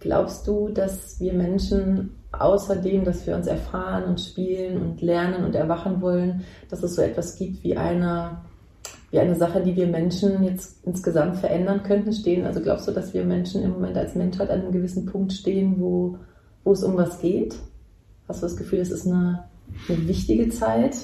Glaubst 0.04 0.46
du, 0.48 0.68
dass 0.68 1.18
wir 1.22 1.32
Menschen 1.32 2.10
außerdem, 2.34 3.06
dass 3.06 3.26
wir 3.26 3.38
uns 3.38 3.48
erfahren 3.48 4.04
und 4.04 4.20
spielen 4.20 4.82
und 4.82 5.02
lernen 5.02 5.46
und 5.46 5.56
erwachen 5.56 6.02
wollen, 6.02 6.44
dass 6.70 6.84
es 6.84 6.96
so 6.96 7.02
etwas 7.02 7.38
gibt 7.38 7.64
wie 7.64 7.78
eine, 7.78 8.42
wie 9.12 9.20
eine 9.20 9.36
Sache, 9.36 9.64
die 9.64 9.78
wir 9.78 9.88
Menschen 9.88 10.44
jetzt 10.44 10.86
insgesamt 10.86 11.38
verändern 11.38 11.84
könnten, 11.84 12.12
stehen? 12.12 12.46
Also 12.46 12.60
glaubst 12.60 12.86
du, 12.86 12.92
dass 12.92 13.14
wir 13.14 13.24
Menschen 13.24 13.64
im 13.64 13.72
Moment 13.72 13.96
als 13.96 14.14
Menschheit 14.14 14.50
an 14.50 14.60
einem 14.60 14.72
gewissen 14.74 15.06
Punkt 15.06 15.32
stehen, 15.32 15.76
wo, 15.80 16.18
wo 16.66 16.74
es 16.74 16.84
um 16.84 16.98
was 16.98 17.22
geht? 17.22 17.56
Hast 18.28 18.44
du 18.44 18.48
das 18.48 18.58
Gefühl, 18.58 18.80
es 18.80 18.92
ist 18.92 19.08
eine, 19.08 19.46
eine 19.88 20.06
wichtige 20.06 20.50
Zeit? 20.50 20.98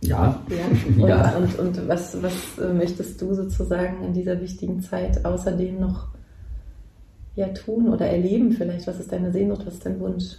Ja. 0.00 0.42
ja. 0.48 0.56
Und, 1.00 1.08
ja. 1.08 1.36
und, 1.36 1.58
und 1.60 1.88
was, 1.88 2.20
was 2.20 2.34
möchtest 2.74 3.22
du 3.22 3.34
sozusagen 3.34 4.02
in 4.02 4.14
dieser 4.14 4.40
wichtigen 4.40 4.80
Zeit 4.80 5.24
außerdem 5.24 5.78
noch 5.78 6.17
ja, 7.38 7.48
tun 7.48 7.88
oder 7.88 8.06
erleben 8.06 8.50
vielleicht? 8.50 8.88
Was 8.88 8.98
ist 8.98 9.12
deine 9.12 9.30
Sehnsucht, 9.30 9.64
was 9.64 9.74
ist 9.74 9.86
dein 9.86 10.00
Wunsch? 10.00 10.36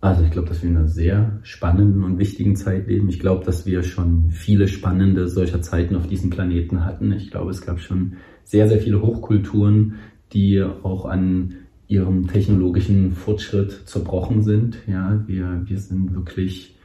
Also 0.00 0.22
ich 0.22 0.30
glaube, 0.30 0.48
dass 0.48 0.62
wir 0.62 0.70
in 0.70 0.76
einer 0.76 0.88
sehr 0.88 1.38
spannenden 1.42 2.02
und 2.02 2.18
wichtigen 2.18 2.56
Zeit 2.56 2.88
leben. 2.88 3.08
Ich 3.10 3.20
glaube, 3.20 3.44
dass 3.44 3.66
wir 3.66 3.82
schon 3.82 4.30
viele 4.30 4.66
spannende 4.68 5.28
solcher 5.28 5.60
Zeiten 5.60 5.96
auf 5.96 6.06
diesem 6.06 6.30
Planeten 6.30 6.84
hatten. 6.84 7.12
Ich 7.12 7.30
glaube, 7.30 7.50
es 7.50 7.60
gab 7.60 7.78
schon 7.80 8.14
sehr, 8.44 8.68
sehr 8.68 8.80
viele 8.80 9.02
Hochkulturen, 9.02 9.96
die 10.32 10.62
auch 10.62 11.04
an 11.04 11.54
ihrem 11.86 12.26
technologischen 12.26 13.12
Fortschritt 13.12 13.82
zerbrochen 13.84 14.42
sind. 14.42 14.78
Ja, 14.86 15.22
wir, 15.26 15.62
wir 15.66 15.78
sind 15.78 16.14
wirklich 16.14 16.76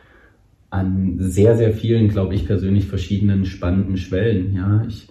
an 0.69 1.15
sehr, 1.19 1.55
sehr 1.55 1.73
vielen, 1.73 2.09
glaube 2.09 2.35
ich 2.35 2.45
persönlich, 2.45 2.87
verschiedenen 2.87 3.45
spannenden 3.45 3.97
Schwellen. 3.97 4.53
Ja, 4.53 4.83
ich 4.87 5.07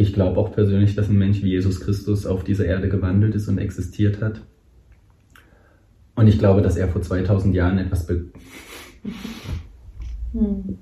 ich 0.00 0.14
glaube 0.14 0.40
auch 0.40 0.52
persönlich, 0.52 0.94
dass 0.94 1.08
ein 1.08 1.18
Mensch 1.18 1.42
wie 1.42 1.50
Jesus 1.50 1.80
Christus 1.80 2.24
auf 2.24 2.42
dieser 2.42 2.64
Erde 2.64 2.88
gewandelt 2.88 3.34
ist 3.34 3.48
und 3.48 3.58
existiert 3.58 4.22
hat. 4.22 4.40
Und 6.14 6.26
ich 6.26 6.38
glaube, 6.38 6.62
dass 6.62 6.76
er 6.76 6.88
vor 6.88 7.02
2000 7.02 7.54
Jahren 7.54 7.78
etwas, 7.78 8.06
be 8.06 8.26
hm. 10.32 10.78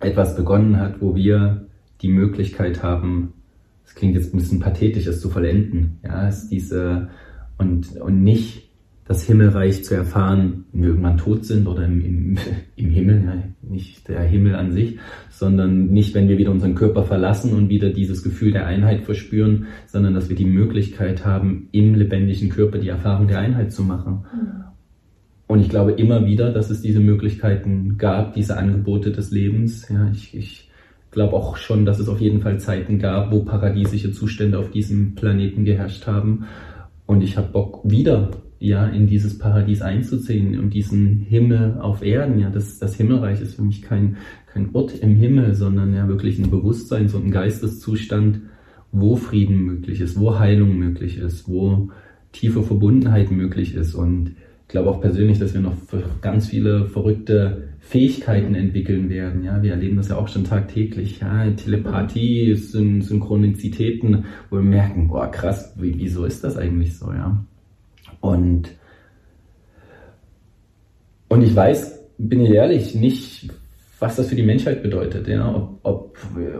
etwas 0.00 0.36
begonnen 0.36 0.78
hat, 0.78 1.00
wo 1.00 1.14
wir 1.14 1.66
die 2.00 2.08
Möglichkeit 2.08 2.82
haben, 2.82 3.32
das 3.84 3.94
klingt 3.94 4.14
jetzt 4.14 4.34
ein 4.34 4.38
bisschen 4.38 4.60
pathetisch, 4.60 5.06
es 5.06 5.20
zu 5.20 5.30
vollenden. 5.30 5.98
Ja, 6.02 6.26
es 6.26 6.48
diese, 6.48 7.10
und, 7.58 7.96
und 8.00 8.24
nicht 8.24 8.71
das 9.04 9.24
Himmelreich 9.24 9.84
zu 9.84 9.94
erfahren, 9.94 10.64
wenn 10.72 10.82
wir 10.82 10.88
irgendwann 10.90 11.18
tot 11.18 11.44
sind 11.44 11.66
oder 11.66 11.84
im, 11.84 12.00
im, 12.00 12.38
im 12.76 12.90
Himmel, 12.90 13.24
ja, 13.24 13.42
nicht 13.62 14.08
der 14.08 14.22
Himmel 14.22 14.54
an 14.54 14.72
sich, 14.72 14.98
sondern 15.30 15.86
nicht, 15.86 16.14
wenn 16.14 16.28
wir 16.28 16.38
wieder 16.38 16.50
unseren 16.52 16.74
Körper 16.74 17.04
verlassen 17.04 17.52
und 17.54 17.68
wieder 17.68 17.90
dieses 17.90 18.22
Gefühl 18.22 18.52
der 18.52 18.66
Einheit 18.66 19.02
verspüren, 19.02 19.66
sondern 19.86 20.14
dass 20.14 20.28
wir 20.28 20.36
die 20.36 20.44
Möglichkeit 20.44 21.24
haben, 21.24 21.68
im 21.72 21.94
lebendigen 21.94 22.48
Körper 22.48 22.78
die 22.78 22.88
Erfahrung 22.88 23.26
der 23.26 23.40
Einheit 23.40 23.72
zu 23.72 23.82
machen. 23.82 24.24
Mhm. 24.32 24.62
Und 25.52 25.60
ich 25.60 25.68
glaube 25.68 25.92
immer 25.92 26.24
wieder, 26.24 26.50
dass 26.50 26.70
es 26.70 26.80
diese 26.80 27.00
Möglichkeiten 27.00 27.98
gab, 27.98 28.32
diese 28.32 28.56
Angebote 28.56 29.12
des 29.12 29.30
Lebens. 29.32 29.86
Ja, 29.90 30.10
ich, 30.10 30.34
ich 30.34 30.70
glaube 31.10 31.36
auch 31.36 31.58
schon, 31.58 31.84
dass 31.84 31.98
es 31.98 32.08
auf 32.08 32.22
jeden 32.22 32.40
Fall 32.40 32.58
Zeiten 32.58 32.98
gab, 32.98 33.30
wo 33.32 33.44
paradiesische 33.44 34.12
Zustände 34.12 34.58
auf 34.58 34.70
diesem 34.70 35.14
Planeten 35.14 35.66
geherrscht 35.66 36.06
haben. 36.06 36.46
Und 37.04 37.20
ich 37.20 37.36
habe 37.36 37.48
Bock, 37.48 37.80
wieder 37.84 38.30
ja 38.62 38.86
in 38.86 39.06
dieses 39.06 39.38
Paradies 39.38 39.82
einzuziehen 39.82 40.58
und 40.58 40.72
diesen 40.72 41.18
Himmel 41.18 41.78
auf 41.80 42.02
Erden. 42.02 42.38
Ja, 42.38 42.50
das, 42.50 42.78
das 42.78 42.94
Himmelreich 42.94 43.40
ist 43.40 43.56
für 43.56 43.62
mich 43.62 43.82
kein, 43.82 44.16
kein 44.52 44.74
Ort 44.74 44.98
im 45.00 45.16
Himmel, 45.16 45.54
sondern 45.54 45.94
ja 45.94 46.08
wirklich 46.08 46.38
ein 46.38 46.50
Bewusstseins- 46.50 47.14
und 47.14 47.26
ein 47.26 47.30
Geisteszustand, 47.30 48.40
wo 48.92 49.16
Frieden 49.16 49.64
möglich 49.64 50.00
ist, 50.00 50.18
wo 50.18 50.38
Heilung 50.38 50.78
möglich 50.78 51.18
ist, 51.18 51.48
wo 51.48 51.90
tiefe 52.30 52.62
Verbundenheit 52.62 53.30
möglich 53.30 53.74
ist. 53.74 53.94
Und 53.94 54.32
ich 54.62 54.68
glaube 54.68 54.90
auch 54.90 55.00
persönlich, 55.00 55.38
dass 55.38 55.54
wir 55.54 55.60
noch 55.60 55.76
ganz 56.20 56.46
viele 56.48 56.86
verrückte 56.86 57.68
Fähigkeiten 57.80 58.54
entwickeln 58.54 59.10
werden. 59.10 59.42
Ja, 59.42 59.62
wir 59.62 59.72
erleben 59.72 59.96
das 59.96 60.08
ja 60.08 60.16
auch 60.16 60.28
schon 60.28 60.44
tagtäglich. 60.44 61.20
Ja, 61.20 61.50
Telepathie, 61.50 62.54
Syn 62.54 63.02
Synchronizitäten, 63.02 64.24
wo 64.50 64.56
wir 64.56 64.62
merken, 64.62 65.08
boah, 65.08 65.30
krass, 65.30 65.74
wie, 65.78 65.98
wieso 65.98 66.24
ist 66.24 66.44
das 66.44 66.56
eigentlich 66.56 66.96
so, 66.96 67.12
ja? 67.12 67.44
Und, 68.22 68.70
und 71.28 71.42
ich 71.42 71.54
weiß, 71.54 72.00
bin 72.16 72.46
ich 72.46 72.52
ehrlich, 72.52 72.94
nicht, 72.94 73.50
was 73.98 74.16
das 74.16 74.28
für 74.28 74.36
die 74.36 74.44
Menschheit 74.44 74.82
bedeutet. 74.82 75.26
Ja? 75.26 75.52
Ob, 75.54 75.80
ob, 75.82 76.18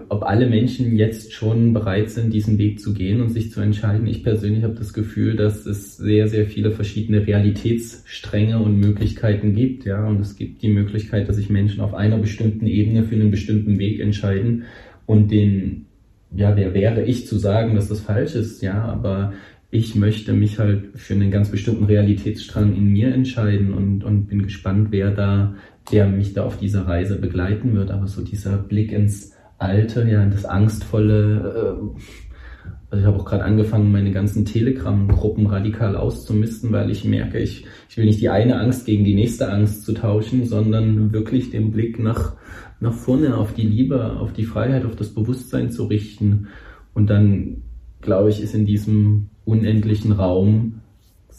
ob 0.09 0.22
alle 0.25 0.48
Menschen 0.48 0.96
jetzt 0.96 1.33
schon 1.33 1.72
bereit 1.72 2.11
sind, 2.11 2.35
diesen 2.35 2.59
Weg 2.59 2.81
zu 2.81 2.92
gehen 2.92 3.22
und 3.22 3.29
sich 3.31 3.53
zu 3.53 3.61
entscheiden. 3.61 4.09
Ich 4.09 4.25
persönlich 4.25 4.64
habe 4.64 4.75
das 4.75 4.92
Gefühl, 4.92 5.37
dass 5.37 5.66
es 5.66 5.96
sehr, 5.96 6.27
sehr 6.27 6.46
viele 6.46 6.72
verschiedene 6.72 7.27
Realitätsstränge 7.27 8.59
und 8.59 8.81
Möglichkeiten 8.81 9.55
gibt. 9.55 9.85
Ja? 9.85 10.05
Und 10.05 10.20
es 10.20 10.35
gibt 10.35 10.62
die 10.62 10.68
Möglichkeit, 10.68 11.29
dass 11.29 11.37
sich 11.37 11.48
Menschen 11.48 11.81
auf 11.81 11.94
einer 11.94 12.18
bestimmten 12.18 12.66
Ebene 12.66 13.05
für 13.05 13.14
einen 13.14 13.31
bestimmten 13.31 13.79
Weg 13.79 14.01
entscheiden 14.01 14.64
und 15.07 15.31
den 15.31 15.87
ja, 16.35 16.57
wer 16.57 16.75
wäre 16.75 17.03
ich 17.03 17.27
zu 17.27 17.37
sagen, 17.37 17.75
dass 17.75 17.88
das 17.88 18.01
falsch 18.01 18.35
ist, 18.35 18.62
ja, 18.62 18.85
aber 18.85 19.35
ich 19.75 19.95
möchte 19.95 20.35
mich 20.35 20.59
halt 20.59 20.91
für 20.97 21.15
einen 21.15 21.31
ganz 21.31 21.51
bestimmten 21.51 21.85
Realitätsstrang 21.85 22.77
in 22.77 22.89
mir 22.89 23.13
entscheiden 23.13 23.73
und, 23.73 24.05
und 24.05 24.27
bin 24.27 24.43
gespannt, 24.43 24.89
wer 24.91 25.11
da, 25.11 25.55
der 25.91 26.07
mich 26.07 26.35
da 26.35 26.45
auf 26.45 26.59
dieser 26.59 26.87
Reise 26.87 27.19
begleiten 27.19 27.75
wird. 27.75 27.91
Aber 27.91 28.07
so 28.07 28.23
dieser 28.23 28.59
Blick 28.59 28.93
ins 28.93 29.33
Alte, 29.57 30.07
ja, 30.07 30.27
das 30.27 30.45
Angstvolle, 30.45 31.55
äh, 31.57 32.69
also 32.91 33.01
ich 33.01 33.07
habe 33.07 33.17
auch 33.17 33.25
gerade 33.25 33.45
angefangen, 33.45 33.91
meine 33.91 34.11
ganzen 34.11 34.45
Telegram-Gruppen 34.45 35.47
radikal 35.47 35.97
auszumisten, 35.97 36.71
weil 36.71 36.91
ich 36.91 37.07
merke, 37.07 37.39
ich, 37.39 37.65
ich 37.89 37.97
will 37.97 38.05
nicht 38.05 38.21
die 38.21 38.29
eine 38.29 38.61
Angst 38.61 38.85
gegen 38.85 39.05
die 39.05 39.15
nächste 39.15 39.51
Angst 39.51 39.87
zu 39.87 39.95
tauschen, 39.95 40.45
sondern 40.45 41.15
wirklich 41.15 41.49
den 41.49 41.71
Blick 41.71 41.99
nach, 41.99 42.37
nach 42.81 42.93
vorne, 42.93 43.39
auf 43.39 43.55
die 43.55 43.67
Liebe, 43.67 44.19
auf 44.19 44.35
die 44.35 44.45
Freiheit, 44.45 44.85
auf 44.85 44.97
das 44.97 45.15
Bewusstsein 45.15 45.71
zu 45.71 45.85
richten 45.85 46.49
und 46.93 47.09
dann 47.09 47.63
glaube 48.03 48.29
ich, 48.29 48.43
ist 48.43 48.55
in 48.55 48.67
diesem 48.67 49.31
unendlichen 49.44 50.12
Raum 50.12 50.81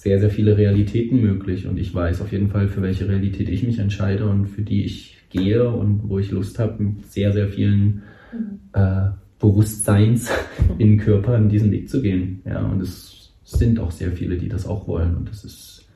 sehr, 0.03 0.19
sehr 0.19 0.29
viele 0.29 0.57
Realitäten 0.57 1.21
möglich. 1.21 1.65
Und 1.65 1.77
ich 1.77 1.93
weiß 1.95 2.21
auf 2.21 2.31
jeden 2.31 2.49
Fall, 2.49 2.67
für 2.67 2.81
welche 2.81 3.07
Realität 3.07 3.47
ich 3.47 3.63
mich 3.63 3.79
entscheide 3.79 4.27
und 4.27 4.47
für 4.47 4.61
die 4.61 4.83
ich 4.83 5.17
gehe 5.29 5.69
und 5.69 6.09
wo 6.09 6.19
ich 6.19 6.31
Lust 6.31 6.59
habe, 6.59 6.83
mit 6.83 7.05
sehr, 7.05 7.31
sehr 7.31 7.47
vielen 7.47 8.03
mhm. 8.33 8.59
äh, 8.73 9.09
Bewusstseins 9.39 10.29
in 10.77 10.89
den 10.89 10.97
Körper 10.97 11.37
in 11.37 11.47
diesen 11.47 11.71
Weg 11.71 11.89
zu 11.89 12.01
gehen. 12.01 12.41
Ja, 12.45 12.65
und 12.65 12.81
es 12.81 13.31
sind 13.45 13.79
auch 13.79 13.91
sehr 13.91 14.11
viele, 14.11 14.37
die 14.37 14.49
das 14.49 14.65
auch 14.65 14.87
wollen. 14.87 15.15
Und 15.15 15.29
das 15.29 15.45
ist, 15.45 15.87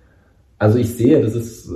also 0.58 0.78
ich 0.78 0.90
sehe, 0.90 1.22
das 1.22 1.36
ist, 1.36 1.70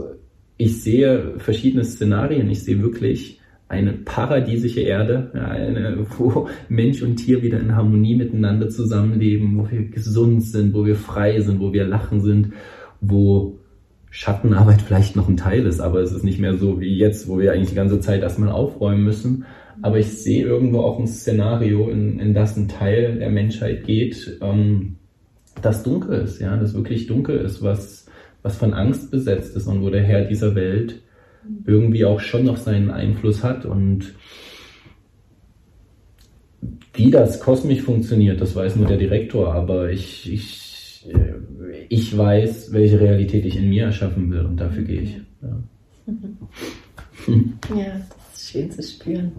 ich 0.55 0.81
sehe 0.81 1.33
verschiedene 1.37 1.83
Szenarien. 1.83 2.49
Ich 2.49 2.63
sehe 2.63 2.81
wirklich 2.81 3.40
eine 3.71 3.93
paradiesische 3.93 4.81
Erde, 4.81 5.31
eine, 5.33 6.05
wo 6.17 6.49
Mensch 6.67 7.01
und 7.01 7.15
Tier 7.15 7.41
wieder 7.41 7.59
in 7.59 7.73
Harmonie 7.73 8.15
miteinander 8.15 8.69
zusammenleben, 8.69 9.57
wo 9.57 9.71
wir 9.71 9.85
gesund 9.85 10.43
sind, 10.43 10.73
wo 10.73 10.85
wir 10.85 10.97
frei 10.97 11.39
sind, 11.39 11.61
wo 11.61 11.71
wir 11.71 11.85
lachen 11.85 12.19
sind, 12.19 12.51
wo 12.99 13.59
Schattenarbeit 14.09 14.81
vielleicht 14.81 15.15
noch 15.15 15.29
ein 15.29 15.37
Teil 15.37 15.65
ist, 15.65 15.79
aber 15.79 16.01
es 16.01 16.11
ist 16.11 16.25
nicht 16.25 16.39
mehr 16.39 16.57
so 16.57 16.81
wie 16.81 16.97
jetzt, 16.97 17.29
wo 17.29 17.39
wir 17.39 17.53
eigentlich 17.53 17.69
die 17.69 17.75
ganze 17.75 18.01
Zeit 18.01 18.21
erstmal 18.21 18.49
aufräumen 18.49 19.05
müssen. 19.05 19.45
Aber 19.81 19.97
ich 19.97 20.09
sehe 20.09 20.45
irgendwo 20.45 20.81
auch 20.81 20.99
ein 20.99 21.07
Szenario, 21.07 21.89
in, 21.89 22.19
in 22.19 22.33
das 22.33 22.57
ein 22.57 22.67
Teil 22.67 23.19
der 23.19 23.29
Menschheit 23.29 23.85
geht, 23.85 24.37
ähm, 24.41 24.97
das 25.61 25.83
dunkel 25.83 26.23
ist, 26.23 26.41
ja, 26.41 26.57
das 26.57 26.73
wirklich 26.73 27.07
dunkel 27.07 27.37
ist, 27.37 27.63
was, 27.63 28.05
was 28.41 28.57
von 28.57 28.73
Angst 28.73 29.11
besetzt 29.11 29.55
ist 29.55 29.67
und 29.67 29.81
wo 29.81 29.89
der 29.89 30.03
Herr 30.03 30.25
dieser 30.25 30.55
Welt 30.55 31.01
irgendwie 31.65 32.05
auch 32.05 32.19
schon 32.19 32.45
noch 32.45 32.57
seinen 32.57 32.89
Einfluss 32.89 33.43
hat 33.43 33.65
und 33.65 34.13
wie 36.93 37.09
das 37.09 37.39
kosmisch 37.39 37.81
funktioniert, 37.81 38.41
das 38.41 38.55
weiß 38.55 38.75
nur 38.75 38.87
der 38.87 38.97
Direktor, 38.97 39.53
aber 39.53 39.89
ich, 39.89 40.31
ich, 40.31 41.09
ich 41.89 42.17
weiß, 42.17 42.73
welche 42.73 42.99
Realität 42.99 43.45
ich 43.45 43.57
in 43.57 43.69
mir 43.69 43.85
erschaffen 43.85 44.29
will 44.29 44.45
und 44.45 44.57
dafür 44.57 44.83
gehe 44.83 45.01
ich. 45.01 45.21
Ja, 45.41 45.63
ja 47.75 48.01
das 48.09 48.39
ist 48.39 48.51
schön 48.51 48.71
zu 48.71 48.83
spüren. 48.83 49.31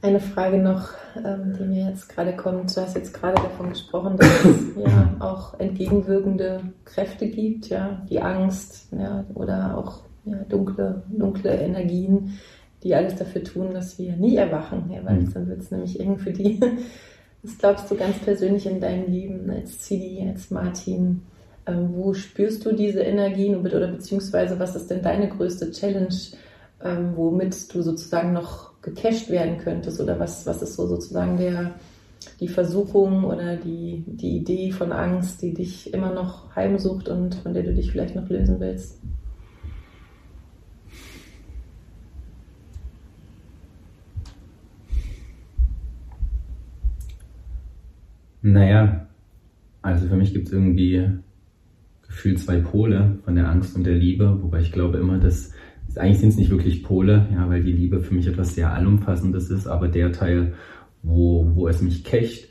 Eine 0.00 0.20
Frage 0.20 0.58
noch, 0.58 0.88
ähm, 1.16 1.54
die 1.58 1.64
mir 1.64 1.90
jetzt 1.90 2.08
gerade 2.08 2.34
kommt. 2.34 2.76
Du 2.76 2.80
hast 2.80 2.96
jetzt 2.96 3.14
gerade 3.14 3.40
davon 3.40 3.68
gesprochen, 3.68 4.16
dass 4.16 4.44
es 4.44 4.76
ja 4.76 5.14
auch 5.20 5.58
entgegenwirkende 5.60 6.60
Kräfte 6.84 7.28
gibt, 7.28 7.68
ja, 7.68 8.04
die 8.10 8.20
Angst, 8.20 8.88
ja, 8.92 9.24
oder 9.34 9.76
auch 9.78 10.02
ja, 10.24 10.36
dunkle, 10.48 11.02
dunkle 11.08 11.50
Energien, 11.54 12.38
die 12.82 12.94
alles 12.94 13.16
dafür 13.16 13.44
tun, 13.44 13.74
dass 13.74 13.98
wir 13.98 14.16
nie 14.16 14.36
erwachen, 14.36 14.90
ja, 14.92 15.04
weil 15.04 15.20
mhm. 15.20 15.32
dann 15.32 15.48
wird 15.48 15.60
es 15.60 15.70
nämlich 15.70 15.98
irgendwie 15.98 16.32
die. 16.32 16.60
Was 17.44 17.58
glaubst 17.58 17.90
du 17.90 17.96
ganz 17.96 18.18
persönlich 18.20 18.66
in 18.66 18.80
deinem 18.80 19.10
Leben 19.10 19.50
als 19.50 19.80
Zidi, 19.80 20.24
als 20.28 20.52
Martin? 20.52 21.22
Ähm, 21.66 21.90
wo 21.92 22.14
spürst 22.14 22.64
du 22.64 22.72
diese 22.72 23.00
Energien 23.00 23.56
oder 23.56 23.88
beziehungsweise 23.88 24.58
was 24.58 24.74
ist 24.74 24.90
denn 24.90 25.02
deine 25.02 25.28
größte 25.28 25.70
Challenge, 25.70 26.14
ähm, 26.84 27.12
womit 27.14 27.72
du 27.72 27.82
sozusagen 27.82 28.32
noch 28.32 28.80
gecasht 28.82 29.30
werden 29.30 29.58
könntest 29.58 30.00
oder 30.00 30.18
was, 30.18 30.44
was 30.46 30.62
ist 30.62 30.74
so 30.74 30.86
sozusagen 30.86 31.36
der, 31.36 31.74
die 32.40 32.48
Versuchung 32.48 33.24
oder 33.24 33.56
die, 33.56 34.04
die 34.06 34.36
Idee 34.36 34.72
von 34.72 34.90
Angst, 34.90 35.42
die 35.42 35.54
dich 35.54 35.92
immer 35.94 36.12
noch 36.12 36.54
heimsucht 36.56 37.08
und 37.08 37.36
von 37.36 37.54
der 37.54 37.62
du 37.62 37.74
dich 37.74 37.92
vielleicht 37.92 38.16
noch 38.16 38.28
lösen 38.28 38.58
willst? 38.58 38.98
Naja, 48.42 49.06
also 49.82 50.08
für 50.08 50.16
mich 50.16 50.32
gibt 50.32 50.48
es 50.48 50.52
irgendwie 50.52 51.08
gefühlt 52.06 52.38
zwei 52.38 52.58
Pole 52.58 53.18
von 53.24 53.34
der 53.36 53.48
Angst 53.48 53.74
und 53.76 53.84
der 53.84 53.94
Liebe, 53.94 54.38
wobei 54.42 54.60
ich 54.60 54.72
glaube 54.72 54.98
immer, 54.98 55.18
dass 55.18 55.52
eigentlich 55.96 56.18
sind 56.18 56.30
es 56.30 56.36
nicht 56.36 56.50
wirklich 56.50 56.82
Pole, 56.82 57.26
ja, 57.32 57.48
weil 57.48 57.62
die 57.62 57.72
Liebe 57.72 58.00
für 58.00 58.14
mich 58.14 58.26
etwas 58.26 58.54
sehr 58.54 58.72
allumfassendes 58.72 59.50
ist, 59.50 59.66
aber 59.66 59.88
der 59.88 60.12
Teil, 60.12 60.54
wo, 61.02 61.50
wo 61.54 61.68
es 61.68 61.82
mich 61.82 62.04
kecht, 62.04 62.48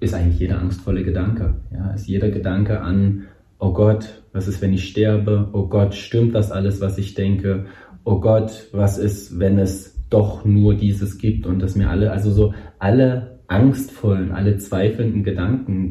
ist 0.00 0.14
eigentlich 0.14 0.40
jeder 0.40 0.58
angstvolle 0.58 1.04
Gedanke. 1.04 1.56
Ja, 1.72 1.90
ist 1.92 2.08
jeder 2.08 2.30
Gedanke 2.30 2.80
an, 2.80 3.24
oh 3.58 3.72
Gott, 3.72 4.22
was 4.32 4.48
ist, 4.48 4.60
wenn 4.62 4.72
ich 4.72 4.88
sterbe? 4.88 5.50
Oh 5.52 5.68
Gott, 5.68 5.94
stimmt 5.94 6.34
das 6.34 6.50
alles, 6.50 6.80
was 6.80 6.98
ich 6.98 7.14
denke? 7.14 7.66
Oh 8.04 8.20
Gott, 8.20 8.68
was 8.72 8.98
ist, 8.98 9.38
wenn 9.38 9.58
es 9.58 9.96
doch 10.10 10.44
nur 10.44 10.74
dieses 10.74 11.18
gibt 11.18 11.46
und 11.46 11.60
dass 11.60 11.76
mir 11.76 11.88
alle, 11.88 12.10
also 12.10 12.30
so 12.30 12.54
alle 12.78 13.38
angstvollen, 13.52 14.32
alle 14.32 14.56
zweifelnden 14.56 15.22
Gedanken 15.22 15.88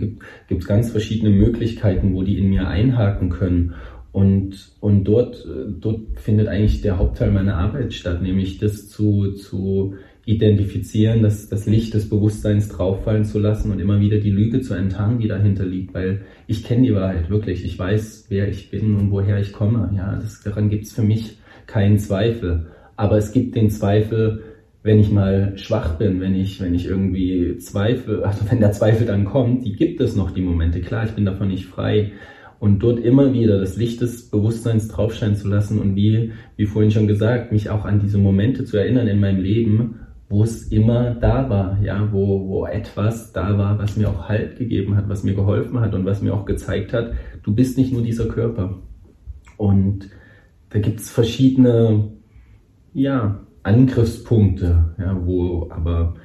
gibt 0.48 0.62
es 0.62 0.68
ganz 0.68 0.92
verschiedene 0.92 1.30
Möglichkeiten, 1.30 2.14
wo 2.14 2.24
die 2.24 2.38
in 2.38 2.50
mir 2.50 2.68
einhaken 2.68 3.30
können. 3.30 3.74
Und, 4.12 4.74
und 4.82 5.06
dort, 5.06 5.48
dort 5.80 6.20
findet 6.20 6.50
eigentlich 6.50 6.82
der 6.82 6.98
Hauptteil 6.98 7.32
meiner 7.32 7.56
Arbeit 7.56 7.94
statt, 7.94 8.22
nämlich 8.22 8.58
das 8.58 8.90
zu, 8.90 9.32
zu 9.32 9.96
identifizieren, 10.26 11.24
das, 11.24 11.50
das 11.50 11.66
Licht 11.66 11.94
des 11.94 12.10
Bewusstseins 12.10 12.68
drauffallen 12.68 13.24
zu 13.24 13.40
lassen 13.40 13.72
und 13.72 13.80
immer 13.80 14.00
wieder 14.00 14.20
die 14.20 14.30
Lüge 14.30 14.62
zu 14.62 14.74
enttarnen, 14.74 15.20
die 15.20 15.28
dahinter 15.28 15.66
liegt, 15.66 15.94
weil 15.94 16.22
ich 16.48 16.64
kenne 16.64 16.84
die 16.84 16.94
Wahrheit 16.94 17.30
wirklich. 17.30 17.66
Ich 17.66 17.80
weiß, 17.80 18.26
wer 18.30 18.48
ich 18.48 18.70
bin 18.70 18.96
und 18.96 19.12
woher 19.12 19.40
ich 19.40 19.54
komme. 19.54 19.92
Ja, 19.96 20.16
das, 20.16 20.42
daran 20.44 20.70
gibt 20.70 20.86
es 20.86 20.94
für 20.94 21.04
mich 21.04 21.38
keinen 21.66 21.98
Zweifel. 21.98 22.68
Aber 22.98 23.18
es 23.18 23.32
gibt 23.32 23.56
den 23.56 23.70
Zweifel, 23.70 24.44
wenn 24.84 25.00
ich 25.00 25.12
mal 25.12 25.58
schwach 25.58 25.98
bin, 25.98 26.20
wenn 26.22 26.34
ich, 26.34 26.60
wenn 26.60 26.74
ich 26.74 26.88
irgendwie 26.88 27.58
zweifle, 27.58 28.26
also 28.26 28.46
wenn 28.50 28.60
der 28.60 28.72
Zweifel 28.72 29.06
dann 29.06 29.26
kommt, 29.26 29.64
die 29.66 29.74
gibt 29.74 30.02
es 30.02 30.16
noch, 30.16 30.32
die 30.32 30.42
Momente. 30.42 30.82
Klar, 30.82 31.06
ich 31.06 31.12
bin 31.12 31.26
davon 31.26 31.50
nicht 31.50 31.66
frei. 31.66 32.14
Und 32.60 32.80
dort 32.80 33.00
immer 33.00 33.34
wieder 33.34 33.60
das 33.60 33.76
Licht 33.76 34.02
des 34.02 34.30
Bewusstseins 34.30 34.88
draufscheinen 34.88 35.36
zu 35.36 35.48
lassen 35.48 35.80
und 35.80 35.96
wie, 35.96 36.32
wie 36.58 36.68
vorhin 36.68 36.92
schon 36.92 37.08
gesagt, 37.08 37.52
mich 37.52 37.72
auch 37.72 37.86
an 37.86 38.00
diese 38.00 38.20
Momente 38.20 38.66
zu 38.66 38.78
erinnern 38.78 39.08
in 39.08 39.20
meinem 39.20 39.42
Leben, 39.42 40.00
wo 40.30 40.44
es 40.44 40.72
immer 40.72 41.16
da 41.16 41.50
war, 41.50 41.80
ja, 41.84 42.08
wo, 42.12 42.48
wo 42.48 42.66
etwas 42.66 43.34
da 43.34 43.58
war, 43.58 43.80
was 43.80 43.98
mir 43.98 44.10
auch 44.10 44.30
Halt 44.30 44.58
gegeben 44.58 44.96
hat, 44.96 45.10
was 45.10 45.24
mir 45.24 45.34
geholfen 45.34 45.80
hat 45.80 45.94
und 45.94 46.06
was 46.06 46.22
mir 46.22 46.34
auch 46.34 46.46
gezeigt 46.46 46.94
hat, 46.94 47.14
du 47.44 47.54
bist 47.54 47.78
nicht 47.78 47.92
nur 47.92 48.04
dieser 48.04 48.28
Körper. 48.28 48.80
Und 49.58 50.10
da 50.70 50.80
gibt 50.80 51.00
es 51.00 51.12
verschiedene, 51.12 52.14
ja, 52.94 53.42
Angriffspunkte, 53.64 54.96
ja, 54.98 55.18
wo 55.26 55.70
aber 55.70 56.16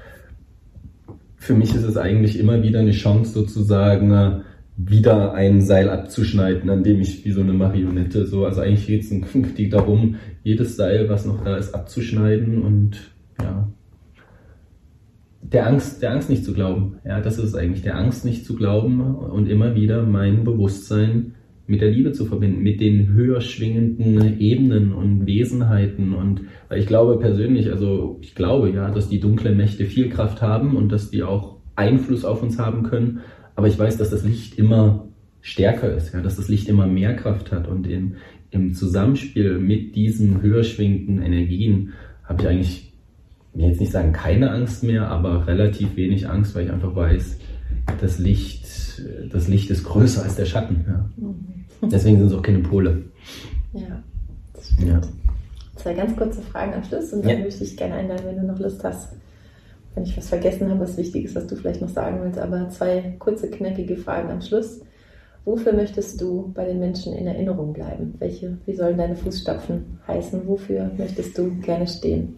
für 1.36 1.54
mich 1.54 1.74
ist 1.74 1.84
es 1.84 1.96
eigentlich 1.96 2.38
immer 2.38 2.62
wieder 2.62 2.80
eine 2.80 2.92
Chance 2.92 3.32
sozusagen, 3.32 4.10
äh, 4.10 4.40
wieder 4.76 5.32
ein 5.32 5.62
Seil 5.62 5.88
abzuschneiden, 5.88 6.68
an 6.68 6.82
dem 6.82 7.00
ich 7.00 7.24
wie 7.24 7.32
so 7.32 7.40
eine 7.40 7.54
Marionette 7.54 8.26
so, 8.26 8.44
also 8.44 8.60
eigentlich 8.60 8.86
geht 8.86 9.04
es 9.04 9.70
darum, 9.70 10.16
jedes 10.42 10.76
Seil, 10.76 11.08
was 11.08 11.24
noch 11.24 11.42
da 11.44 11.56
ist, 11.56 11.74
abzuschneiden 11.74 12.62
und 12.62 12.98
ja, 13.40 13.68
der 15.40 15.66
Angst, 15.66 16.02
der 16.02 16.12
Angst 16.12 16.28
nicht 16.28 16.44
zu 16.44 16.52
glauben. 16.52 16.96
Ja, 17.04 17.20
das 17.20 17.38
ist 17.38 17.54
eigentlich 17.54 17.82
der 17.82 17.96
Angst 17.96 18.24
nicht 18.24 18.44
zu 18.44 18.56
glauben 18.56 19.00
und 19.00 19.48
immer 19.48 19.74
wieder 19.74 20.02
mein 20.02 20.44
Bewusstsein 20.44 21.34
mit 21.66 21.80
der 21.80 21.90
Liebe 21.90 22.12
zu 22.12 22.26
verbinden, 22.26 22.62
mit 22.62 22.80
den 22.80 23.12
höher 23.12 23.40
schwingenden 23.40 24.38
Ebenen 24.40 24.92
und 24.92 25.26
Wesenheiten. 25.26 26.14
Und 26.14 26.42
weil 26.68 26.78
ich 26.78 26.86
glaube 26.86 27.18
persönlich, 27.18 27.70
also 27.72 28.18
ich 28.22 28.34
glaube 28.34 28.70
ja, 28.70 28.90
dass 28.90 29.08
die 29.08 29.20
dunklen 29.20 29.56
Mächte 29.56 29.84
viel 29.84 30.08
Kraft 30.08 30.42
haben 30.42 30.76
und 30.76 30.90
dass 30.90 31.10
die 31.10 31.22
auch 31.22 31.56
Einfluss 31.74 32.24
auf 32.24 32.42
uns 32.42 32.58
haben 32.58 32.84
können. 32.84 33.20
Aber 33.56 33.66
ich 33.66 33.78
weiß, 33.78 33.96
dass 33.96 34.10
das 34.10 34.24
Licht 34.24 34.58
immer 34.58 35.08
stärker 35.40 35.94
ist, 35.94 36.12
ja, 36.12 36.20
dass 36.20 36.36
das 36.36 36.48
Licht 36.48 36.68
immer 36.68 36.86
mehr 36.86 37.14
Kraft 37.14 37.52
hat. 37.52 37.68
Und 37.68 37.86
in, 37.86 38.16
im 38.50 38.72
Zusammenspiel 38.72 39.58
mit 39.58 39.96
diesen 39.96 40.42
höher 40.42 40.64
schwingenden 40.64 41.22
Energien 41.22 41.92
habe 42.24 42.42
ich 42.42 42.48
eigentlich, 42.48 42.92
ich 43.54 43.60
will 43.60 43.68
jetzt 43.68 43.80
nicht 43.80 43.92
sagen 43.92 44.12
keine 44.12 44.50
Angst 44.50 44.84
mehr, 44.84 45.08
aber 45.08 45.46
relativ 45.46 45.96
wenig 45.96 46.28
Angst, 46.28 46.54
weil 46.54 46.66
ich 46.66 46.72
einfach 46.72 46.94
weiß, 46.94 47.38
das 48.00 48.18
Licht, 48.18 49.02
das 49.30 49.48
Licht 49.48 49.70
ist 49.70 49.84
größer 49.84 50.22
als 50.22 50.36
der 50.36 50.46
Schatten. 50.46 50.84
Ja. 50.88 51.10
Mhm. 51.16 51.90
Deswegen 51.90 52.18
sind 52.18 52.28
es 52.28 52.34
auch 52.34 52.42
keine 52.42 52.60
Pole. 52.60 53.04
Ja, 53.72 54.02
das 54.52 54.70
stimmt. 54.70 54.88
Ja. 54.88 55.00
Zwei 55.76 55.94
ganz 55.94 56.16
kurze 56.16 56.40
Fragen 56.42 56.74
am 56.74 56.84
Schluss 56.84 57.12
und 57.12 57.24
dann 57.24 57.38
ja. 57.38 57.44
würde 57.44 57.48
ich 57.48 57.76
gerne 57.76 57.94
einladen, 57.94 58.24
wenn 58.26 58.36
du 58.36 58.46
noch 58.46 58.58
Lust 58.58 58.82
hast. 58.82 59.12
Wenn 59.94 60.04
ich 60.04 60.16
was 60.16 60.28
vergessen 60.28 60.68
habe, 60.68 60.80
was 60.80 60.96
wichtig 60.96 61.24
ist, 61.24 61.36
was 61.36 61.46
du 61.46 61.56
vielleicht 61.56 61.80
noch 61.80 61.88
sagen 61.88 62.18
willst, 62.22 62.38
aber 62.38 62.68
zwei 62.68 63.16
kurze, 63.18 63.48
knackige 63.48 63.96
Fragen 63.96 64.30
am 64.30 64.42
Schluss. 64.42 64.80
Wofür 65.46 65.72
möchtest 65.72 66.20
du 66.20 66.50
bei 66.54 66.64
den 66.64 66.80
Menschen 66.80 67.14
in 67.14 67.26
Erinnerung 67.26 67.72
bleiben? 67.72 68.14
Welche, 68.18 68.58
wie 68.66 68.74
sollen 68.74 68.98
deine 68.98 69.14
Fußstapfen 69.14 70.00
heißen? 70.06 70.46
Wofür 70.46 70.90
möchtest 70.98 71.38
du 71.38 71.54
gerne 71.60 71.86
stehen? 71.86 72.34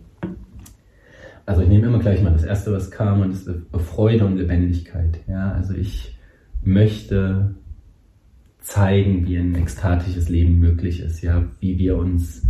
Also 1.49 1.63
ich 1.63 1.69
nehme 1.71 1.87
immer 1.87 1.99
gleich 1.99 2.23
mal 2.23 2.35
das 2.35 2.45
erste, 2.45 2.73
was 2.73 2.91
kam, 2.91 3.23
und 3.23 3.33
das 3.33 3.47
ist 3.47 3.59
Freude 3.79 4.27
und 4.27 4.37
Lebendigkeit. 4.37 5.21
Ja, 5.27 5.53
also 5.53 5.73
ich 5.73 6.15
möchte 6.63 7.55
zeigen, 8.59 9.27
wie 9.27 9.39
ein 9.39 9.55
ekstatisches 9.55 10.29
Leben 10.29 10.59
möglich 10.59 11.01
ist, 11.01 11.23
ja, 11.23 11.47
wie 11.59 11.79
wir 11.79 11.97
uns, 11.97 12.47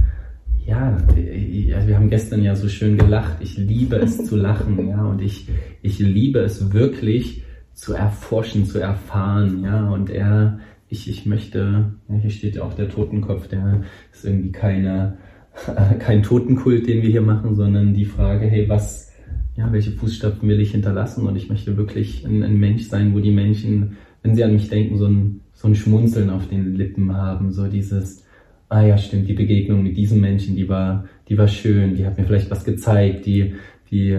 ja, 0.66 0.98
wir 1.14 1.94
haben 1.94 2.10
gestern 2.10 2.42
ja 2.42 2.56
so 2.56 2.68
schön 2.68 2.98
gelacht. 2.98 3.36
Ich 3.38 3.56
liebe 3.56 3.94
es 3.94 4.24
zu 4.24 4.34
lachen, 4.36 4.88
ja, 4.88 5.04
und 5.04 5.22
ich, 5.22 5.48
ich 5.80 6.00
liebe 6.00 6.40
es 6.40 6.72
wirklich 6.72 7.44
zu 7.74 7.94
erforschen, 7.94 8.64
zu 8.64 8.80
erfahren, 8.80 9.62
ja, 9.62 9.90
und 9.90 10.10
er, 10.10 10.58
ich, 10.88 11.08
ich 11.08 11.24
möchte, 11.24 11.92
ja, 12.08 12.16
hier 12.16 12.30
steht 12.30 12.56
ja 12.56 12.62
auch 12.62 12.74
der 12.74 12.88
Totenkopf, 12.88 13.46
der 13.46 13.84
ist 14.12 14.24
irgendwie 14.24 14.50
keine, 14.50 15.18
kein 15.98 16.22
Totenkult, 16.22 16.86
den 16.86 17.02
wir 17.02 17.10
hier 17.10 17.22
machen, 17.22 17.54
sondern 17.54 17.94
die 17.94 18.04
Frage, 18.04 18.46
hey, 18.46 18.68
was, 18.68 19.12
ja, 19.56 19.70
welche 19.72 19.92
Fußstapfen 19.92 20.48
will 20.48 20.60
ich 20.60 20.72
hinterlassen? 20.72 21.26
Und 21.26 21.36
ich 21.36 21.48
möchte 21.48 21.76
wirklich 21.76 22.24
ein, 22.26 22.42
ein 22.42 22.58
Mensch 22.58 22.84
sein, 22.84 23.14
wo 23.14 23.20
die 23.20 23.32
Menschen, 23.32 23.96
wenn 24.22 24.34
sie 24.34 24.44
an 24.44 24.52
mich 24.52 24.68
denken, 24.68 24.96
so 24.96 25.06
ein, 25.06 25.40
so 25.52 25.68
ein 25.68 25.74
Schmunzeln 25.74 26.30
auf 26.30 26.48
den 26.48 26.76
Lippen 26.76 27.16
haben, 27.16 27.50
so 27.52 27.66
dieses, 27.66 28.24
ah 28.68 28.82
ja, 28.82 28.96
stimmt, 28.98 29.28
die 29.28 29.34
Begegnung 29.34 29.82
mit 29.82 29.96
diesem 29.96 30.20
Menschen, 30.20 30.56
die 30.56 30.68
war, 30.68 31.04
die 31.28 31.36
war 31.36 31.48
schön, 31.48 31.96
die 31.96 32.06
hat 32.06 32.18
mir 32.18 32.24
vielleicht 32.24 32.50
was 32.50 32.64
gezeigt, 32.64 33.26
die, 33.26 33.54
die, 33.90 34.18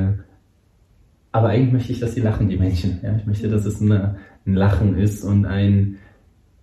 aber 1.31 1.49
eigentlich 1.49 1.73
möchte 1.73 1.93
ich, 1.93 1.99
dass 1.99 2.15
sie 2.15 2.21
lachen, 2.21 2.49
die 2.49 2.57
Menschen. 2.57 2.99
Ja, 3.03 3.15
ich 3.15 3.25
möchte, 3.25 3.47
dass 3.47 3.65
es 3.65 3.81
eine, 3.81 4.17
ein 4.45 4.55
Lachen 4.55 4.97
ist 4.97 5.23
und 5.23 5.45
ein, 5.45 5.97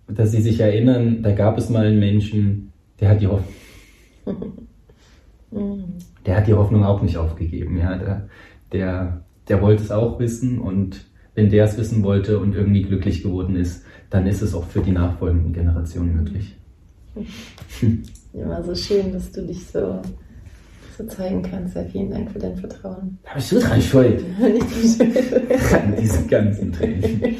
dass 0.07 0.31
sie 0.31 0.41
sich 0.41 0.59
erinnern, 0.59 1.23
da 1.23 1.31
gab 1.31 1.57
es 1.57 1.69
mal 1.69 1.85
einen 1.85 1.99
Menschen, 1.99 2.71
der 2.99 3.09
hat 3.09 3.21
die 3.21 3.27
Hoffnung, 3.27 3.53
der 6.25 6.37
hat 6.37 6.47
die 6.47 6.53
Hoffnung 6.53 6.83
auch 6.83 7.01
nicht 7.01 7.17
aufgegeben. 7.17 7.77
Ja, 7.77 7.97
der, 7.97 8.29
der, 8.71 9.21
der 9.47 9.61
wollte 9.61 9.83
es 9.83 9.91
auch 9.91 10.19
wissen 10.19 10.59
und 10.59 11.05
wenn 11.35 11.49
der 11.49 11.65
es 11.65 11.77
wissen 11.77 12.03
wollte 12.03 12.39
und 12.39 12.55
irgendwie 12.55 12.81
glücklich 12.81 13.21
geworden 13.21 13.55
ist, 13.55 13.83
dann 14.09 14.25
ist 14.25 14.41
es 14.41 14.55
auch 14.55 14.63
für 14.63 14.81
die 14.81 14.91
nachfolgenden 14.91 15.53
Generationen 15.53 16.15
möglich. 16.15 16.55
Immer 18.33 18.63
so 18.63 18.75
schön, 18.75 19.13
dass 19.13 19.31
du 19.31 19.45
dich 19.45 19.65
so, 19.67 20.01
so 20.97 21.05
zeigen 21.05 21.41
kannst. 21.41 21.75
Ja, 21.75 21.83
vielen 21.83 22.11
Dank 22.11 22.31
für 22.31 22.39
dein 22.39 22.57
Vertrauen. 22.57 23.17
Da 23.23 23.33
bist 23.35 23.51
du 23.51 23.59
dran 23.59 23.81
schuld. 23.81 24.23
Nicht 24.39 24.97
schuld. 24.97 25.73
An 25.73 25.95
diesen 25.95 26.27
ganzen 26.27 26.73
Tränen. 26.73 27.21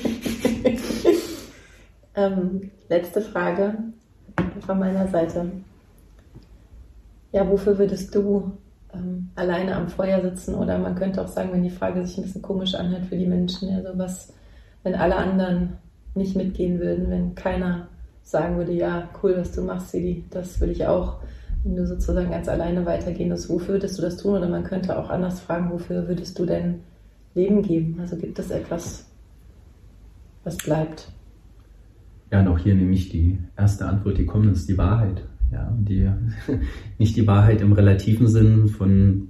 ähm, 2.16 2.72
letzte 2.90 3.22
Frage 3.22 3.78
von 4.66 4.80
meiner 4.80 5.08
Seite. 5.08 5.52
Ja, 7.32 7.48
wofür 7.50 7.78
würdest 7.78 8.14
du 8.16 8.52
ähm, 8.94 9.30
alleine 9.36 9.76
am 9.76 9.90
Feuer 9.90 10.22
sitzen? 10.22 10.56
Oder 10.56 10.78
man 10.78 10.96
könnte 10.96 11.22
auch 11.22 11.28
sagen, 11.28 11.50
wenn 11.52 11.64
die 11.64 11.70
Frage 11.70 12.06
sich 12.06 12.18
ein 12.18 12.24
bisschen 12.24 12.42
komisch 12.42 12.76
anhört 12.76 13.06
für 13.06 13.18
die 13.18 13.26
Menschen, 13.26 13.70
also 13.74 13.90
was, 13.98 14.34
wenn 14.84 14.96
alle 14.96 15.16
anderen 15.16 15.74
nicht 16.16 16.36
mitgehen 16.36 16.80
würden, 16.80 17.10
wenn 17.10 17.36
keiner 17.36 17.88
sagen 18.24 18.58
würde, 18.58 18.74
ja, 18.74 19.10
cool, 19.22 19.36
was 19.38 19.54
du 19.54 19.62
machst, 19.62 19.92
Sidi, 19.92 20.26
das 20.30 20.60
will 20.60 20.72
ich 20.72 20.86
auch. 20.86 21.18
Wenn 21.64 21.76
du 21.76 21.88
sozusagen 21.88 22.30
ganz 22.30 22.48
alleine 22.48 22.86
weitergehen 22.86 23.30
würdest, 23.30 23.50
wofür 23.50 23.76
würdest 23.76 23.98
du 23.98 24.02
das 24.02 24.18
tun? 24.18 24.36
Oder 24.36 24.50
man 24.50 24.64
könnte 24.64 24.98
auch 24.98 25.10
anders 25.10 25.40
fragen, 25.40 25.72
wofür 25.72 26.08
würdest 26.08 26.38
du 26.38 26.46
dein 26.46 26.82
Leben 27.36 27.62
geben? 27.62 27.98
Also 28.00 28.18
gibt 28.18 28.40
es 28.40 28.52
etwas, 28.52 29.06
was 30.44 30.58
bleibt? 30.58 31.10
Ja, 32.32 32.42
und 32.42 32.48
auch 32.50 32.60
hier 32.60 32.76
nehme 32.76 32.94
ich 32.94 33.10
die 33.10 33.40
erste 33.58 33.86
Antwort, 33.86 34.18
die 34.18 34.26
kommt, 34.26 34.52
ist 34.52 34.68
die 34.68 34.78
Wahrheit. 34.78 35.24
Ja, 35.52 35.76
die, 35.80 36.10
nicht 36.98 37.16
die 37.16 37.28
Wahrheit 37.28 37.62
im 37.62 37.74
relativen 37.74 38.28
Sinn 38.28 38.68
von 38.68 39.30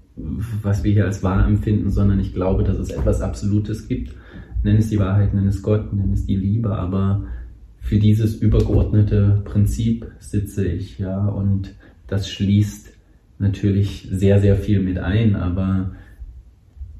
was 0.62 0.84
wir 0.84 0.92
hier 0.92 1.06
als 1.06 1.24
wahr 1.24 1.48
empfinden, 1.48 1.92
sondern 1.92 2.20
ich 2.20 2.34
glaube, 2.34 2.64
dass 2.64 2.78
es 2.78 2.90
etwas 2.90 3.22
Absolutes 3.22 3.88
gibt. 3.88 4.14
Nenn 4.64 4.78
es 4.78 4.90
die 4.90 5.00
Wahrheit, 5.00 5.34
nenn 5.34 5.48
es 5.48 5.62
Gott, 5.62 5.94
nenn 5.94 6.12
es 6.12 6.26
die 6.26 6.36
Liebe, 6.36 6.76
aber 6.76 7.26
für 7.80 8.00
dieses 8.00 8.36
übergeordnete 8.36 9.42
Prinzip 9.46 10.08
sitze 10.20 10.68
ich, 10.68 11.00
ja, 11.00 11.28
und 11.28 11.76
das 12.08 12.30
schließt 12.30 12.92
natürlich 13.40 14.10
sehr, 14.12 14.42
sehr 14.42 14.56
viel 14.56 14.82
mit 14.82 14.98
ein, 14.98 15.36
aber 15.36 15.92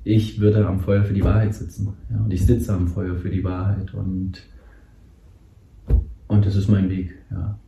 ich 0.04 0.40
würde 0.40 0.66
am 0.68 0.80
Feuer 0.80 1.04
für 1.04 1.14
die 1.14 1.24
Wahrheit 1.24 1.56
sitzen, 1.56 1.94
ja, 2.12 2.24
und 2.24 2.32
ich 2.32 2.46
sitze 2.46 2.74
am 2.74 2.88
Feuer 2.88 3.16
für 3.16 3.30
die 3.30 3.44
Wahrheit 3.44 3.94
und, 3.94 4.44
und 6.28 6.46
das 6.46 6.56
ist 6.56 6.70
mein 6.70 6.90
Weg, 6.90 7.16
ja. 7.32 7.60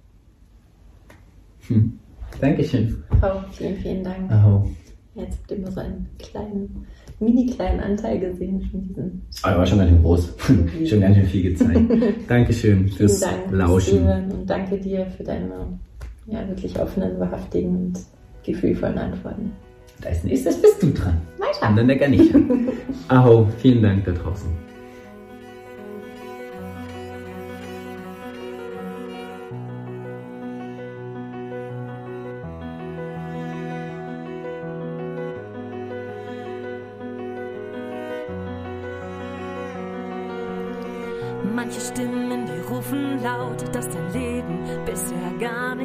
Hm. 1.69 1.93
Dankeschön. 2.41 3.03
Oh, 3.21 3.41
vielen, 3.51 3.77
vielen 3.77 4.03
Dank. 4.03 4.31
Oh. 4.31 4.67
Jetzt 5.15 5.39
habt 5.39 5.51
ihr 5.51 5.57
immer 5.57 5.71
so 5.71 5.79
einen 5.79 6.07
kleinen, 6.17 6.85
mini 7.19 7.47
kleinen 7.47 7.79
Anteil 7.79 8.19
gesehen 8.19 8.61
von 8.61 8.81
diesen. 8.81 9.21
Aber 9.41 9.59
war 9.59 9.65
schon 9.65 9.79
ganz 9.79 9.89
schön 9.89 10.01
groß. 10.01 10.33
schon 10.89 11.01
ganz 11.01 11.15
schön 11.15 11.25
viel 11.25 11.43
gezeigt. 11.51 11.81
Dankeschön 12.27 12.87
fürs 12.89 13.19
Dank 13.19 13.51
Lauschen. 13.51 14.05
Fürs 14.05 14.33
und 14.33 14.49
danke 14.49 14.77
dir 14.77 15.05
für 15.17 15.23
deine 15.23 15.79
ja, 16.27 16.47
wirklich 16.47 16.79
offenen, 16.79 17.19
wahrhaftigen 17.19 17.75
und 17.75 17.99
gefühlvollen 18.45 18.97
Antworten. 18.97 19.51
Als 20.05 20.23
nächstes 20.23 20.61
bist 20.61 20.81
du 20.81 20.91
dran. 20.91 21.17
Weiter. 21.37 21.69
Und 21.69 21.75
dann 21.75 21.87
der 21.87 21.97
Garnicher. 21.97 22.39
Aho, 23.09 23.47
vielen 23.57 23.81
Dank 23.81 24.05
da 24.05 24.11
draußen. 24.11 24.49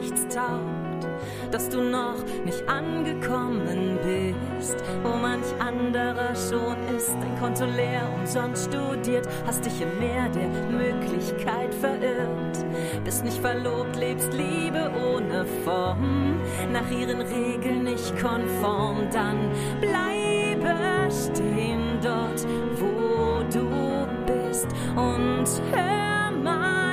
Nichts 0.05 0.35
taugt, 0.35 1.07
dass 1.51 1.69
du 1.69 1.81
noch 1.81 2.17
nicht 2.45 2.69
angekommen 2.69 3.99
bist, 4.05 4.77
wo 5.03 5.17
manch 5.17 5.47
anderer 5.59 6.35
schon 6.35 6.77
ist, 6.95 7.15
dein 7.21 7.39
Konto 7.41 7.65
leer, 7.65 8.03
umsonst 8.19 8.69
studiert, 8.69 9.27
hast 9.47 9.65
dich 9.65 9.81
im 9.81 9.99
Meer 9.99 10.29
der 10.29 10.49
Möglichkeit 10.71 11.73
verirrt, 11.75 12.65
bist 13.05 13.25
nicht 13.25 13.39
verlobt, 13.39 13.97
lebst 13.97 14.33
Liebe 14.35 14.91
ohne 15.11 15.47
Form, 15.65 16.37
nach 16.73 16.91
ihren 16.91 17.21
Regeln 17.23 17.85
nicht 17.85 18.13
konform, 18.21 19.09
dann 19.11 19.51
bleibe 19.81 20.75
stehen 21.11 21.99
dort, 22.03 22.47
wo 22.79 23.43
du 23.53 24.07
bist. 24.27 24.67
Und 24.97 25.47
hör 25.73 26.31
mal 26.43 26.84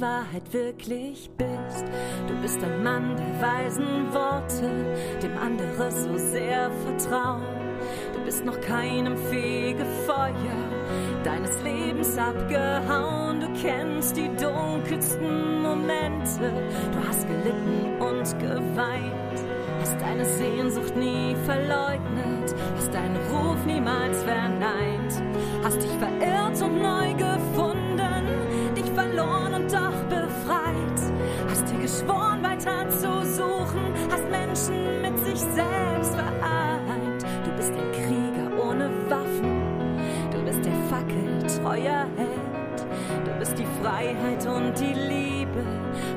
Wahrheit 0.00 0.52
wirklich 0.52 1.30
bist. 1.36 1.84
Du 2.26 2.34
bist 2.40 2.62
ein 2.62 2.82
Mann 2.82 3.16
der 3.16 3.40
weisen 3.40 4.12
Worte, 4.12 4.70
dem 5.22 5.36
andere 5.38 5.90
so 5.90 6.16
sehr 6.16 6.70
vertrauen. 6.84 7.42
Du 8.14 8.24
bist 8.24 8.44
noch 8.44 8.60
keinem 8.60 9.16
Fegefeuer 9.16 10.34
deines 11.24 11.62
Lebens 11.62 12.16
abgehauen. 12.18 13.40
Du 13.40 13.48
kennst 13.60 14.16
die 14.16 14.28
dunkelsten 14.36 15.62
Momente, 15.62 16.52
du 16.92 17.08
hast 17.08 17.26
gelitten 17.26 18.00
und 18.00 18.38
geweint. 18.38 19.14
Hast 19.80 20.00
deine 20.00 20.24
Sehnsucht 20.24 20.96
nie 20.96 21.36
verleugnet, 21.44 22.54
hast 22.76 22.94
deinen 22.94 23.16
Ruf 23.30 23.64
niemals 23.66 24.22
verneint, 24.22 25.22
hast 25.62 25.82
dich 25.82 25.90
verirrt 25.98 26.62
und 26.62 26.80
neu 26.80 27.12
gefunden, 27.12 27.33
geschworen 32.04 32.42
weiter 32.42 32.88
zu 32.90 33.24
suchen, 33.24 33.92
hast 34.10 34.28
Menschen 34.30 35.02
mit 35.02 35.18
sich 35.18 35.38
selbst 35.38 36.14
vereint. 36.14 37.24
Du 37.44 37.50
bist 37.56 37.72
ein 37.72 37.92
Krieger 37.92 38.64
ohne 38.64 38.90
Waffen, 39.08 39.98
du 40.30 40.42
bist 40.44 40.64
der 40.64 40.74
fackeltreuer 40.90 42.06
Held, 42.16 43.24
du 43.24 43.38
bist 43.38 43.58
die 43.58 43.66
Freiheit 43.82 44.46
und 44.46 44.78
die 44.78 44.94
Liebe, 44.94 45.64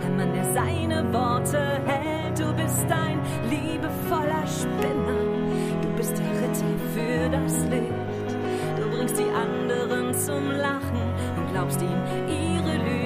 ein 0.05 0.17
Mann, 0.17 0.33
der 0.33 0.45
seine 0.53 1.13
Worte 1.13 1.81
hält. 1.85 2.39
Du 2.39 2.53
bist 2.53 2.85
ein 2.91 3.19
liebevoller 3.49 4.45
Spinner, 4.45 5.81
du 5.81 5.87
bist 5.95 6.17
der 6.17 6.25
Ritter 6.25 6.73
für 6.93 7.29
das 7.29 7.63
Licht. 7.69 8.37
Du 8.77 8.95
bringst 8.95 9.17
die 9.17 9.31
anderen 9.31 10.13
zum 10.13 10.51
Lachen 10.51 11.01
und 11.37 11.51
glaubst 11.51 11.81
ihnen 11.81 12.27
ihre 12.27 12.77
nicht. 12.83 12.96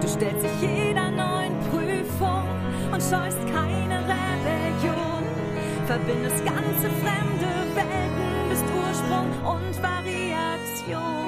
Du 0.00 0.08
stellst 0.08 0.42
dich 0.44 0.60
jeder 0.60 1.10
neuen 1.10 1.58
Prüfung 1.70 2.44
und 2.92 3.02
scheust 3.02 3.38
keine 3.52 3.98
Rebellion. 3.98 5.24
Verbindest 5.86 6.44
ganze 6.44 6.88
fremde 7.02 7.50
Welten, 7.74 8.48
bist 8.48 8.64
Ursprung 8.64 9.30
und 9.44 9.82
Variation. 9.82 11.18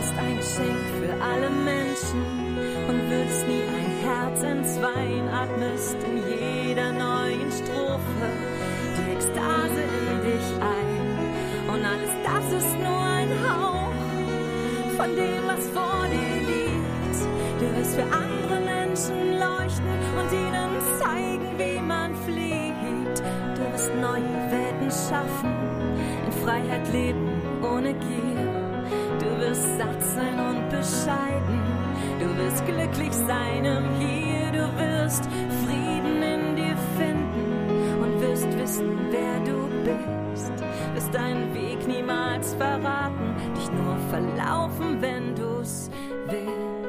bist 0.00 0.14
ein 0.18 0.36
Geschenk 0.36 0.78
für 0.98 1.12
alle 1.22 1.50
Menschen 1.50 2.22
und 2.88 3.10
würdest 3.10 3.46
nie 3.46 3.62
ein 3.62 3.90
Herz 4.02 4.42
entzweien, 4.42 5.28
atmest 5.28 5.96
in 6.04 6.19
für 18.00 18.12
andere 18.14 18.60
Menschen 18.60 19.38
leuchten 19.38 19.94
und 20.18 20.32
ihnen 20.32 20.70
zeigen, 21.00 21.58
wie 21.58 21.80
man 21.80 22.14
fliegt. 22.24 23.22
Du 23.56 23.72
wirst 23.72 23.90
neue 24.00 24.32
Welten 24.50 24.90
schaffen, 24.90 25.52
in 26.26 26.32
Freiheit 26.44 26.90
leben 26.92 27.28
ohne 27.62 27.92
Gier. 27.92 28.80
Du 29.18 29.40
wirst 29.40 29.66
satt 29.78 30.02
sein 30.02 30.38
und 30.40 30.68
bescheiden. 30.70 31.60
Du 32.20 32.26
wirst 32.42 32.64
glücklich 32.64 33.12
sein 33.12 33.64
im 33.64 33.84
Hier. 33.98 34.50
Du 34.52 34.66
wirst 34.78 35.24
Frieden 35.64 36.22
in 36.22 36.56
dir 36.56 36.76
finden 36.96 38.02
und 38.02 38.20
wirst 38.20 38.58
wissen, 38.58 38.88
wer 39.10 39.40
du 39.44 39.68
bist. 39.84 40.52
Wirst 40.94 41.14
deinen 41.14 41.52
Weg 41.54 41.86
niemals 41.86 42.54
verraten, 42.54 43.34
dich 43.56 43.70
nur 43.72 43.96
verlaufen, 44.10 45.02
wenn 45.02 45.34
du's 45.34 45.90
willst. 46.26 46.79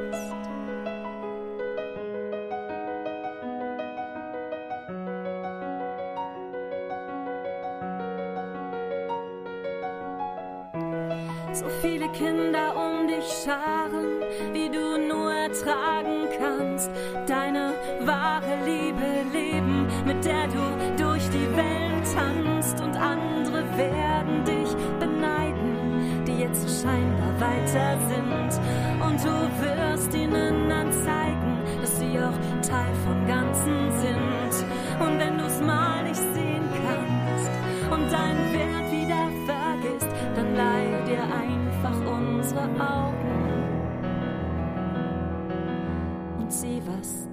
Und 47.02 47.31